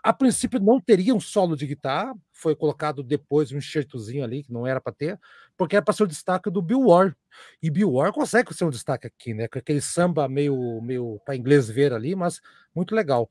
[0.03, 4.53] a princípio não teria um solo de guitarra, foi colocado depois um enxertozinho ali, que
[4.53, 5.21] não era para ter,
[5.59, 7.15] porque era para ser o destaque do Bill Ward.
[7.63, 9.49] E Bill Ward consegue ser um destaque aqui, né?
[9.49, 12.41] Com aquele samba meio, meio para inglês ver ali, mas
[12.75, 13.29] muito legal.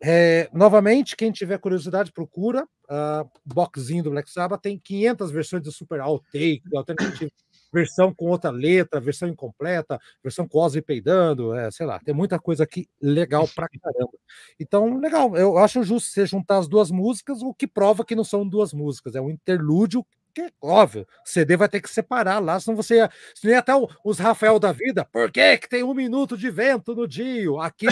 [0.00, 2.64] É, novamente, quem tiver curiosidade, procura.
[2.84, 7.30] Uh, boxzinho do Black Sabbath tem 500 versões de Super Outtake, alternativa
[7.72, 12.38] versão com outra letra, versão incompleta, versão com Ozzy peidando, é, sei lá, tem muita
[12.38, 14.12] coisa aqui legal pra caramba.
[14.60, 18.24] Então, legal, eu acho justo você juntar as duas músicas, o que prova que não
[18.24, 20.04] são duas músicas, é um interlúdio
[20.34, 23.72] que óbvio, CD vai ter que separar lá, senão você ia, até
[24.04, 27.60] os Rafael da vida, por que que tem um minuto de vento no Dio?
[27.60, 27.86] Aqui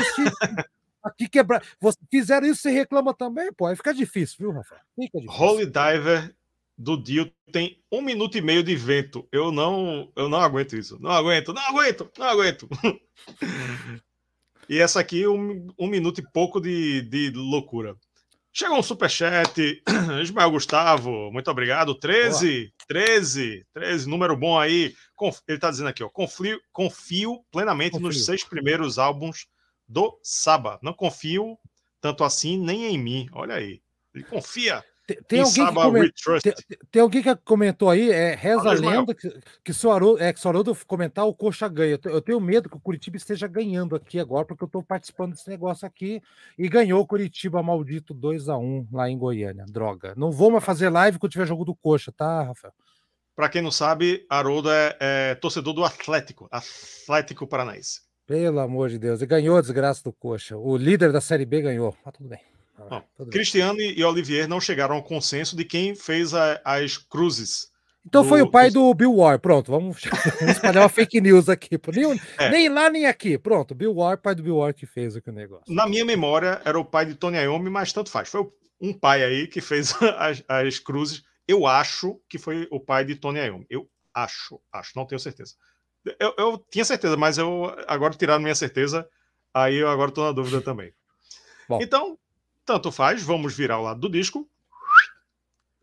[1.02, 4.80] aqui quebrar, você fizeram isso, você reclama também, pô, aí fica difícil, viu, Rafael?
[4.94, 5.42] Fica difícil.
[5.42, 6.34] Holy Diver
[6.80, 9.28] do Dio tem um minuto e meio de vento.
[9.30, 10.98] Eu não, eu não aguento isso.
[10.98, 12.68] Não aguento, não aguento, não aguento.
[14.68, 17.96] e essa aqui, um, um minuto e pouco de, de loucura.
[18.52, 19.82] Chegou um superchat.
[20.22, 21.94] Ismael Gustavo, muito obrigado.
[21.94, 22.72] 13, Boa.
[22.88, 24.94] 13, 13, número bom aí.
[25.46, 26.08] Ele está dizendo aqui, ó.
[26.08, 28.08] Confio, confio plenamente confio.
[28.08, 29.46] nos seis primeiros álbuns
[29.86, 30.78] do Saba.
[30.82, 31.56] Não confio
[32.00, 33.28] tanto assim nem em mim.
[33.32, 33.80] Olha aí.
[34.14, 34.84] Ele confia
[35.26, 36.54] tem, alguém que comentou, tem,
[36.90, 39.32] tem, alguém que comentou aí, é, reza a lenda que,
[39.64, 41.98] que, se o Haroldo, é, que se o Haroldo comentar, o Coxa ganha.
[42.04, 45.48] Eu tenho medo que o Curitiba esteja ganhando aqui agora, porque eu estou participando desse
[45.48, 46.22] negócio aqui
[46.58, 49.64] e ganhou o Curitiba maldito 2 a 1 lá em Goiânia.
[49.68, 50.14] Droga.
[50.16, 52.74] Não vou mais fazer live quando tiver jogo do Coxa, tá, Rafael?
[53.34, 58.02] Para quem não sabe, Haroldo é, é, torcedor do Atlético, Atlético Paranaense.
[58.26, 60.56] Pelo amor de Deus, e ganhou a desgraça do Coxa.
[60.56, 61.96] O líder da Série B ganhou.
[62.04, 62.49] Tá tudo bem.
[62.90, 67.70] Ah, Cristiano e Olivier não chegaram ao consenso de quem fez a, as cruzes.
[68.06, 68.28] Então do...
[68.28, 69.38] foi o pai do Bill War.
[69.38, 70.00] Pronto, vamos,
[70.38, 71.78] vamos espalhar uma fake news aqui.
[71.94, 72.50] Nem, é.
[72.50, 73.36] nem, lá, nem aqui.
[73.38, 75.72] Pronto, Bill War, pai do Bill War que fez o negócio.
[75.72, 78.28] Na minha memória, era o pai de Tony Iommi, mas tanto faz.
[78.28, 78.48] Foi
[78.80, 81.22] um pai aí que fez as, as cruzes.
[81.46, 83.66] eu acho que foi o pai de Tony Iommi.
[83.68, 85.54] Eu acho, acho, não tenho certeza.
[86.18, 89.06] Eu, eu tinha certeza, mas eu agora tiraram minha certeza,
[89.52, 90.92] aí eu agora estou na dúvida também.
[91.68, 91.78] Bom.
[91.82, 92.18] Então,
[92.64, 94.48] tanto faz, vamos virar o lado do disco.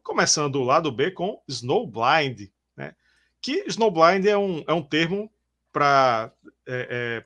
[0.03, 2.95] Começando o lado B com Snowblind, né?
[3.41, 5.31] Que Snowblind é um, é um termo
[5.71, 6.31] para
[6.65, 7.23] é,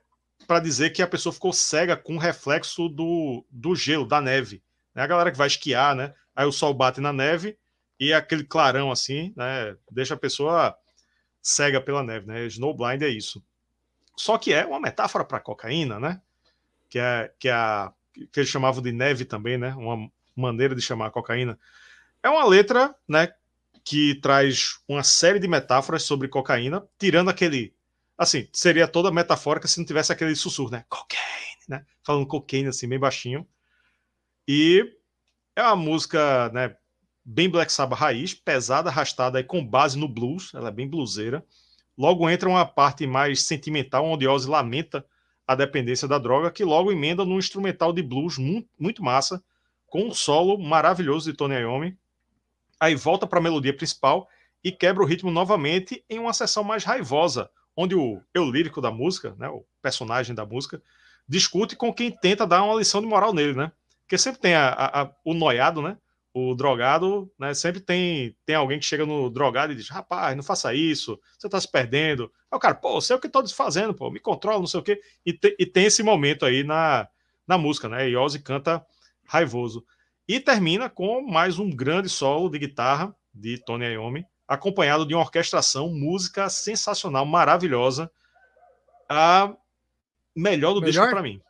[0.49, 4.61] é, dizer que a pessoa ficou cega com o reflexo do, do gelo, da neve.
[4.93, 5.03] Né?
[5.03, 6.13] A galera que vai esquiar, né?
[6.35, 7.57] Aí o sol bate na neve
[7.99, 9.77] e aquele clarão assim, né?
[9.91, 10.75] Deixa a pessoa
[11.41, 12.45] cega pela neve, né?
[12.47, 13.43] Snowblind é isso.
[14.15, 16.21] Só que é uma metáfora para cocaína, né?
[16.89, 17.93] Que é que é a
[18.27, 19.73] que eles chamavam de neve também, né?
[19.76, 21.60] Uma maneira de chamar a cocaína.
[22.23, 23.34] É uma letra, né,
[23.84, 27.73] que traz uma série de metáforas sobre cocaína, tirando aquele
[28.18, 30.85] assim, seria toda metafórica se não tivesse aquele sussurro, né?
[30.88, 31.85] Cocaine, né?
[32.03, 33.48] Falando cocaine assim bem baixinho.
[34.48, 34.85] E
[35.56, 36.76] é uma música, né,
[37.26, 41.43] bem Black Sabbath raiz, pesada, arrastada e com base no blues, ela é bem bluseira.
[41.98, 45.06] Logo entra uma parte mais sentimental, onde Ozzy lamenta
[45.47, 49.43] a dependência da droga, que logo emenda num instrumental de blues muito, massa,
[49.88, 51.97] com um solo maravilhoso de Tony Iommi.
[52.80, 54.27] Aí volta para a melodia principal
[54.63, 58.91] e quebra o ritmo novamente em uma sessão mais raivosa, onde o eu lírico da
[58.91, 60.81] música, né, o personagem da música,
[61.27, 63.72] discute com quem tenta dar uma lição de moral nele, né?
[64.01, 65.97] Porque sempre tem a, a, a, o noiado, né?
[66.33, 70.43] O drogado, né, sempre tem, tem alguém que chega no drogado e diz, rapaz, não
[70.43, 72.31] faça isso, você tá se perdendo.
[72.49, 74.83] Aí o cara, pô, sei o que tô desfazendo, pô, me controla, não sei o
[74.83, 75.01] quê.
[75.25, 77.07] E, te, e tem esse momento aí na,
[77.45, 78.85] na música, né, e Ozzy canta
[79.25, 79.85] raivoso.
[80.27, 85.23] E termina com mais um grande solo de guitarra de Tony Iommi, acompanhado de uma
[85.23, 88.09] orquestração, música sensacional, maravilhosa.
[89.09, 89.53] A
[90.35, 90.91] melhor do melhor?
[90.91, 91.41] disco para mim.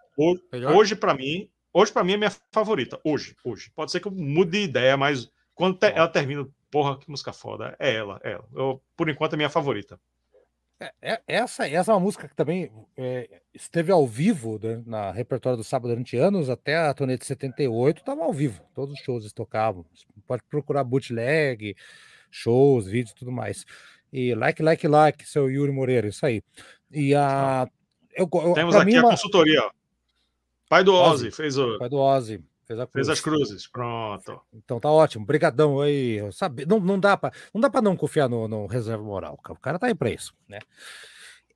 [0.75, 2.99] Hoje, para mim, Hoje, para mim, é minha favorita.
[3.03, 3.72] Hoje, hoje.
[3.76, 7.31] Pode ser que eu mude de ideia, mas quando te, ela termina, porra, que música
[7.31, 7.76] foda.
[7.80, 8.45] É ela, é ela.
[8.53, 9.99] Eu, por enquanto, é minha favorita.
[10.81, 15.11] É, é, essa, essa é uma música que também é, esteve ao vivo né, na
[15.11, 18.99] repertório do Sábado durante anos, até a turnê de 78 estava ao vivo, todos os
[19.06, 19.85] shows tocavam.
[19.93, 21.76] Você pode procurar bootleg,
[22.31, 23.64] shows, vídeos tudo mais.
[24.11, 26.41] E like, like, like, seu Yuri Moreira, isso aí.
[26.89, 27.69] E a.
[28.14, 29.11] Eu, eu, Temos aqui a uma...
[29.11, 29.72] consultoria, ó.
[30.72, 31.77] Pai do Ozzy, Ozzy fez o.
[31.77, 32.41] Pai do Ozzy.
[32.65, 32.93] Fez, a cruz.
[32.93, 34.39] fez as cruzes, pronto.
[34.53, 36.22] Então tá ótimo, brigadão aí.
[36.31, 39.38] Sabe, não, não dá para não dá para não confiar no, no, reserva moral.
[39.49, 40.60] O cara tá aí para isso, né?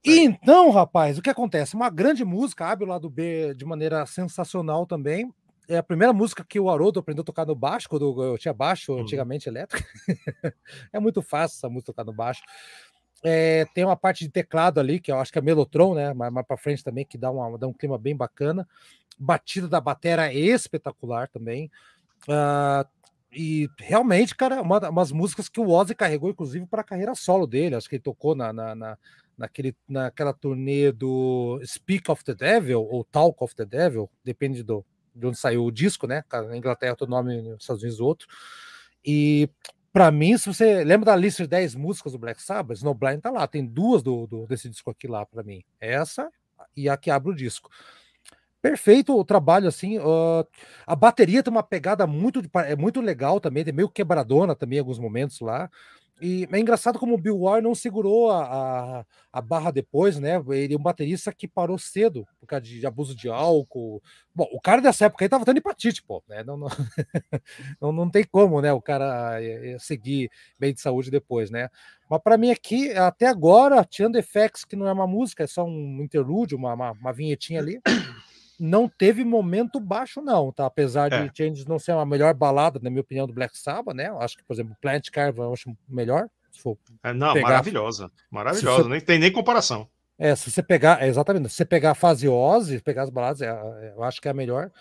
[0.03, 1.75] E então, rapaz, o que acontece?
[1.75, 5.33] Uma grande música, abre o lado B de maneira sensacional também.
[5.69, 8.53] É a primeira música que o Haroldo aprendeu a tocar no baixo, quando eu tinha
[8.53, 8.99] baixo uhum.
[8.99, 9.87] antigamente elétrico.
[10.91, 12.41] é muito fácil essa música tocar no baixo.
[13.23, 16.13] É, tem uma parte de teclado ali, que eu acho que é Melotron, né?
[16.13, 18.67] Mais, mais para frente também, que dá, uma, dá um clima bem bacana
[19.17, 21.71] batida da batera é espetacular também.
[22.27, 22.87] Uh,
[23.31, 27.45] e realmente, cara, uma, umas músicas que o Ozzy carregou, inclusive, para a carreira solo
[27.45, 27.75] dele.
[27.75, 28.97] Acho que ele tocou na, na, na,
[29.37, 34.85] naquele, naquela turnê do Speak of the Devil, ou Talk of the Devil, depende do,
[35.13, 36.23] de onde saiu o disco, né?
[36.31, 38.27] Na Inglaterra, outro nome, nos Estados Unidos, outro.
[39.03, 39.49] E
[39.95, 43.31] para mim, se você lembra da lista de 10 músicas do Black Sabbath, Snowblind tá
[43.31, 45.63] lá, tem duas do, do desse disco aqui lá para mim.
[45.79, 46.29] Essa
[46.75, 47.69] e a que abre o disco.
[48.61, 49.97] Perfeito o trabalho, assim.
[49.97, 50.45] Uh,
[50.85, 54.79] a bateria tem uma pegada muito, é muito legal também, tem meio quebradona também em
[54.81, 55.71] alguns momentos lá.
[56.21, 60.41] E é engraçado como o Bill Ward não segurou a, a, a, barra depois, né?
[60.49, 64.01] Ele é um baterista que parou cedo por causa de, de abuso de álcool.
[64.33, 66.41] Bom, o cara dessa época aí tava tendo hepatite, pô, né?
[66.43, 66.67] Não, não,
[67.81, 68.71] não, não, tem como, né?
[68.71, 71.69] O cara eh, eh, seguir bem de saúde depois, né?
[72.09, 75.65] Mas para mim aqui, até agora, tirando effects, que não é uma música, é só
[75.65, 77.81] um interlúdio, uma, uma, uma vinhetinha ali
[78.59, 80.65] não teve momento baixo, não, tá?
[80.65, 81.27] Apesar é.
[81.27, 84.09] de Changes não ser a melhor balada, na minha opinião, do Black Sabbath, né?
[84.09, 86.27] Eu acho que, por exemplo, Plant Caravan eu acho melhor.
[86.51, 87.49] Se for é, não, pegar...
[87.49, 88.11] maravilhosa.
[88.31, 88.89] Maravilhosa, você...
[88.89, 89.87] nem tem nem comparação.
[90.17, 93.41] É, se você pegar, é, exatamente, se você pegar a fase Ozzy, pegar as baladas,
[93.41, 94.71] é, é, eu acho que é a melhor.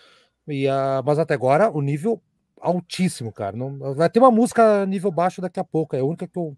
[0.46, 2.22] E, uh, mas até agora, o nível
[2.60, 3.56] altíssimo, cara.
[3.56, 6.56] Não, vai ter uma música nível baixo daqui a pouco, é a única que eu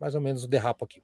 [0.00, 1.02] mais ou menos derrapo aqui.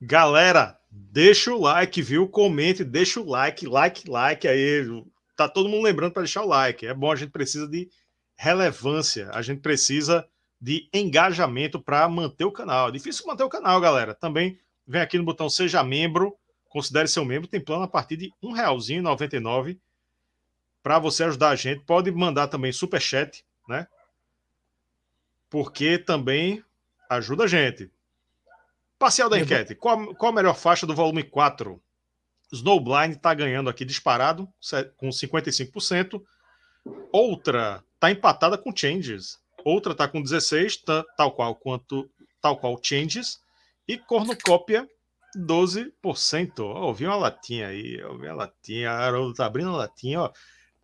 [0.00, 2.28] Galera, deixa o like, viu?
[2.28, 5.04] Comente, deixa o like, like, like aí.
[5.36, 6.86] Tá todo mundo lembrando para deixar o like.
[6.86, 7.88] É bom, a gente precisa de
[8.36, 10.26] relevância, a gente precisa
[10.60, 12.88] de engajamento para manter o canal.
[12.88, 14.14] É difícil manter o canal, galera.
[14.14, 16.36] Também vem aqui no botão Seja Membro,
[16.68, 17.48] considere seu membro.
[17.48, 19.78] Tem plano a partir de R$ 1,99
[20.82, 21.84] para você ajudar a gente.
[21.84, 23.86] Pode mandar também super chat, né?
[25.48, 26.62] Porque também
[27.08, 27.90] ajuda a gente.
[29.00, 29.74] Parcial da enquete.
[29.74, 31.82] Qual, qual a melhor faixa do volume 4?
[32.52, 34.46] Snowblind está ganhando aqui disparado,
[34.98, 36.22] com 55%.
[37.10, 39.38] Outra está empatada com Changes.
[39.64, 40.82] outra está com 16,
[41.16, 42.10] tal qual quanto
[42.42, 43.40] tal qual Changes,
[43.88, 44.86] e cornucópia
[45.34, 46.60] 12%.
[46.60, 50.32] Ó, ouvi uma latinha aí, ouvi uma latinha, Haroldo tá abrindo uma latinha, ó.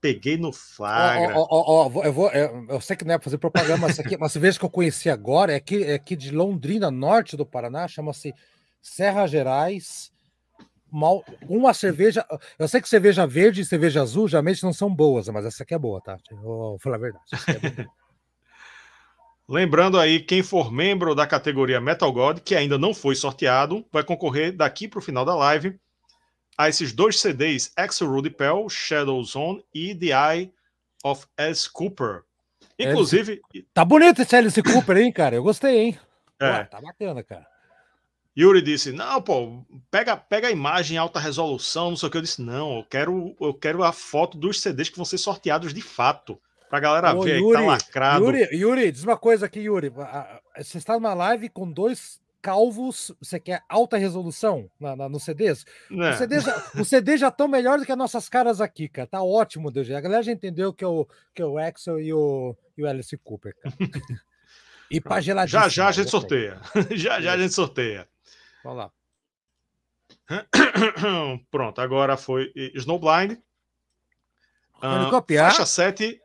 [0.06, 1.36] Peguei no flagra.
[1.36, 3.98] Ó, ó, ó, eu, vou, eu, eu, sei que não é pra fazer propaganda, mas,
[3.98, 7.88] aqui, mas veja que eu conheci agora, é aqui, é de Londrina, norte do Paraná,
[7.88, 8.32] chama-se
[8.80, 10.12] Serra Gerais.
[10.88, 12.24] Mal, uma cerveja.
[12.56, 15.74] Eu sei que cerveja verde e cerveja azul geralmente não são boas, mas essa aqui
[15.74, 16.16] é boa, tá?
[16.30, 17.24] Eu vou falar a verdade.
[17.48, 17.86] É
[19.48, 24.04] Lembrando aí, quem for membro da categoria Metal God, que ainda não foi sorteado, vai
[24.04, 25.76] concorrer daqui para o final da live
[26.56, 30.52] a esses dois CDs, Axel Rudy Pell, Shadow Zone e The Eye
[31.04, 32.22] of Alice Cooper.
[32.78, 33.40] Inclusive.
[33.72, 35.34] Tá bonito esse Alice Cooper, hein, cara?
[35.34, 35.98] Eu gostei, hein?
[36.40, 36.64] É.
[36.64, 37.46] Pô, tá bacana, cara.
[38.38, 42.18] Yuri disse: Não, pô, pega, pega a imagem em alta resolução, não sei o que.
[42.18, 45.72] Eu disse: Não, eu quero, eu quero a foto dos CDs que vão ser sorteados
[45.72, 46.38] de fato.
[46.68, 48.24] Pra galera Ô, ver Yuri, aí, tá lacrado.
[48.24, 49.90] Yuri, Yuri, diz uma coisa aqui, Yuri.
[50.58, 55.66] Você está numa live com dois calvos, você quer alta resolução na, na, no CDs?
[55.90, 56.10] É.
[56.10, 59.09] Os CDs, já, os CDs já estão melhores do que as nossas caras aqui, cara.
[59.09, 59.90] Tá ótimo, Deus.
[59.90, 62.89] A galera já entendeu que é o, que é o Axel e o, e o
[62.89, 63.74] Alice Cooper, cara.
[64.89, 65.59] E pra geladinho.
[65.62, 66.60] Já já a gente sorteia.
[66.93, 68.09] já já a gente sorteia.
[68.62, 68.93] Vamos lá.
[71.51, 73.36] Pronto, agora foi Snowblind.
[74.77, 75.51] Uh, copiar.
[75.51, 76.23] Faixa 7.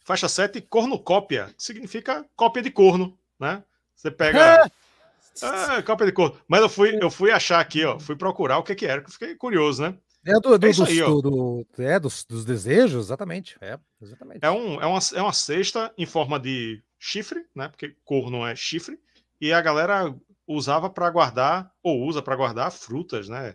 [0.00, 1.54] Faixa 7, cornucópia.
[1.58, 3.62] Significa cópia de corno, né?
[3.96, 4.70] Você pega.
[5.42, 6.38] ah, cópia de corno.
[6.46, 7.98] Mas eu fui, eu fui achar aqui, ó.
[7.98, 9.98] Fui procurar o que, que era, que fiquei curioso, né?
[10.24, 13.56] É, do, do, é, dos, aí, do, do, é dos, dos, desejos, exatamente.
[13.60, 14.40] É, exatamente.
[14.42, 17.68] É, um, é, uma, é uma cesta em forma de chifre, né?
[17.68, 18.98] Porque corno é chifre.
[19.40, 20.14] E a galera
[20.46, 23.54] usava para guardar, ou usa para guardar frutas, né?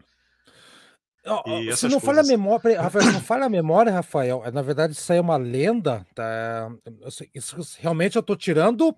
[1.26, 4.62] Oh, se não falha a memória, Rafael, se não falha a memória, Rafael, é, na
[4.62, 6.72] verdade isso aí é uma lenda, tá?
[7.34, 8.96] Isso, realmente eu tô tirando,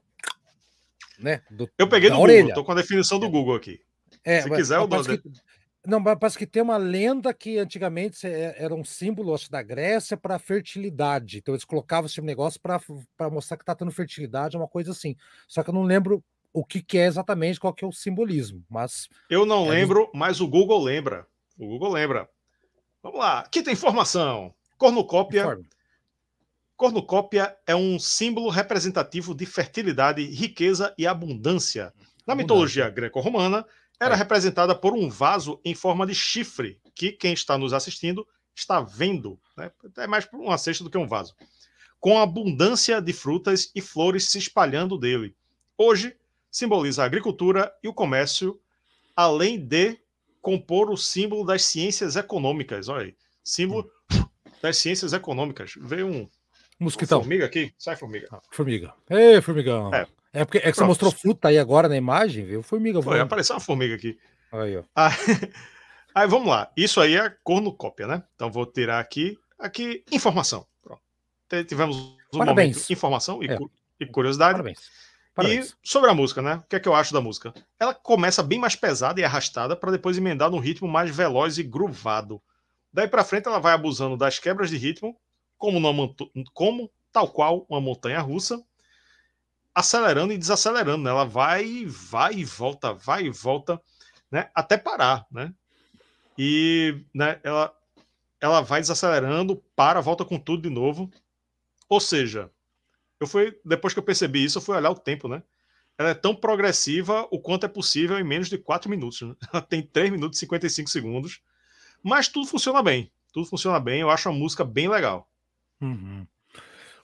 [1.20, 1.42] né?
[1.50, 2.42] Do, eu peguei no orelha.
[2.42, 3.30] Google, tô com a definição do é.
[3.30, 3.80] Google aqui.
[4.24, 5.04] É, se mas, quiser, eu dou.
[5.04, 5.22] Que,
[5.86, 9.62] não, mas parece que tem uma lenda que antigamente é, era um símbolo acho, da
[9.62, 11.40] Grécia para fertilidade.
[11.40, 15.16] Então eles colocavam esse negócio para mostrar que tá tendo fertilidade, uma coisa assim.
[15.48, 16.24] Só que eu não lembro
[16.54, 18.64] o que, que é exatamente, qual que é o simbolismo.
[18.70, 21.28] Mas eu não é lembro, mas o Google lembra.
[21.58, 22.30] O Google lembra.
[23.02, 24.54] Vamos lá, aqui tem informação.
[24.78, 25.42] Cornucópia.
[25.42, 25.68] Informe.
[26.76, 31.94] Cornucópia é um símbolo representativo de fertilidade, riqueza e abundância.
[32.26, 33.66] Na mitologia greco-romana,
[34.00, 34.18] era é.
[34.18, 39.40] representada por um vaso em forma de chifre, que quem está nos assistindo está vendo.
[39.58, 39.72] Né?
[39.98, 41.36] É mais uma cesta do que um vaso.
[42.00, 45.36] Com abundância de frutas e flores se espalhando dele.
[45.78, 46.16] Hoje,
[46.52, 48.60] simboliza a agricultura e o comércio,
[49.16, 49.98] além de
[50.42, 52.90] compor o símbolo das ciências econômicas.
[52.90, 53.90] Olha aí, símbolo
[54.62, 55.74] das ciências econômicas.
[55.78, 56.30] Veio um
[56.84, 57.22] mosquitão.
[57.22, 57.74] formiga aqui?
[57.78, 58.28] Sai, formiga.
[58.32, 58.94] Ah, formiga.
[59.10, 59.94] Ei, formigão.
[59.94, 62.64] É, é porque é que você mostrou fruta aí agora na imagem, viu?
[62.64, 63.02] Formiga.
[63.02, 64.18] Foi, apareceu uma formiga aqui.
[64.52, 64.84] Aí, ó.
[64.96, 65.10] Ah,
[66.14, 66.72] aí, vamos lá.
[66.78, 68.24] Isso aí é cornucópia, né?
[68.36, 70.66] Então vou tirar aqui, aqui informação.
[70.82, 71.02] Pronto.
[71.68, 71.98] Tivemos
[72.34, 72.76] um Parabéns.
[72.76, 73.58] momento informação e, é.
[74.00, 74.54] e curiosidade.
[74.54, 74.80] Parabéns.
[75.34, 75.72] Parabéns.
[75.84, 76.56] E sobre a música, né?
[76.56, 77.54] O que é que eu acho da música?
[77.80, 81.64] Ela começa bem mais pesada e arrastada para depois emendar num ritmo mais veloz e
[81.64, 82.42] groovado.
[82.92, 85.18] Daí para frente ela vai abusando das quebras de ritmo,
[85.64, 86.14] como, numa,
[86.54, 88.62] como tal qual uma montanha russa,
[89.74, 91.06] acelerando e desacelerando.
[91.06, 91.10] Né?
[91.10, 93.82] Ela vai, vai e volta, vai e volta,
[94.30, 94.52] né?
[94.54, 95.54] Até parar, né?
[96.38, 97.74] E né, ela,
[98.42, 101.10] ela vai desacelerando, para, volta com tudo de novo.
[101.88, 102.52] Ou seja,
[103.18, 105.42] eu fui, depois que eu percebi isso, eu fui olhar o tempo, né?
[105.98, 109.22] Ela é tão progressiva o quanto é possível em menos de 4 minutos.
[109.22, 109.34] Né?
[109.54, 111.40] Ela tem 3 minutos e 55 segundos.
[112.04, 113.10] Mas tudo funciona bem.
[113.32, 114.02] Tudo funciona bem.
[114.02, 115.30] Eu acho a música bem legal.
[115.84, 116.26] Uhum.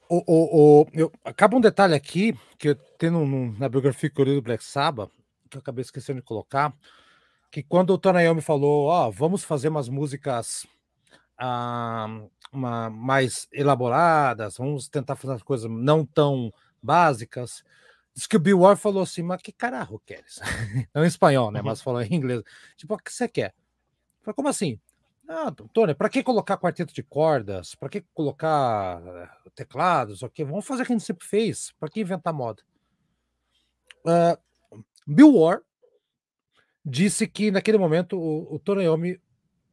[0.08, 4.26] O, o, o, eu, acaba um detalhe aqui que eu tenho na biografia que eu
[4.26, 5.12] li do Black Sabbath,
[5.50, 6.74] que eu acabei esquecendo de colocar,
[7.52, 10.66] que quando o Tanayomi falou, ó, oh, vamos fazer umas músicas
[11.38, 12.08] ah,
[12.52, 16.52] uma, mais elaboradas, vamos tentar fazer as coisas não tão
[16.82, 17.64] básicas.
[18.14, 20.40] Diz que o Bill Ward falou assim, mas que caralho queres?
[20.94, 21.60] Não em espanhol, né?
[21.60, 21.66] Uhum.
[21.68, 22.42] Mas falou em inglês.
[22.76, 23.54] Tipo, o que você quer?
[24.22, 24.80] Falei, como assim?
[25.32, 27.76] Ah, Tony, para que colocar quarteto de cordas?
[27.76, 30.24] Para que colocar eh, teclados?
[30.24, 31.72] Ok, vamos fazer o que a gente sempre fez.
[31.80, 32.64] Para que inventar moda?
[34.04, 35.64] Uh, Bill Ward
[36.84, 39.22] disse que naquele momento o, o Tony Iommi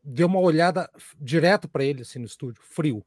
[0.05, 3.03] deu uma olhada direto para ele assim no estúdio, frio.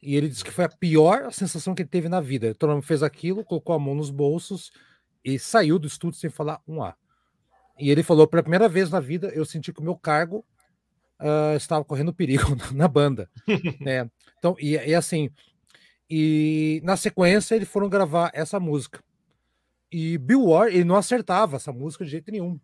[0.00, 2.46] E ele disse que foi a pior sensação que ele teve na vida.
[2.46, 4.70] Então fez aquilo, colocou a mão nos bolsos
[5.24, 6.94] e saiu do estúdio sem falar um A.
[7.80, 10.46] E ele falou: pela primeira vez na vida, eu senti que o meu cargo
[11.20, 13.30] uh, estava correndo perigo na banda.
[13.80, 14.08] né?
[14.38, 15.30] Então, e, e, assim,
[16.08, 19.02] E na sequência eles foram gravar essa música.
[19.90, 22.60] E Bill Ward, ele não acertava essa música de jeito nenhum.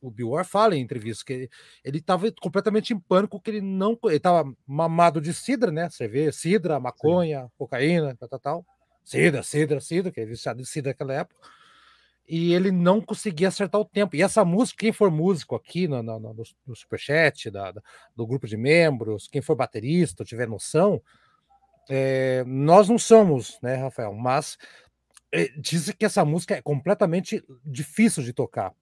[0.00, 1.48] O Bill Ward fala em entrevista que
[1.84, 3.96] ele estava completamente em pânico, que ele não.
[4.04, 5.88] Ele estava mamado de cidra, né?
[5.88, 7.50] Você vê, cidra, maconha, Sim.
[7.56, 8.66] cocaína, tal, tal, tal.
[9.04, 11.40] Cidra, cidra, cidra, que é viciado de cidra naquela época.
[12.28, 14.16] E ele não conseguia acertar o tempo.
[14.16, 17.82] E essa música, quem for músico aqui no, no, no, no Superchat, da, da,
[18.14, 21.02] do grupo de membros, quem for baterista, tiver noção,
[21.88, 24.14] é, nós não somos, né, Rafael?
[24.14, 24.56] Mas
[25.32, 28.72] é, dizem que essa música é completamente difícil de tocar.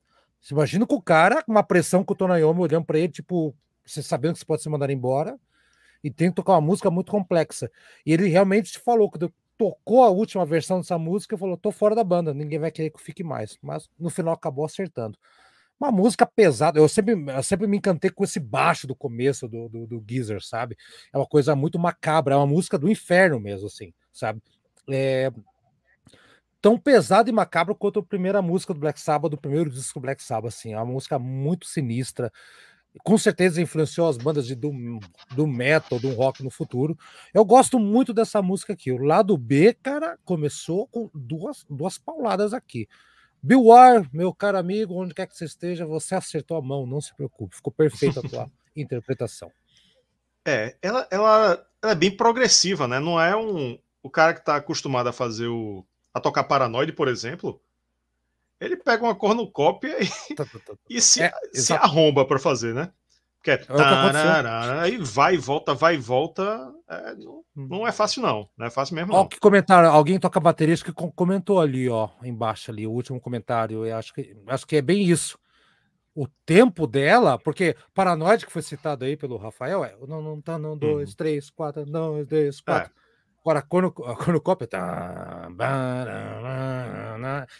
[0.40, 3.54] Você imagina com o cara, uma pressão com o Tonayomi olhando para ele, tipo,
[3.84, 5.38] você sabendo que você pode se mandar embora,
[6.02, 7.70] e tem que tocar uma música muito complexa.
[8.04, 12.02] E ele realmente falou, quando tocou a última versão dessa música, falou: tô fora da
[12.02, 13.58] banda, ninguém vai querer que eu fique mais.
[13.60, 15.18] Mas no final acabou acertando.
[15.78, 19.68] Uma música pesada, eu sempre, eu sempre me encantei com esse baixo do começo do,
[19.68, 20.76] do, do Geezer, sabe?
[21.12, 24.42] É uma coisa muito macabra, é uma música do inferno mesmo, assim, sabe?
[24.90, 25.30] É,
[26.60, 30.02] tão pesado e macabro quanto a primeira música do Black Sabbath, do primeiro disco do
[30.02, 32.32] Black Sabbath, assim, é uma música muito sinistra,
[33.04, 34.72] com certeza influenciou as bandas de do,
[35.34, 36.98] do metal, do rock no futuro.
[37.32, 38.90] Eu gosto muito dessa música aqui.
[38.90, 42.88] O lado B, cara, começou com duas, duas pauladas aqui.
[43.42, 47.00] Bill War, meu caro amigo, onde quer que você esteja, você acertou a mão, não
[47.00, 49.50] se preocupe, ficou perfeita a tua interpretação.
[50.46, 52.98] É, ela, ela, ela, é bem progressiva, né?
[52.98, 57.06] Não é um o cara que está acostumado a fazer o a tocar Paranoide, por
[57.06, 57.62] exemplo,
[58.60, 62.74] ele pega uma cornucópia e, tá, tá, tá, e se, é, se arromba para fazer,
[62.74, 62.92] né?
[63.38, 66.70] Porque é, é tararara, aí vai e volta, vai e volta.
[66.86, 67.68] É, não, hum.
[67.70, 68.46] não, é fácil, não.
[68.54, 69.14] Não é fácil mesmo.
[69.14, 73.18] Ó, que comentaram, alguém toca bateria, acho que comentou ali, ó, embaixo ali, o último
[73.18, 73.86] comentário.
[73.86, 75.38] Eu acho que, acho que é bem isso.
[76.14, 79.96] O tempo dela, porque Paranoide, que foi citado aí pelo Rafael, é.
[80.06, 81.14] Não, não tá, não, dois, hum.
[81.16, 82.92] três, quatro, não, dois, quatro.
[82.94, 83.09] É.
[83.42, 84.66] Agora, quando, quando copia.
[84.66, 85.48] Tá,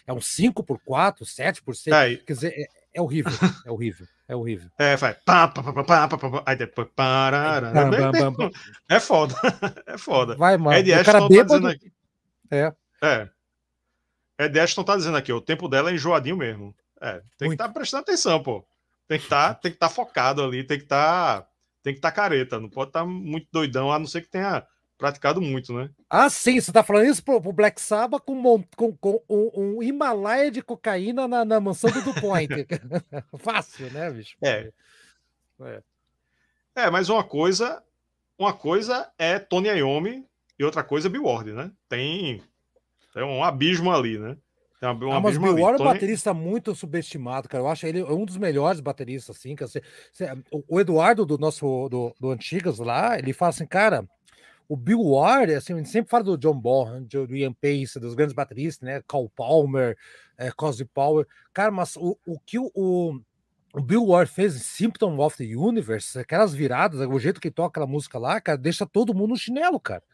[0.06, 1.96] é um 5 por 4, 7 por 6.
[1.96, 3.32] É, quer dizer, é, é, horrível.
[3.66, 4.06] É horrível.
[4.28, 4.70] É horrível.
[4.78, 5.16] É, faz.
[6.46, 6.88] aí depois.
[6.94, 7.72] Parará,
[8.88, 9.34] é foda.
[9.86, 10.36] É foda.
[10.36, 10.76] Vai, mano.
[10.76, 11.92] Ed Ashton tá dizendo aqui.
[12.50, 12.72] É.
[13.02, 13.28] É.
[14.38, 16.74] Ed Ashton tá dizendo aqui, o tempo dela é enjoadinho mesmo.
[17.00, 17.50] É, tem Muito.
[17.50, 18.64] que estar tá prestando atenção, pô.
[19.08, 21.40] Tem que tá, estar tá focado ali, tem que estar.
[21.40, 21.48] Tá,
[21.82, 24.28] tem que estar tá careta, não pode estar tá muito doidão, a não ser que
[24.28, 24.64] tenha
[25.00, 25.90] praticado muito, né?
[26.08, 29.82] Ah, sim, você tá falando isso pro, pro Black Sabbath com, com, com um, um,
[29.82, 32.66] Himalaia de cocaína na, na mansão do Point.
[33.40, 34.36] Fácil, né, bicho?
[34.42, 34.70] É.
[35.62, 35.82] é.
[36.74, 37.82] É, mas uma coisa,
[38.38, 40.24] uma coisa é Tony Iommi
[40.58, 41.72] e outra coisa é Bill Ward, né?
[41.88, 42.42] Tem,
[43.12, 44.36] tem um abismo ali, né?
[44.78, 47.62] Tem um, ah, mas Bill Ward é um baterista muito subestimado, cara.
[47.62, 49.54] Eu acho ele um dos melhores bateristas, assim.
[49.54, 49.82] Você,
[50.50, 54.08] o Eduardo do nosso do, do Antigas lá, ele fala assim, cara,
[54.70, 58.14] o Bill Ward, assim, a gente sempre fala do John Bonham, do Ian Pace, dos
[58.14, 59.02] grandes bateristas, né?
[59.04, 59.98] Carl Palmer,
[60.38, 61.26] é, Cosby Power.
[61.52, 63.20] Cara, mas o, o que o,
[63.74, 67.80] o Bill Ward fez em Symptom of the Universe, aquelas viradas, o jeito que toca
[67.80, 70.04] aquela música lá, cara, deixa todo mundo no chinelo, cara.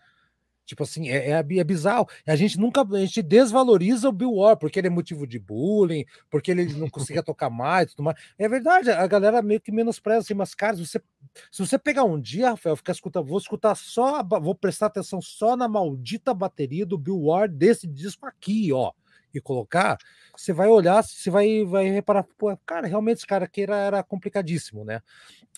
[0.66, 2.08] Tipo assim, é, é, é, bizarro.
[2.26, 6.04] A gente nunca a gente desvaloriza o Bill Ward porque ele é motivo de bullying,
[6.28, 8.20] porque ele não conseguia tocar mais, tudo mais.
[8.36, 11.00] É verdade, a galera meio que menospreza assim, mas cara, você,
[11.52, 15.56] se você pegar um dia, Rafael, ficar escutando, vou escutar só, vou prestar atenção só
[15.56, 18.92] na maldita bateria do Bill Ward desse disco aqui, ó,
[19.32, 19.98] e colocar,
[20.36, 24.02] você vai olhar, você vai, vai reparar, pô, cara, realmente esse cara aqui era, era
[24.02, 25.00] complicadíssimo, né?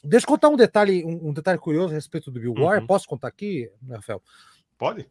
[0.03, 2.53] Deixa eu contar um detalhe, um, um detalhe curioso a respeito do Bill.
[2.53, 2.87] Uhum.
[2.87, 4.23] Posso contar aqui, Rafael?
[4.79, 5.03] Pode?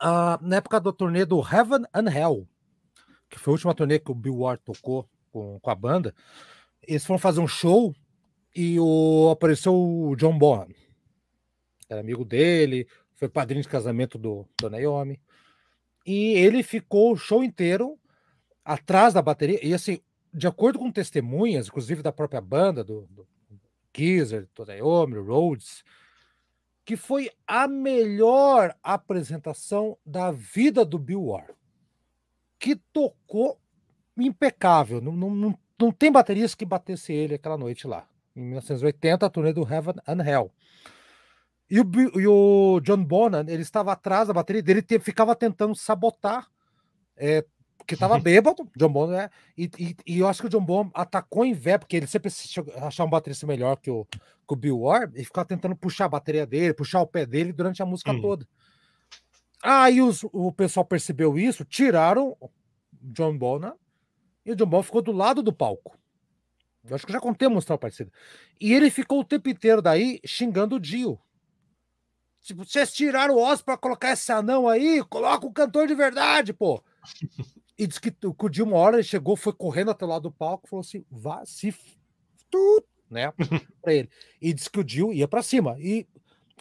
[0.00, 2.48] Uh, na época do turnê do Heaven and Hell,
[3.28, 6.14] que foi a última turnê que o Bill Ward tocou com, com a banda,
[6.82, 7.94] eles foram fazer um show
[8.54, 10.68] e o, apareceu o John Bonham.
[11.88, 15.20] Era amigo dele, foi padrinho de casamento do, do Naomi.
[16.06, 17.98] E ele ficou o show inteiro
[18.64, 19.64] atrás da bateria.
[19.64, 20.00] E assim,
[20.32, 23.26] de acordo com testemunhas, inclusive da própria banda, do, do
[23.96, 25.82] Geezer, do Naomi, Rhodes,
[26.86, 31.52] que foi a melhor apresentação da vida do Bill Ward,
[32.60, 33.58] que tocou
[34.16, 35.00] impecável.
[35.00, 38.06] Não, não, não tem baterias que batesse ele aquela noite lá.
[38.36, 40.52] Em 1980, a turnê do Heaven and Hell.
[41.68, 45.74] E o, e o John Bonham, ele estava atrás da bateria dele, te, ficava tentando
[45.74, 46.46] sabotar
[47.16, 47.44] é,
[47.86, 49.30] que tava bêbado, John Bonham, né?
[49.56, 52.30] E, e, e, eu acho que o John Bonham atacou em vé, porque ele sempre
[52.82, 56.08] achar um baterista melhor que o, que o Bill Ward, e ficava tentando puxar a
[56.08, 58.20] bateria dele, puxar o pé dele durante a música hum.
[58.20, 58.46] toda.
[59.62, 62.36] Aí os, o pessoal percebeu isso, tiraram
[63.00, 63.74] John Bonham,
[64.44, 65.98] e o John Bonham ficou do lado do palco.
[66.88, 68.12] Eu acho que já contei uma história parecida.
[68.60, 71.18] E ele ficou o tempo inteiro daí xingando o Dio.
[72.42, 76.52] Tipo, vocês tiraram o Oz para colocar esse anão aí, coloca o cantor de verdade,
[76.52, 76.80] pô.
[77.78, 80.32] E disse que o Dio, uma hora ele chegou, foi correndo até o lado do
[80.32, 81.74] palco, falou assim: vá se.
[82.50, 83.32] Tu, né?
[83.82, 84.08] Pra ele.
[84.40, 85.76] E disse que o Dio ia para cima.
[85.78, 86.06] E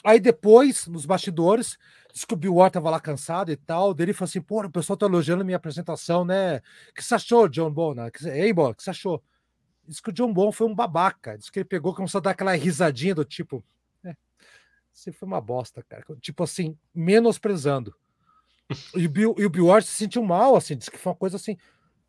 [0.04, 1.78] aí depois, nos bastidores,
[2.12, 3.94] disse que o Bill Ward tava lá cansado e tal.
[3.94, 6.58] Dele falou assim: pô, o pessoal tá elogiando a minha apresentação, né?
[6.90, 8.12] O que você achou, John Bona?
[8.26, 9.24] Ei, Bona, o que você achou?
[9.88, 11.38] Diz que o John Bon foi um babaca.
[11.38, 13.64] Diz que ele pegou, começou a dar aquela risadinha do tipo.
[14.04, 14.16] É,
[14.92, 16.04] você foi uma bosta, cara.
[16.20, 17.96] Tipo assim, menosprezando.
[18.96, 21.18] E o Bill, e o Bill Ward se sentiu mal, assim, disse que foi uma
[21.18, 21.58] coisa assim.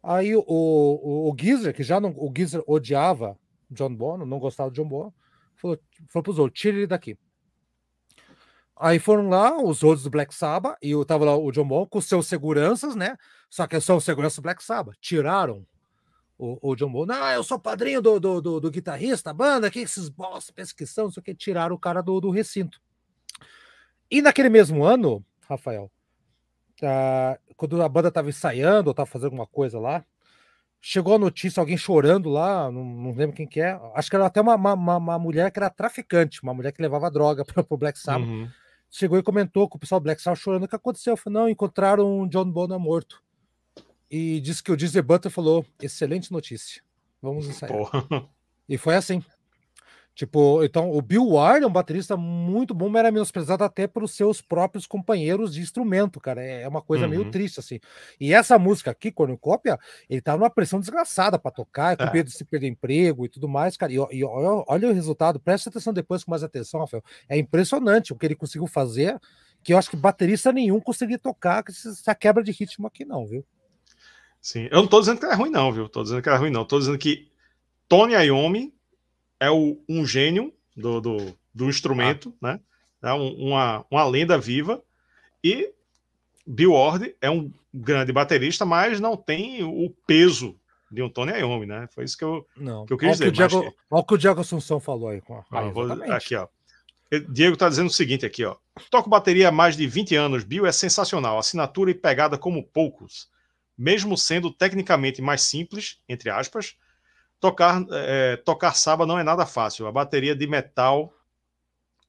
[0.03, 2.11] Aí o, o, o Geezer, que já não.
[2.17, 3.39] O Geezer odiava
[3.71, 5.15] John Bono, não gostava de John Bono,
[5.57, 5.79] falou,
[6.09, 7.19] falou pros outros: tira ele daqui.
[8.79, 11.87] Aí foram lá os outros do Black Sabbath, e eu tava lá o John Bono
[11.87, 13.17] com seus seguranças, né?
[13.49, 14.97] Só que são seguranças do Black Sabbath.
[15.01, 15.67] Tiraram
[16.39, 19.81] o, o John Bono, não, eu sou padrinho do, do, do, do guitarrista, banda, que
[19.81, 22.81] esses bosta, pesquisão, não sei o que, tiraram o cara do, do recinto.
[24.11, 25.91] E naquele mesmo ano, Rafael,
[27.57, 30.05] quando a banda estava ensaiando ou estava fazendo alguma coisa lá,
[30.81, 34.27] chegou a notícia, alguém chorando lá, não, não lembro quem que é, acho que era
[34.27, 37.77] até uma, uma, uma, mulher que era traficante, uma mulher que levava droga para o
[37.77, 38.49] Black Sabbath, uhum.
[38.91, 41.15] chegou e comentou com o pessoal do Black Sabbath chorando, o que aconteceu?
[41.15, 43.23] Eu falei, não, encontraram um John Bonham morto
[44.11, 46.83] e disse que o Disney Butler falou: excelente notícia,
[47.21, 47.77] vamos ensaiar.
[47.77, 48.29] Porra.
[48.69, 49.23] E foi assim.
[50.17, 54.13] Tipo, então o Bill Ward é um baterista muito bom, mas era menosprezado até pelos
[54.13, 56.43] seus próprios companheiros de instrumento, cara.
[56.43, 57.11] É, é uma coisa uhum.
[57.11, 57.79] meio triste, assim.
[58.19, 59.79] E essa música aqui, Cornucópia,
[60.09, 62.13] ele tá numa pressão desgraçada para tocar, com é.
[62.15, 63.93] medo de se perder emprego e tudo mais, cara.
[63.93, 67.05] E, e olha, olha, o resultado, presta atenção depois com mais atenção, Rafael.
[67.29, 69.21] É impressionante o que ele conseguiu fazer,
[69.63, 73.27] que eu acho que baterista nenhum conseguiria tocar com essa quebra de ritmo aqui, não,
[73.27, 73.45] viu?
[74.41, 75.91] Sim, eu não tô dizendo que é ruim, não, viu?
[75.91, 76.65] Tô dizendo que é ruim, não.
[76.65, 77.31] Tô dizendo que
[77.87, 78.76] Tony Iommi
[79.41, 82.53] é o, um gênio do, do, do instrumento, ah.
[82.53, 82.61] né?
[83.03, 84.83] É um, uma, uma lenda viva.
[85.45, 85.73] E
[86.47, 90.59] Bill Ward é um grande baterista, mas não tem o peso
[90.91, 91.89] de um Tony Iommi, né?
[91.95, 92.87] Foi isso que eu, não.
[92.87, 93.27] que eu quis dizer.
[93.27, 95.21] Que Diego, Olha o que o Diego Assunção falou aí.
[95.21, 95.45] Com a...
[95.51, 96.49] ah, vou, aqui, ó.
[97.29, 98.57] Diego está dizendo o seguinte aqui, ó.
[98.91, 100.45] Toco bateria há mais de 20 anos.
[100.45, 101.39] Bill é sensacional.
[101.39, 103.29] Assinatura e pegada como poucos
[103.77, 106.77] mesmo sendo tecnicamente mais simples, entre aspas,
[107.41, 109.87] tocar, é, tocar Saba não é nada fácil.
[109.87, 111.13] A bateria de metal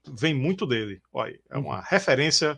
[0.06, 1.02] vem muito dele.
[1.12, 1.84] Olha, é uma uhum.
[1.86, 2.56] referência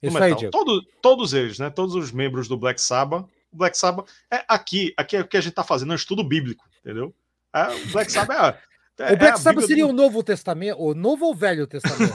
[0.00, 0.38] do Isso metal.
[0.40, 1.70] Aí, Todo, todos eles, né?
[1.70, 3.26] Todos os membros do Black Sabbath.
[3.52, 5.96] O Black Sabbath é aqui, aqui é o que a gente está fazendo, é um
[5.96, 7.14] estudo bíblico, entendeu?
[7.52, 9.90] É, o Black Sabbath é é, o Black é Sabbath seria do...
[9.90, 12.14] o Novo Testamento, o Novo ou Velho Testamento?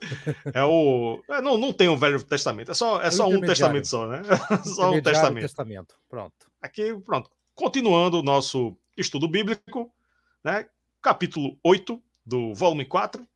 [0.54, 1.22] é o.
[1.28, 4.22] É, não, não tem um Velho Testamento, é só, é só um testamento só, né?
[4.64, 5.42] só um testamento.
[5.42, 5.94] testamento.
[6.08, 6.34] Pronto.
[6.62, 7.30] Aqui, pronto.
[7.54, 9.92] Continuando o nosso estudo bíblico,
[10.42, 10.68] né?
[11.02, 13.26] Capítulo 8 do volume 4,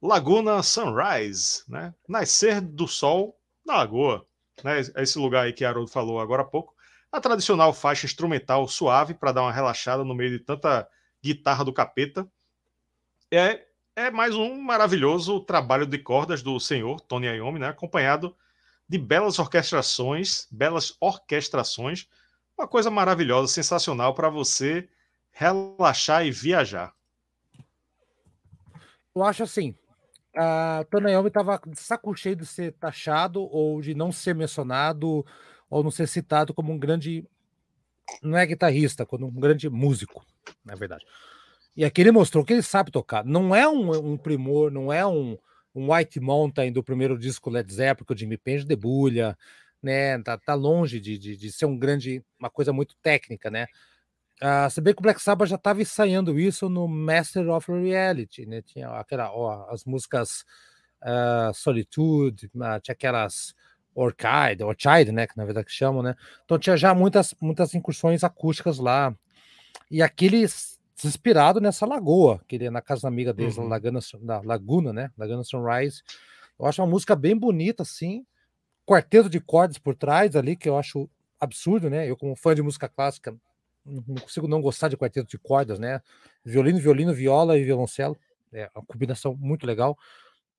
[0.00, 1.94] Laguna Sunrise, né?
[2.08, 4.26] Nascer do sol na lagoa.
[4.62, 4.80] Né?
[4.96, 6.74] Esse lugar aí que Haroldo falou agora há pouco.
[7.10, 10.88] A tradicional faixa instrumental suave para dar uma relaxada no meio de tanta
[11.22, 12.30] Guitarra do Capeta.
[13.30, 13.64] É,
[13.96, 17.68] é mais um maravilhoso trabalho de cordas do senhor Tony Iommi, né?
[17.68, 18.36] acompanhado
[18.88, 22.08] de belas orquestrações, belas orquestrações,
[22.60, 24.86] uma coisa maravilhosa, sensacional para você
[25.32, 26.92] relaxar e viajar.
[29.14, 29.74] Eu acho assim,
[30.36, 35.24] a Tony Iommi estava saco cheio de ser taxado ou de não ser mencionado
[35.70, 37.24] ou não ser citado como um grande
[38.22, 40.24] não é guitarrista, como um grande músico
[40.64, 41.04] na verdade.
[41.74, 43.24] E aqui ele mostrou que ele sabe tocar.
[43.24, 45.38] Não é um, um primor, não é um,
[45.74, 49.36] um White Mountain do primeiro disco Led Zeppelin, que o Jimmy Page debulha,
[49.82, 50.20] né?
[50.22, 53.66] Tá, tá longe de, de, de, ser um grande, uma coisa muito técnica, né?
[54.42, 58.46] Uh, se bem que o Black Sabbath já estava ensaiando isso no Master of Reality,
[58.46, 58.62] né?
[58.62, 60.44] Tinha aquela, ó, as músicas
[61.02, 63.54] uh, Solitude, uh, tinha aquelas
[63.94, 65.26] Orchid, Orchid, né?
[65.26, 66.14] Que na verdade que chamam, né?
[66.44, 69.14] Então tinha já muitas, muitas incursões acústicas lá.
[69.90, 70.46] E aquele
[71.04, 73.68] inspirado nessa lagoa, que ele é na casa da amiga deles, uhum.
[73.68, 75.10] Laguna, na Laguna, né?
[75.18, 76.02] Laguna Sunrise.
[76.58, 78.24] Eu acho uma música bem bonita, assim.
[78.90, 81.08] Quarteto de cordas por trás ali, que eu acho
[81.38, 82.10] absurdo, né?
[82.10, 83.32] Eu, como fã de música clássica,
[83.86, 86.02] não consigo não gostar de quarteto de cordas, né?
[86.44, 88.18] Violino, violino, viola e violoncelo.
[88.52, 89.96] É uma combinação muito legal.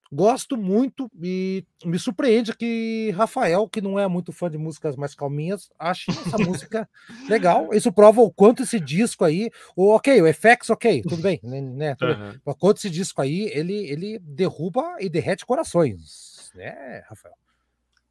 [0.10, 5.14] Gosto muito e me surpreende que Rafael, que não é muito fã de músicas mais
[5.14, 6.90] calminhas, ache essa música
[7.28, 7.74] legal.
[7.74, 11.60] Isso prova o quanto esse disco aí, o ok, o FX, ok, tudo bem, né?
[11.60, 12.30] né tudo uhum.
[12.30, 12.42] bem.
[12.46, 17.36] O quanto esse disco aí, ele, ele derruba e derrete corações, né, Rafael?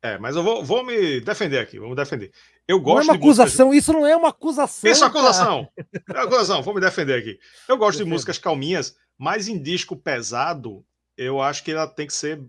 [0.02, 2.32] É, mas eu vou, vou me defender aqui, vamos defender.
[2.66, 3.82] Eu gosto não é uma acusação, músicas...
[3.82, 4.90] isso não é uma acusação.
[4.90, 5.68] Isso é acusação.
[6.14, 7.39] É acusação, vou me defender aqui.
[7.68, 8.06] Eu gosto Defendo.
[8.06, 10.85] de músicas calminhas, mas em disco pesado,
[11.16, 12.43] eu acho que ela tem que ser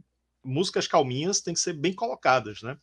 [0.43, 2.77] músicas calminhas têm que ser bem colocadas, né?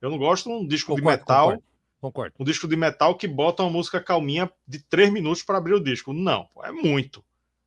[0.00, 1.44] Eu não gosto de um disco concordo, de metal.
[1.46, 1.64] Concordo,
[2.00, 2.34] concordo.
[2.38, 5.82] Um disco de metal que bota uma música calminha de três minutos para abrir o
[5.82, 6.12] disco.
[6.12, 7.24] Não, é muito.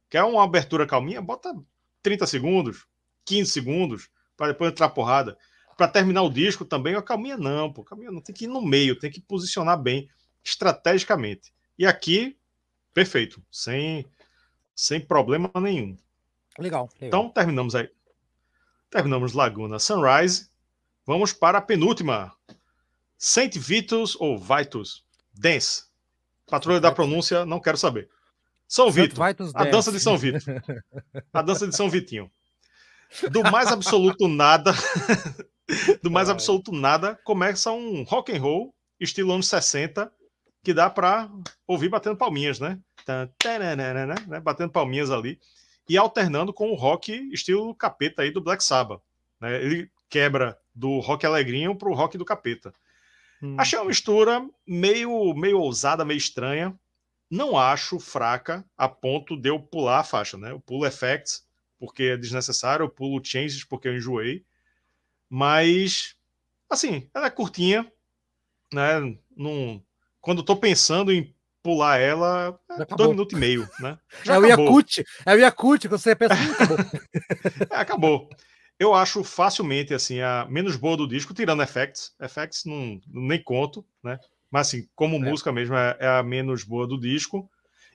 [0.10, 1.22] Quer uma abertura calminha?
[1.22, 1.54] Bota
[2.04, 2.86] 30 segundos,
[3.26, 5.38] 15 segundos, para depois entrar porrada.
[5.78, 7.84] Para terminar o disco também, a calminha não, pô.
[7.84, 10.10] Calminha não tem que ir no meio, tem que posicionar bem,
[10.44, 11.54] estrategicamente.
[11.78, 12.36] E aqui,
[12.94, 14.04] perfeito, sem,
[14.76, 15.96] sem problema nenhum.
[16.58, 17.08] Legal, legal.
[17.08, 17.90] Então, terminamos aí.
[18.90, 20.50] Terminamos Laguna Sunrise.
[21.06, 22.34] Vamos para a penúltima.
[23.18, 25.86] Saint Vitus ou Vitus Dance.
[26.48, 28.10] Patrulha da pronúncia, não quero saber.
[28.68, 29.24] São Vitor.
[29.54, 30.42] A dança de São Vitor.
[31.32, 32.32] A dança de São Vitinho.
[33.32, 34.74] Do mais absoluto nada,
[36.02, 40.12] do mais absoluto nada, começa um rock and roll estilo anos 60
[40.64, 41.30] que dá para
[41.66, 42.80] ouvir batendo palminhas, né?
[44.28, 44.40] né?
[44.40, 45.40] Batendo palminhas ali
[45.88, 49.02] e alternando com o rock estilo capeta aí do Black Sabbath.
[49.40, 49.64] Né?
[49.64, 52.74] Ele quebra do rock alegrinho para o rock do capeta.
[53.42, 53.56] Hum.
[53.58, 56.78] Achei uma mistura meio, meio ousada, meio estranha.
[57.30, 60.52] Não acho fraca a ponto de eu pular a faixa, né?
[60.52, 61.46] Eu pulo effects
[61.80, 64.44] porque é desnecessário, eu pulo changes porque eu enjoei.
[65.30, 66.16] Mas,
[66.70, 67.92] assim, ela é curtinha,
[68.74, 69.00] né?
[69.36, 69.82] Num,
[70.22, 71.34] quando eu tô pensando em
[71.68, 73.98] pular ela é dois minutos e meio, né?
[74.24, 76.78] Já é o Yakut, é o Yakut, quando você pensa, hum, acabou.
[77.70, 78.30] é, acabou.
[78.80, 82.14] Eu acho facilmente assim a menos boa do disco, tirando Effects.
[82.22, 84.18] Effects não, nem conto, né?
[84.50, 85.20] Mas assim, como é.
[85.20, 87.50] música mesmo, é, é, a menos boa do disco.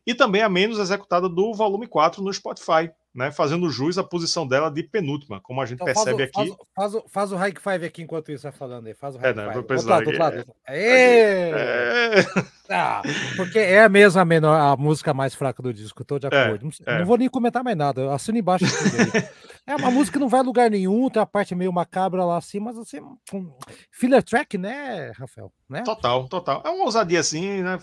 [0.07, 4.47] E também a menos executada do volume 4 no Spotify né, fazendo jus à posição
[4.47, 6.63] dela de penúltima, como a gente então, percebe faz o, aqui.
[6.75, 8.95] Faz, faz, faz, o high five aqui enquanto isso vai falando aí.
[8.95, 9.59] Faz o high é, não, five.
[9.59, 10.45] Outro outro lado.
[10.67, 11.51] É...
[11.51, 12.25] É...
[12.71, 13.03] Ah,
[13.37, 16.29] porque é a mesma a, menor, a música mais fraca do disco, estou de é,
[16.29, 16.71] acordo.
[16.87, 18.65] não, não, vou nem comentar mais nada, assino embaixo.
[19.67, 22.39] é uma música que não vai a lugar nenhum, tem a parte meio macabra lá
[22.39, 23.01] assim, mas assim,
[23.33, 23.53] um
[23.91, 25.53] filler track, né, Rafael?
[25.69, 25.83] Né?
[25.83, 26.63] Total, total.
[26.65, 27.79] É uma ousadia assim, né?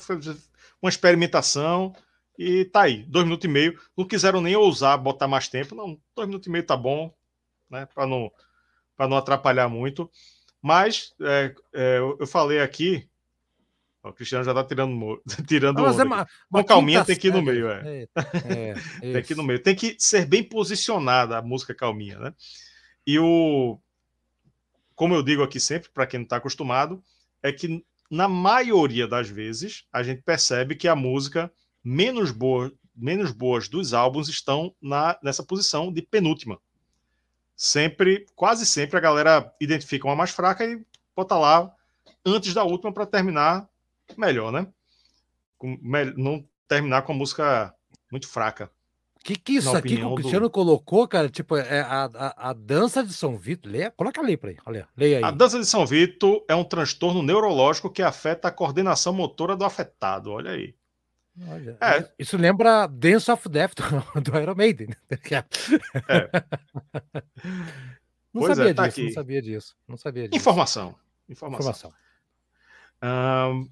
[0.81, 1.93] Uma experimentação.
[2.39, 3.77] E tá aí, dois minutos e meio.
[3.97, 5.75] Não quiseram nem ousar botar mais tempo.
[5.75, 7.13] Não, dois minutos e meio tá bom,
[7.69, 7.85] né?
[7.93, 8.31] Para não,
[8.97, 10.09] não atrapalhar muito.
[10.61, 13.05] Mas é, é, eu falei aqui.
[14.01, 16.05] Ó, o Cristiano já tá tirando, tirando mas, é
[16.49, 18.03] Com calminha tem que ir no meio, é.
[18.05, 18.07] é,
[19.03, 19.61] é tem que ir no meio.
[19.61, 22.33] Tem que ser bem posicionada a música calminha, né?
[23.05, 23.77] E o.
[24.95, 27.03] Como eu digo aqui sempre, para quem não está acostumado,
[27.43, 31.51] é que na maioria das vezes a gente percebe que a música
[31.89, 36.59] menos, boa, menos boas dos álbuns estão na, nessa posição de penúltima.
[37.55, 40.79] Sempre, quase sempre, a galera identifica uma mais fraca e
[41.15, 41.73] bota lá
[42.23, 43.67] antes da última para terminar
[44.15, 44.67] melhor, né?
[45.57, 45.77] Com,
[46.15, 47.73] não terminar com a música
[48.11, 48.71] muito fraca.
[49.21, 50.51] Que que isso aqui que o Cristiano do...
[50.51, 51.27] colocou, cara?
[51.27, 53.69] Tipo, é a, a, a dança de São Vitor.
[53.69, 54.57] Leia, coloca ali para aí.
[54.65, 55.23] Olha, leia aí.
[55.23, 59.65] A dança de São Vitor é um transtorno neurológico que afeta a coordenação motora do
[59.65, 60.31] afetado.
[60.31, 60.73] Olha aí.
[61.47, 62.11] Olha, é.
[62.19, 64.89] Isso lembra Dance of Death do, Iron Maiden.
[66.07, 66.29] É.
[68.31, 70.39] Não, sabia é, tá disso, não sabia disso, não sabia disso.
[70.39, 70.95] Informação.
[71.27, 71.91] Informação.
[73.01, 73.67] Informação.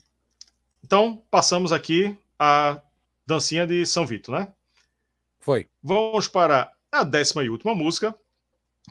[0.83, 2.81] então, passamos aqui a
[3.25, 4.51] dancinha de São Vito, né?
[5.39, 5.69] Foi.
[5.83, 8.15] Vamos para a décima e última música,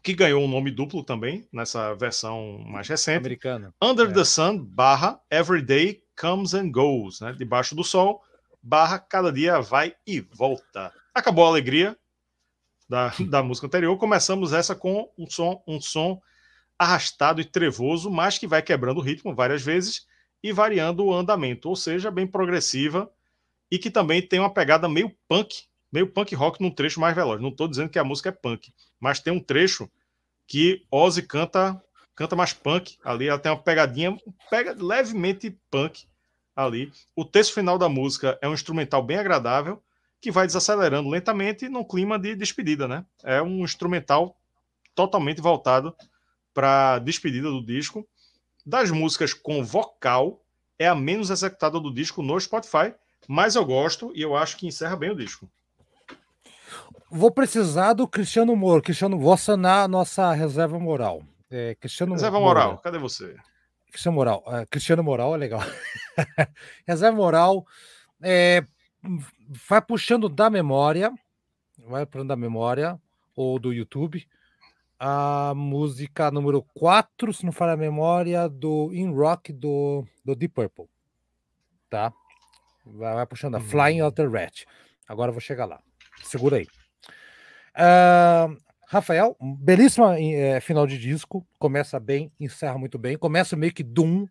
[0.05, 3.19] que ganhou um nome duplo também, nessa versão mais recente.
[3.19, 3.75] Americana.
[3.83, 4.13] Under é.
[4.13, 7.33] the Sun barra Everyday Comes and Goes, né?
[7.33, 8.23] Debaixo do Sol
[8.67, 10.93] barra cada dia vai e volta.
[11.15, 11.97] Acabou a alegria
[12.89, 13.97] da, da música anterior.
[13.97, 16.21] Começamos essa com um som, um som
[16.77, 20.05] arrastado e trevoso, mas que vai quebrando o ritmo várias vezes
[20.43, 23.09] e variando o andamento, ou seja, bem progressiva
[23.71, 27.41] e que também tem uma pegada meio punk, meio punk rock num trecho mais veloz.
[27.41, 29.89] Não estou dizendo que a música é punk, mas tem um trecho
[30.47, 31.81] que Ozzy canta
[32.17, 34.17] canta mais punk ali, ela tem uma pegadinha
[34.49, 36.07] pega levemente punk
[36.57, 36.91] ali.
[37.15, 39.83] O texto final da música é um instrumental bem agradável,
[40.21, 43.05] que vai desacelerando lentamente num clima de despedida, né?
[43.23, 44.35] É um instrumental
[44.95, 45.95] totalmente voltado
[46.55, 48.09] para despedida do disco.
[48.65, 50.41] Das músicas com vocal,
[50.79, 52.95] é a menos executada do disco no Spotify,
[53.29, 55.49] mas eu gosto e eu acho que encerra bem o disco.
[57.11, 58.83] Vou precisar do Cristiano Moro.
[58.83, 61.23] Cristiano, vou acionar a nossa reserva moral.
[61.49, 63.37] É, Cristiano reserva moral, cadê você?
[63.91, 64.45] Cristiano Moral.
[64.47, 65.61] Uh, Cristiano Moral é legal.
[66.87, 67.67] Reserva Moral
[68.23, 68.65] é,
[69.69, 71.13] vai puxando da memória,
[71.79, 73.01] vai puxando da memória
[73.35, 74.27] ou do YouTube
[74.99, 80.55] a música número 4, se não falar a memória, do In Rock do, do Deep
[80.55, 80.89] Purple.
[81.91, 82.13] Tá?
[82.85, 84.65] Vai, vai puxando a Flying Out the Rat.
[85.07, 85.81] Agora eu vou chegar lá.
[86.23, 86.67] Segura aí.
[87.77, 88.57] Uh,
[88.89, 91.45] Rafael, belíssima é, final de disco.
[91.59, 93.19] Começa bem, encerra muito bem.
[93.19, 94.27] Começa meio que Doom,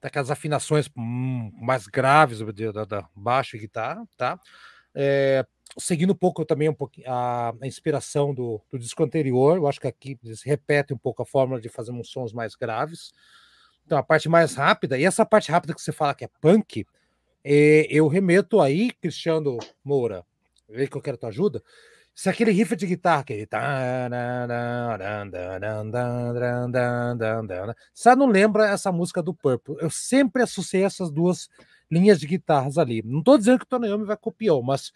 [0.00, 2.40] daquelas afinações hum, mais graves
[2.72, 4.40] da, da baixo e guitarra, tá?
[4.92, 5.46] É,
[5.78, 9.80] seguindo um pouco também um pouquinho a, a inspiração do, do, disco anterior, eu acho
[9.80, 13.12] que aqui eles repetem um pouco a fórmula de fazer uns sons mais graves.
[13.86, 16.84] Então, a parte mais rápida, e essa parte rápida que você fala que é punk,
[17.44, 20.24] é, eu remeto aí, Cristiano Moura,
[20.68, 21.62] vê que eu quero tua ajuda.
[22.14, 23.48] Se aquele riff de guitarra, aquele.
[27.94, 29.76] Você não lembra essa música do Purple?
[29.80, 31.48] Eu sempre associei essas duas
[31.90, 33.02] linhas de guitarras ali.
[33.02, 34.92] Não estou dizendo que o Tony Iommi vai copiar, mas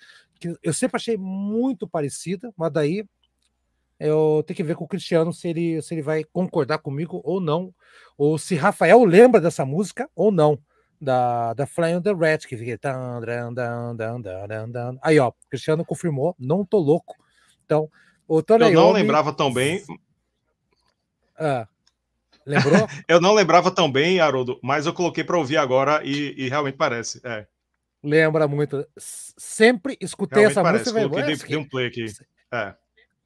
[0.63, 3.05] eu sempre achei muito parecida, mas daí
[3.99, 7.41] eu tenho que ver com o Cristiano se ele, se ele vai concordar comigo ou
[7.41, 7.75] não,
[8.19, 10.59] ou se Rafael lembra dessa música ou não
[11.01, 12.79] da, da Flying the Rat, que fica.
[15.03, 17.17] Aí, ó, Cristiano confirmou, não tô louco.
[17.65, 17.91] Então,
[18.27, 19.83] o Tony Eu não lembrava tão bem.
[21.39, 21.67] Ah,
[22.47, 22.89] lembrou?
[23.09, 26.77] eu não lembrava tão bem, Haroldo, mas eu coloquei para ouvir agora e, e, realmente
[26.77, 27.21] parece.
[27.25, 27.47] É.
[28.03, 28.87] Lembra muito.
[28.97, 30.93] Sempre escutei realmente essa parece.
[30.93, 31.09] música.
[31.09, 32.07] Coloquei, dei, um play aqui.
[32.53, 32.75] É.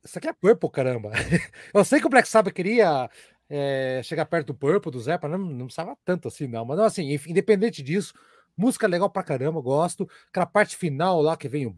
[0.03, 1.11] Isso aqui é Purple, caramba.
[1.75, 3.09] Eu sei que o Black Sabbath queria
[3.51, 6.65] é, chegar perto do Purple, do Zepa, não, não precisava tanto assim, não.
[6.65, 8.15] Mas, assim, independente disso,
[8.57, 10.09] música legal pra caramba, gosto.
[10.29, 11.75] Aquela parte final lá que vem o.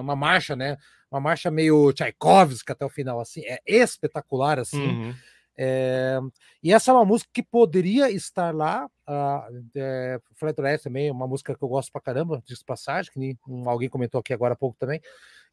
[0.00, 0.78] Uma marcha, né?
[1.10, 3.42] Uma marcha meio Tchaikovsky até o final, assim.
[3.44, 4.86] É espetacular, assim.
[4.86, 5.14] Uhum.
[5.60, 6.20] É,
[6.62, 8.88] e essa é uma música que poderia estar lá.
[9.06, 10.20] Uh, é,
[10.82, 14.32] também, uma música que eu gosto pra caramba, de passagem, que nem, alguém comentou aqui
[14.32, 15.00] agora há pouco também.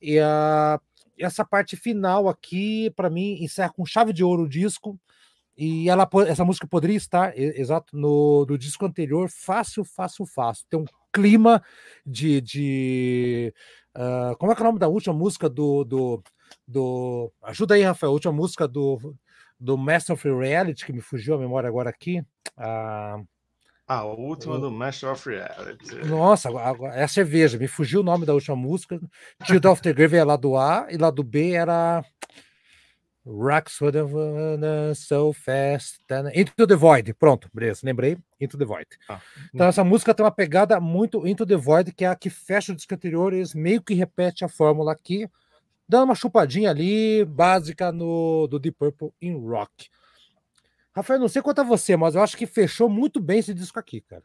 [0.05, 0.79] E uh,
[1.17, 4.99] essa parte final aqui, para mim, encerra com chave de ouro o disco.
[5.57, 10.65] E ela, essa música poderia estar, exato, no do disco anterior, fácil, fácil, fácil.
[10.69, 11.63] Tem um clima
[12.05, 12.39] de.
[12.39, 13.53] de
[13.97, 15.83] uh, como é que é o nome da última música do.
[15.83, 16.23] do,
[16.67, 19.15] do ajuda aí, Rafael, a última música do,
[19.59, 22.19] do Master of Reality, que me fugiu a memória agora aqui.
[22.59, 23.25] Uh,
[23.87, 25.95] a última do Master of Reality.
[26.05, 26.49] Nossa,
[26.93, 27.57] é a cerveja.
[27.57, 28.99] Me fugiu o nome da última música.
[29.43, 32.03] Child of the Grave é lá do A e lá do B era
[33.25, 33.79] Rocks
[34.95, 35.99] So Fast.
[36.33, 37.13] Into the Void.
[37.13, 37.81] Pronto, beleza.
[37.83, 38.17] Lembrei.
[38.39, 38.87] Into the Void.
[39.07, 39.19] Ah.
[39.53, 42.71] Então, essa música tem uma pegada muito Into the Void, que é a que fecha
[42.71, 43.33] o disco anterior.
[43.33, 45.29] Eles meio que repete a fórmula aqui,
[45.87, 49.89] dando uma chupadinha ali, básica no do Deep Purple em rock.
[50.95, 53.77] Rafael, não sei quanto a você, mas eu acho que fechou muito bem esse disco
[53.77, 54.23] aqui, cara.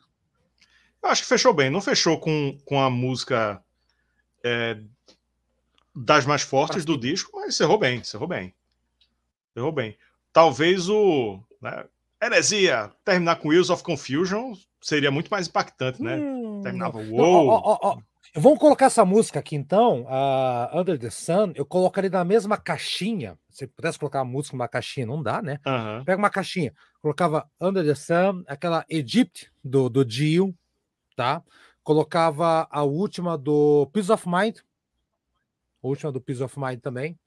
[1.03, 1.69] Eu acho que fechou bem.
[1.69, 3.63] Não fechou com, com a música
[4.45, 4.79] é,
[5.95, 8.55] das mais fortes do disco, mas cerrou bem, cerrou bem.
[9.53, 9.99] Cerrou bem.
[10.33, 11.85] Talvez o né,
[12.23, 16.17] Heresia terminar com Wheels of Confusion seria muito mais impactante, né?
[16.17, 18.03] Hum, Terminava o WoW.
[18.35, 21.53] Vamos colocar essa música aqui então, uh, Under the Sun.
[21.55, 23.37] Eu colocaria na mesma caixinha.
[23.49, 25.59] Se pudesse colocar a música numa caixinha, não dá, né?
[25.67, 26.05] Uhum.
[26.05, 30.55] Pega uma caixinha, colocava Under the Sun, aquela Egypt do, do Dio,
[31.17, 31.43] tá?
[31.83, 34.59] Colocava a última do Peace of Mind,
[35.83, 37.19] a última do Peace of Mind também,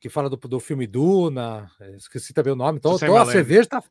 [0.00, 1.70] que fala do, do filme Duna.
[1.96, 2.78] Esqueci também o nome.
[2.78, 3.84] Então, a cerveja tá,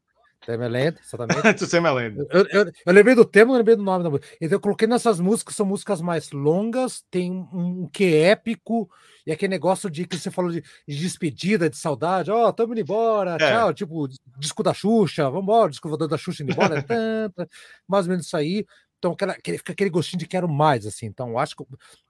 [0.46, 1.68] Temeland, exatamente.
[1.68, 2.18] Temeland.
[2.30, 4.28] Eu, eu, eu lembrei do tema, não lembrei do nome da música.
[4.40, 8.90] Então eu coloquei nessas músicas, são músicas mais longas, tem um, um que épico,
[9.26, 12.74] e aquele negócio de que você falou de, de despedida, de saudade, ó, oh, tamo
[12.74, 13.38] indo embora, é.
[13.38, 14.08] tchau, tipo,
[14.38, 17.50] disco da Xuxa, vambora, disco da Xuxa indo embora, tanta,
[17.88, 18.66] mais ou menos isso aí.
[19.00, 21.06] Então, aquela, aquele, fica aquele gostinho de quero mais, assim.
[21.06, 21.64] Então, acho que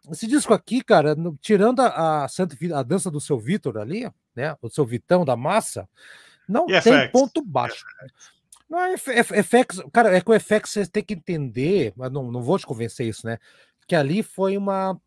[0.09, 4.09] esse disco aqui, cara, no, tirando a, a, Santa, a dança do seu Vitor ali,
[4.35, 4.55] né?
[4.61, 5.87] O seu Vitão da massa,
[6.47, 7.11] não e tem FX?
[7.11, 7.85] ponto baixo.
[8.69, 12.41] Não, é FX, cara, é que o FX você tem que entender, mas não, não
[12.41, 13.37] vou te convencer isso, né?
[13.87, 14.99] Que ali foi uma,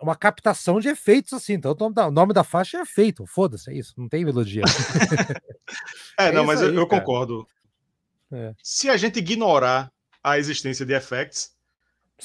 [0.00, 1.54] uma captação de efeitos, assim.
[1.54, 4.24] Então, o nome da, o nome da faixa é efeito, foda-se, é isso, não tem
[4.24, 4.64] melodia.
[6.18, 7.46] é, é, não, mas aí, eu, eu concordo.
[8.32, 8.52] É.
[8.62, 11.54] Se a gente ignorar a existência de effects,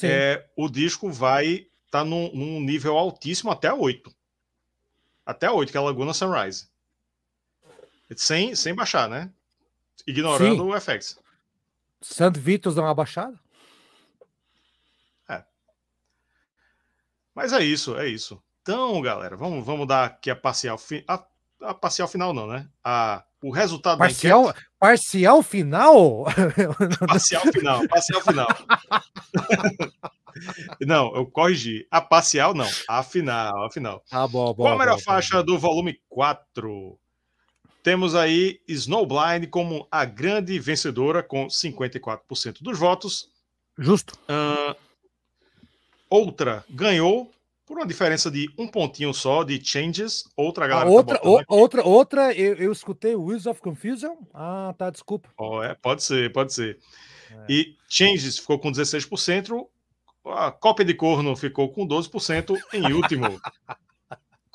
[0.03, 1.45] é, o disco vai
[1.85, 4.11] estar tá num, num, nível altíssimo até 8.
[5.25, 6.67] Até 8, que é a Laguna Sunrise.
[8.15, 9.29] Sem, sem baixar, né?
[10.05, 10.61] Ignorando Sim.
[10.61, 11.19] o FX.
[12.01, 13.37] Santo Vitor dá uma baixada?
[15.29, 15.43] É.
[17.35, 18.41] Mas é isso, é isso.
[18.61, 21.03] Então, galera, vamos, vamos dar aqui a parcial, fi...
[21.07, 21.23] a,
[21.61, 22.69] a parcial final, não, né?
[22.83, 24.67] A, o resultado parcial, da enquete...
[24.79, 26.25] Parcial final?
[27.07, 28.47] Parcial final, parcial final.
[30.85, 31.87] não, eu corrigi.
[31.89, 32.69] A parcial, não.
[32.87, 34.03] A final, a final.
[34.11, 34.63] Ah, bom, bom.
[34.63, 35.45] Qual a melhor faixa bom.
[35.45, 36.99] do volume 4?
[37.87, 43.29] Temos aí Snowblind como a grande vencedora, com 54% dos votos.
[43.79, 44.13] Justo.
[44.27, 44.75] Uh,
[46.09, 47.31] outra ganhou
[47.65, 50.25] por uma diferença de um pontinho só de changes.
[50.35, 50.89] Outra A galera.
[50.89, 54.17] outra, tá o- outra, outra, eu, eu escutei Wheels of Confusion.
[54.33, 55.29] Ah, tá, desculpa.
[55.37, 56.77] Ó, é, pode ser, pode ser.
[57.31, 57.45] É.
[57.47, 59.65] E Changes ficou com 16%,
[60.25, 63.39] a cópia de corno ficou com 12% em último.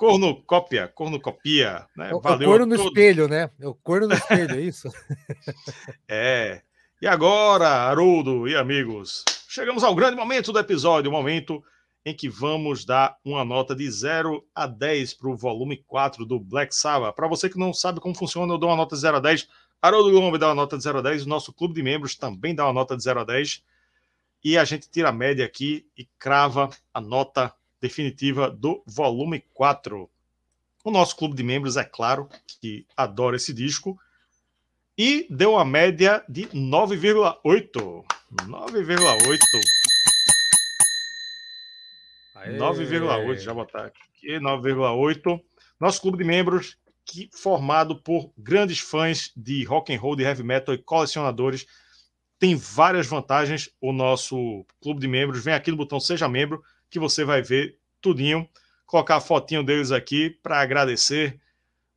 [0.02, 2.10] corno cópia, corno copia, né?
[2.10, 3.50] É o- é o Valeu corno a no espelho, né?
[3.60, 4.88] É o corno no espelho, é isso?
[6.08, 6.60] É.
[7.00, 11.62] E agora, Haroldo e amigos, chegamos ao grande momento do episódio, o momento
[12.04, 16.40] em que vamos dar uma nota de 0 a 10 para o volume 4 do
[16.40, 17.14] Black Sabbath.
[17.14, 19.48] Para você que não sabe como funciona, eu dou uma nota de 0 a 10.
[19.80, 21.26] Haroldo Gomes dá uma nota de 0 a 10.
[21.26, 23.62] O nosso clube de membros também dá uma nota de 0 a 10.
[24.44, 30.08] E a gente tira a média aqui e crava a nota definitiva do volume 4.
[30.84, 33.98] O nosso clube de membros, é claro, que adora esse disco
[34.96, 38.04] e deu uma média de 9,8.
[38.46, 39.38] 9,8.
[42.58, 45.40] 9,8, já botar aqui, 9,8.
[45.80, 50.42] Nosso clube de membros, que formado por grandes fãs de rock and roll, de heavy
[50.44, 51.66] metal e colecionadores,
[52.38, 53.70] tem várias vantagens.
[53.80, 57.78] O nosso clube de membros, vem aqui no botão seja membro, que você vai ver
[58.02, 58.46] tudinho.
[58.84, 61.40] Colocar a fotinho deles aqui para agradecer.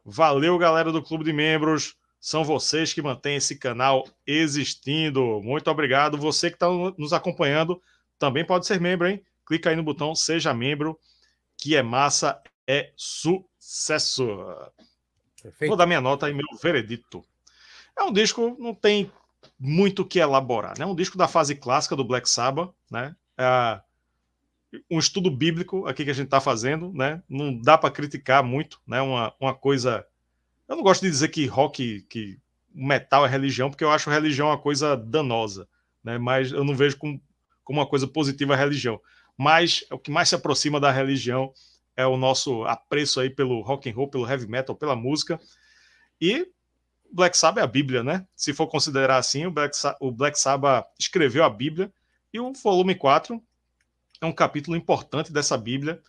[0.05, 1.97] Valeu, galera do clube de membros.
[2.17, 5.41] São vocês que mantêm esse canal existindo.
[5.43, 6.17] Muito obrigado.
[6.17, 6.67] Você que está
[6.97, 7.81] nos acompanhando
[8.17, 9.21] também pode ser membro, hein?
[9.45, 10.97] Clica aí no botão Seja Membro,
[11.57, 14.25] que é massa, é sucesso.
[15.43, 15.69] Perfeito.
[15.69, 17.23] Vou dar minha nota e meu veredito.
[17.97, 19.11] É um disco, não tem
[19.59, 20.85] muito o que elaborar, né?
[20.85, 23.15] É um disco da fase clássica do Black Sabbath, né?
[23.37, 23.81] É
[24.89, 27.21] um estudo bíblico aqui que a gente está fazendo, né?
[27.29, 29.01] Não dá para criticar muito, né?
[29.01, 30.05] Uma, uma coisa.
[30.67, 32.39] Eu não gosto de dizer que rock, que
[32.73, 35.67] metal é religião, porque eu acho religião uma coisa danosa,
[36.03, 36.17] né?
[36.17, 37.21] Mas eu não vejo como,
[37.63, 38.99] como uma coisa positiva a religião.
[39.37, 41.53] Mas o que mais se aproxima da religião
[41.95, 45.39] é o nosso apreço aí pelo rock and roll, pelo heavy metal, pela música.
[46.19, 46.47] E
[47.11, 48.25] Black Sabbath é a Bíblia, né?
[48.35, 51.91] Se for considerar assim, o Black, o Black Sabbath escreveu a Bíblia
[52.33, 53.41] e o volume 4
[54.25, 56.01] é um capítulo importante dessa Bíblia.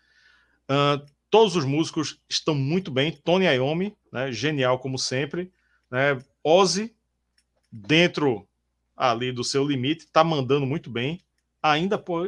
[0.68, 3.12] Uh, todos os músicos estão muito bem.
[3.12, 5.52] Tony Iommi, né, genial como sempre.
[5.90, 6.18] Né?
[6.42, 6.94] Ozzy,
[7.70, 8.46] dentro
[8.96, 11.20] ali do seu limite, está mandando muito bem.
[11.62, 12.22] Ainda, pô,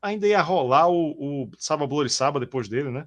[0.00, 3.06] ainda ia rolar o, o Saba Bloody Saba depois dele, né?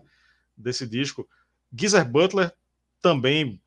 [0.58, 1.28] Desse disco.
[1.74, 2.52] Geezer Butler
[3.02, 3.62] também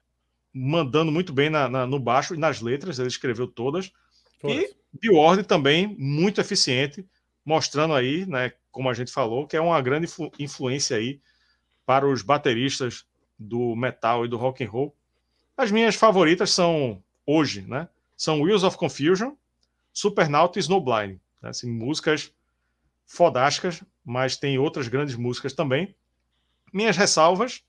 [0.52, 3.92] mandando muito bem na, na, no baixo e nas letras, ele escreveu todas.
[4.40, 4.56] todas.
[4.56, 7.06] E Bjorn também muito eficiente,
[7.48, 11.18] mostrando aí, né, como a gente falou, que é uma grande influ influência aí
[11.86, 13.06] para os bateristas
[13.38, 14.94] do metal e do rock and roll.
[15.56, 17.88] As minhas favoritas são hoje, né?
[18.14, 19.32] São Wheels of Confusion,
[19.94, 21.18] Supernaut e Snowblind.
[21.40, 21.48] Né?
[21.48, 22.30] Assim, músicas
[23.06, 25.96] fodásticas, mas tem outras grandes músicas também.
[26.70, 27.64] Minhas ressalvas,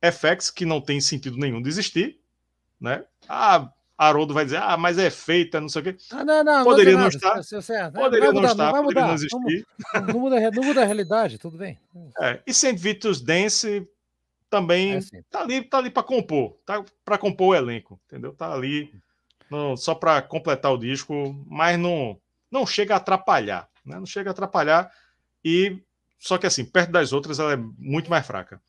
[0.00, 2.20] FX, que não tem sentido nenhum de existir,
[2.80, 3.04] né?
[3.28, 5.96] Ah, Haroldo vai dizer, ah, mas é feita, não sei o quê.
[6.10, 7.42] Ah, não, não, poderia não, não estar.
[7.42, 7.56] se-
[7.92, 9.06] Poderia vai não mudar, estar, vai poderia mudar.
[9.06, 9.66] não existir.
[9.94, 11.78] Não, não muda, não muda a realidade, tudo bem.
[12.20, 12.76] É, e St.
[12.76, 13.88] Vitus Dance
[14.50, 15.22] também É assim.
[15.30, 18.32] tá ali, tá ali para compor, tá para compor o elenco, entendeu?
[18.34, 18.92] Tá ali
[19.50, 22.18] não, só para completar o disco, mas não
[22.50, 23.96] não chega a atrapalhar, né?
[23.98, 24.90] Não chega a atrapalhar
[25.44, 25.78] e
[26.18, 28.60] só que assim, perto das outras ela é muito mais fraca.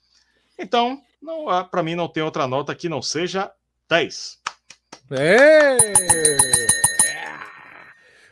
[0.57, 3.51] Então, não, para mim não tem outra nota que não seja
[3.87, 4.39] 10.
[5.11, 5.77] Ê!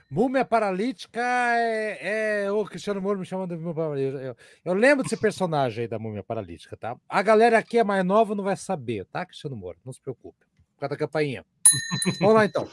[0.10, 4.22] Múmia Paralítica é, é- O Cristiano Moro me chama de Múmia Paralítica.
[4.22, 4.36] Eu,
[4.66, 6.98] eu lembro desse personagem aí da Múmia Paralítica, tá?
[7.08, 9.78] A galera aqui é mais nova não vai saber, tá, Cristiano Moro?
[9.86, 10.46] Não se preocupe.
[10.76, 11.46] Por causa da campainha.
[12.20, 12.70] Vamos lá, então.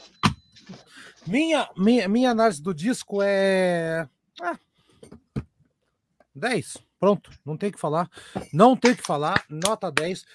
[1.25, 4.07] Minha, minha, minha análise do disco é.
[4.41, 4.57] Ah,
[6.35, 6.77] 10.
[6.99, 8.09] Pronto, não tem o que falar.
[8.53, 9.43] Não tem o que falar.
[9.49, 10.25] Nota 10.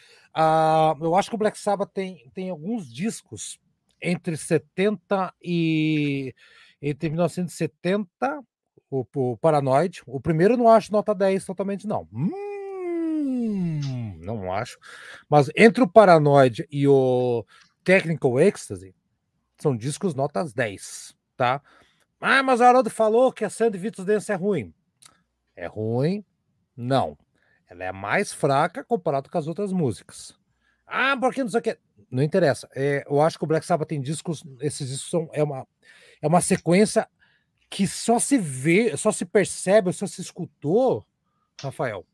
[0.41, 3.59] Ah, eu acho que o Black Sabbath tem, tem alguns discos
[4.01, 6.33] entre 70 e.
[6.81, 8.09] Entre 1970,
[8.89, 10.01] o, o Paranoid.
[10.07, 12.09] O primeiro eu não acho nota 10 totalmente, não.
[12.13, 13.81] Hum,
[14.21, 14.79] não acho.
[15.29, 17.45] Mas entre o Paranoid e o
[17.83, 18.95] Technical Ecstasy,
[19.59, 21.61] são discos notas 10, tá?
[22.21, 24.73] Ah, mas o Haroldo falou que a Sandy Vitus Dance é ruim.
[25.57, 26.25] É ruim?
[26.77, 27.19] Não.
[27.69, 30.35] Ela é mais fraca comparado com as outras músicas.
[30.87, 31.79] Ah, porque não sei o que.
[32.11, 32.69] Não interessa.
[32.75, 34.43] É, eu acho que o Black Sabbath tem discos.
[34.61, 35.67] Esses discos são, é, uma,
[36.23, 37.07] é uma sequência
[37.69, 41.07] que só se vê, só se percebe, só se escutou,
[41.61, 42.07] Rafael.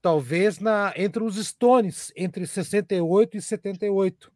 [0.00, 4.32] Talvez na, entre os Stones, entre 68 e 78.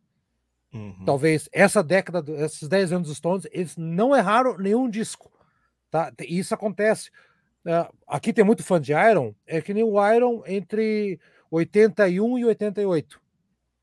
[0.72, 1.04] Uhum.
[1.04, 5.30] Talvez essa década, esses 10 anos dos Stones, eles não erraram nenhum disco.
[5.90, 6.12] Tá?
[6.20, 7.10] Isso acontece.
[7.66, 11.20] É, aqui tem muito fã de Iron, é que nem o Iron entre
[11.50, 13.20] 81 e 88.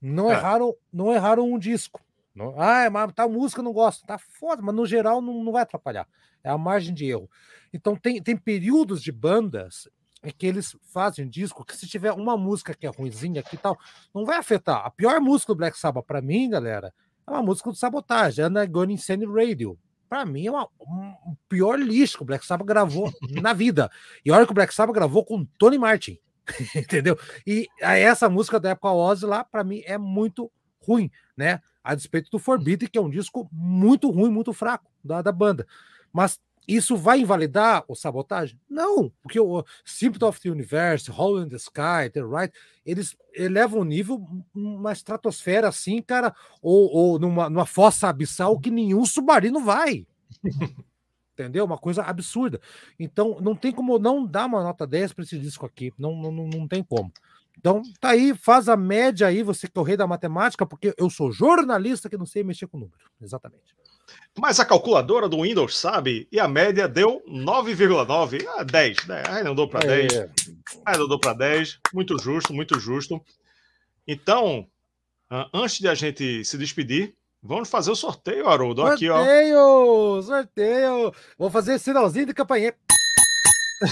[0.02, 0.34] Não é.
[0.34, 2.02] erraram, não erraram um disco.
[2.34, 4.06] Não, ah, mas tá música não gosto.
[4.06, 6.08] Tá foda, mas no geral não, não vai atrapalhar.
[6.44, 7.30] É a margem de erro.
[7.74, 9.90] Então tem, tem períodos de bandas
[10.24, 13.58] em que eles fazem disco que se tiver uma música que é ruimzinha aqui e
[13.60, 13.78] tal,
[14.14, 14.86] não vai afetar.
[14.86, 16.94] A pior música do Black Sabbath para mim, galera,
[17.26, 19.78] é uma música do Sabotagem, Anna Gone Insane Radio.
[20.10, 23.12] Para mim é uma, um pior lixo que o Black Sabbath gravou
[23.42, 23.90] na vida.
[24.26, 26.18] E olha que o Black Sabbath gravou com Tony Martin.
[26.76, 27.18] entendeu?
[27.46, 30.52] E essa música da época Ozzy lá, para mim, é muito
[30.82, 31.62] ruim, né?
[31.84, 35.68] A despeito do Forbidden, que é um disco muito ruim, muito fraco da, da banda.
[36.12, 38.60] Mas isso vai invalidar o sabotagem?
[38.69, 42.53] Não, porque o Symptom of the Universe, Hole in the Sky, The Right,
[42.85, 48.69] eles elevam o nível uma estratosfera assim, cara, ou, ou numa, numa fossa abissal que
[48.69, 50.06] nenhum submarino vai.
[51.38, 51.65] entendeu?
[51.65, 52.60] Uma coisa absurda.
[52.99, 56.31] Então, não tem como não dar uma nota 10 para esse disco aqui, não, não,
[56.31, 57.11] não tem como.
[57.57, 60.94] Então, tá aí, faz a média aí, você que é o rei da matemática, porque
[60.98, 62.98] eu sou jornalista que não sei mexer com número.
[63.22, 63.76] Exatamente.
[64.38, 69.08] Mas a calculadora do Windows sabe, e a média deu 9,9 a 10.
[69.08, 69.24] Né?
[69.56, 70.14] Deu para 10.
[70.14, 70.30] É.
[70.96, 71.80] Deu para 10.
[71.94, 73.20] Muito justo, muito justo.
[74.08, 74.68] Então,
[75.54, 78.82] antes de a gente se despedir, Vamos fazer o sorteio, Haroldo.
[78.84, 79.20] Aqui, ó.
[79.20, 80.22] Sorteio!
[80.24, 81.14] Sorteio!
[81.38, 82.74] Vou fazer sinalzinho de campanha.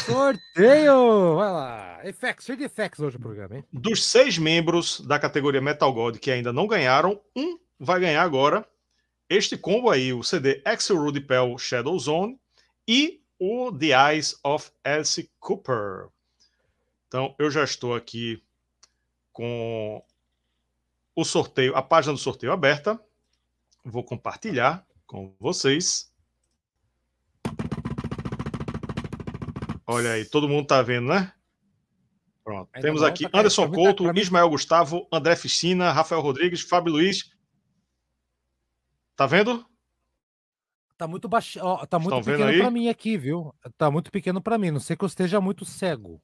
[0.04, 1.36] Sorteio!
[1.36, 2.00] Vai lá.
[2.04, 3.64] Effects, cheio de effects hoje o programa, hein?
[3.72, 8.68] Dos seis membros da categoria Metal God que ainda não ganharam, um vai ganhar agora.
[9.27, 12.39] Este combo aí, o CD Axel Rudy Pell Shadow Zone
[12.88, 16.10] e o The Eyes of Elsie Cooper.
[17.07, 18.43] Então, eu já estou aqui
[19.34, 20.03] com
[21.15, 22.99] o sorteio, a página do sorteio aberta.
[23.84, 26.11] Vou compartilhar com vocês.
[29.88, 31.31] Olha aí, todo mundo tá vendo, né?
[32.43, 32.69] Pronto.
[32.73, 37.35] Ainda Temos aqui tá Anderson Couto, Ismael Gustavo, André Ficina, Rafael Rodrigues, Fábio Luiz.
[39.16, 39.66] Tá vendo?
[40.98, 43.54] Tá muito baixo, ó, tá muito Estão pequeno para mim aqui, viu?
[43.78, 46.22] Tá muito pequeno para mim, não sei que eu esteja muito cego.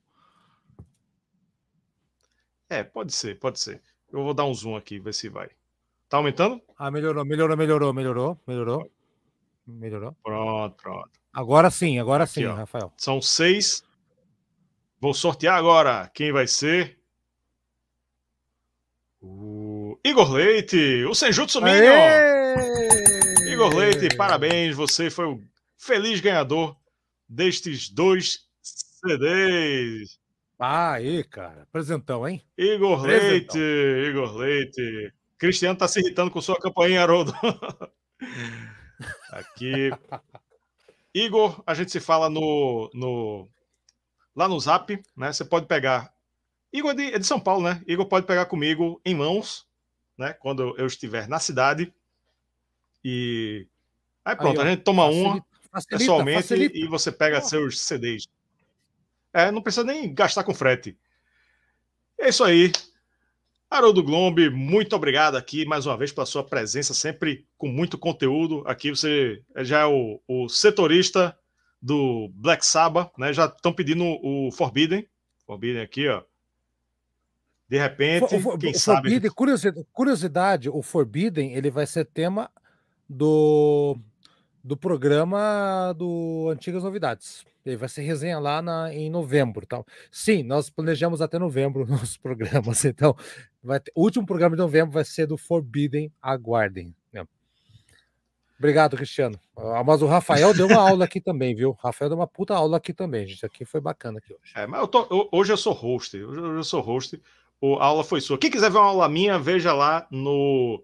[2.70, 3.82] É, pode ser, pode ser.
[4.12, 5.50] Eu vou dar um zoom aqui, ver se vai.
[6.08, 6.62] Tá aumentando?
[6.78, 8.92] Ah, melhorou, melhorou, melhorou, melhorou, melhorou.
[9.68, 10.16] Melhorou.
[10.24, 11.12] Pronto, pronto.
[11.34, 12.54] Agora sim, agora Aqui, sim, ó.
[12.54, 12.94] Rafael.
[12.98, 13.84] São seis.
[15.00, 17.00] Vou sortear agora quem vai ser.
[19.92, 21.92] O Igor Leite, o Senjutsu Minion.
[23.46, 25.44] Igor Leite, parabéns, você foi o
[25.78, 26.78] feliz ganhador
[27.28, 30.18] destes dois CDs.
[30.58, 31.68] Ah, aí, cara.
[31.74, 32.42] Presentão, hein?
[32.58, 33.60] Igor Presentão.
[33.60, 35.14] Leite, Igor Leite.
[35.38, 37.34] Cristiano está se irritando com sua campainha, Haroldo.
[39.30, 39.92] Aqui.
[41.14, 43.50] Igor, a gente se fala no, no
[44.34, 45.34] lá no Zap, né?
[45.34, 46.14] Você pode pegar.
[46.72, 47.84] Igor é de, é de São Paulo, né?
[47.86, 49.70] Igor pode pegar comigo em mãos,
[50.22, 50.34] né?
[50.34, 51.92] Quando eu estiver na cidade.
[53.04, 53.68] E
[54.24, 56.78] aí pronto, aí, a gente toma facilita, uma facilita, pessoalmente facilita.
[56.78, 57.42] e você pega oh.
[57.42, 58.28] seus CDs.
[59.34, 60.96] É, não precisa nem gastar com frete.
[62.20, 62.72] É isso aí.
[63.70, 68.64] Haroldo Glombe, muito obrigado aqui mais uma vez pela sua presença, sempre com muito conteúdo.
[68.68, 71.36] Aqui você já é o, o setorista
[71.82, 73.34] do Black Sabbath, né?
[73.34, 75.08] Já estão pedindo o Forbidden.
[75.48, 76.22] Forbidden aqui, ó.
[77.72, 79.10] De repente, o, quem o sabe.
[79.10, 82.52] Forbidden, curiosidade, curiosidade, o Forbidden ele vai ser tema
[83.08, 83.96] do,
[84.62, 87.46] do programa do Antigas Novidades.
[87.66, 89.66] Ele vai ser resenha lá na, em novembro.
[89.66, 89.88] Tal.
[90.12, 92.84] Sim, nós planejamos até novembro nos programas.
[92.84, 93.16] Então,
[93.64, 96.12] vai ter, o último programa de novembro vai ser do Forbidden.
[96.22, 96.94] Aguardem.
[97.14, 97.26] Né?
[98.60, 99.40] Obrigado, Cristiano.
[99.56, 101.70] Ah, mas o Rafael deu uma aula aqui também, viu?
[101.70, 103.46] O Rafael deu uma puta aula aqui também, gente.
[103.46, 104.52] Aqui foi bacana aqui hoje.
[104.56, 106.22] É, mas eu tô, eu, hoje eu sou host.
[106.22, 107.18] Hoje eu sou host.
[107.62, 108.38] O, a aula foi sua.
[108.38, 110.84] Quem quiser ver uma aula minha, veja lá no.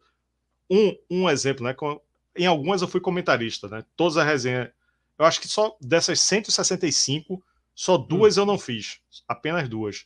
[0.70, 1.74] Um, um exemplo, né?
[1.74, 1.99] Com,
[2.36, 3.84] em algumas eu fui comentarista, né?
[3.95, 4.70] Todas as resenhas
[5.18, 7.44] eu acho que só dessas 165,
[7.74, 8.41] só duas hum.
[8.41, 8.99] eu não fiz.
[9.28, 10.06] Apenas duas.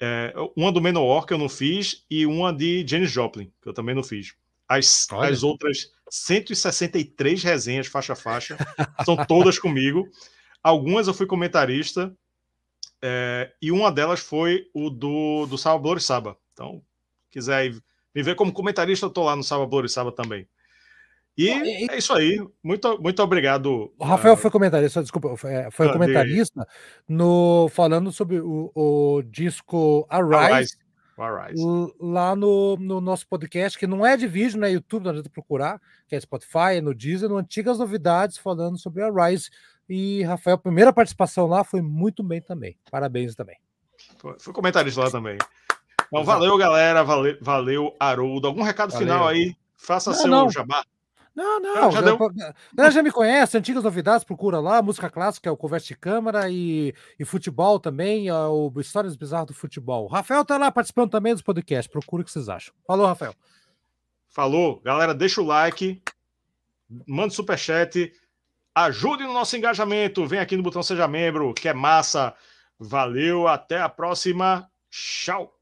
[0.00, 3.74] É, uma do Menor que eu não fiz e uma de Janis Joplin, que eu
[3.74, 4.34] também não fiz.
[4.68, 8.56] As, as outras 163 resenhas faixa a faixa
[9.04, 10.08] são todas comigo.
[10.62, 12.14] Algumas eu fui comentarista
[13.06, 16.38] é, e uma delas foi o do, do Saba Blorissaba.
[16.54, 16.80] Então,
[17.30, 17.70] quiser
[18.14, 20.48] me ver como comentarista, eu tô lá no Saba Blorissaba também.
[21.36, 22.40] E é isso aí.
[22.62, 23.92] Muito, muito obrigado.
[23.98, 26.66] O Rafael foi comentarista, desculpa, foi, foi comentarista
[27.06, 30.78] no, falando sobre o, o disco Arise,
[31.18, 31.62] Arise.
[32.00, 35.28] lá no, no, nosso podcast, que não é de vídeo, não é YouTube, não adianta
[35.28, 35.78] procurar,
[36.08, 39.50] que é Spotify, é no Deezer, no Antigas Novidades, falando sobre Arise,
[39.88, 42.76] E Rafael, primeira participação lá foi muito bem também.
[42.90, 43.56] Parabéns também.
[44.18, 45.38] Foi, foi comentarista lá também.
[46.06, 47.02] Então, valeu, galera.
[47.02, 48.46] Valeu, valeu Haroldo.
[48.46, 49.06] Algum recado valeu.
[49.06, 49.54] final aí?
[49.76, 50.50] Faça não, seu não.
[50.50, 50.84] jabá.
[51.34, 51.90] Não, não.
[51.90, 55.96] Já, já, já, já me conhece, antigas novidades, procura lá, música clássica, o Conversa de
[55.96, 60.04] Câmara e, e futebol também, o Histórias Bizarras do Futebol.
[60.04, 62.72] O Rafael tá lá participando também dos podcasts, procura o que vocês acham.
[62.86, 63.34] Falou, Rafael.
[64.28, 64.80] Falou.
[64.84, 66.00] Galera, deixa o like,
[67.04, 68.12] manda superchat,
[68.74, 72.34] ajude no nosso engajamento, vem aqui no botão Seja Membro, que é massa.
[72.78, 74.68] Valeu, até a próxima.
[74.90, 75.52] Tchau.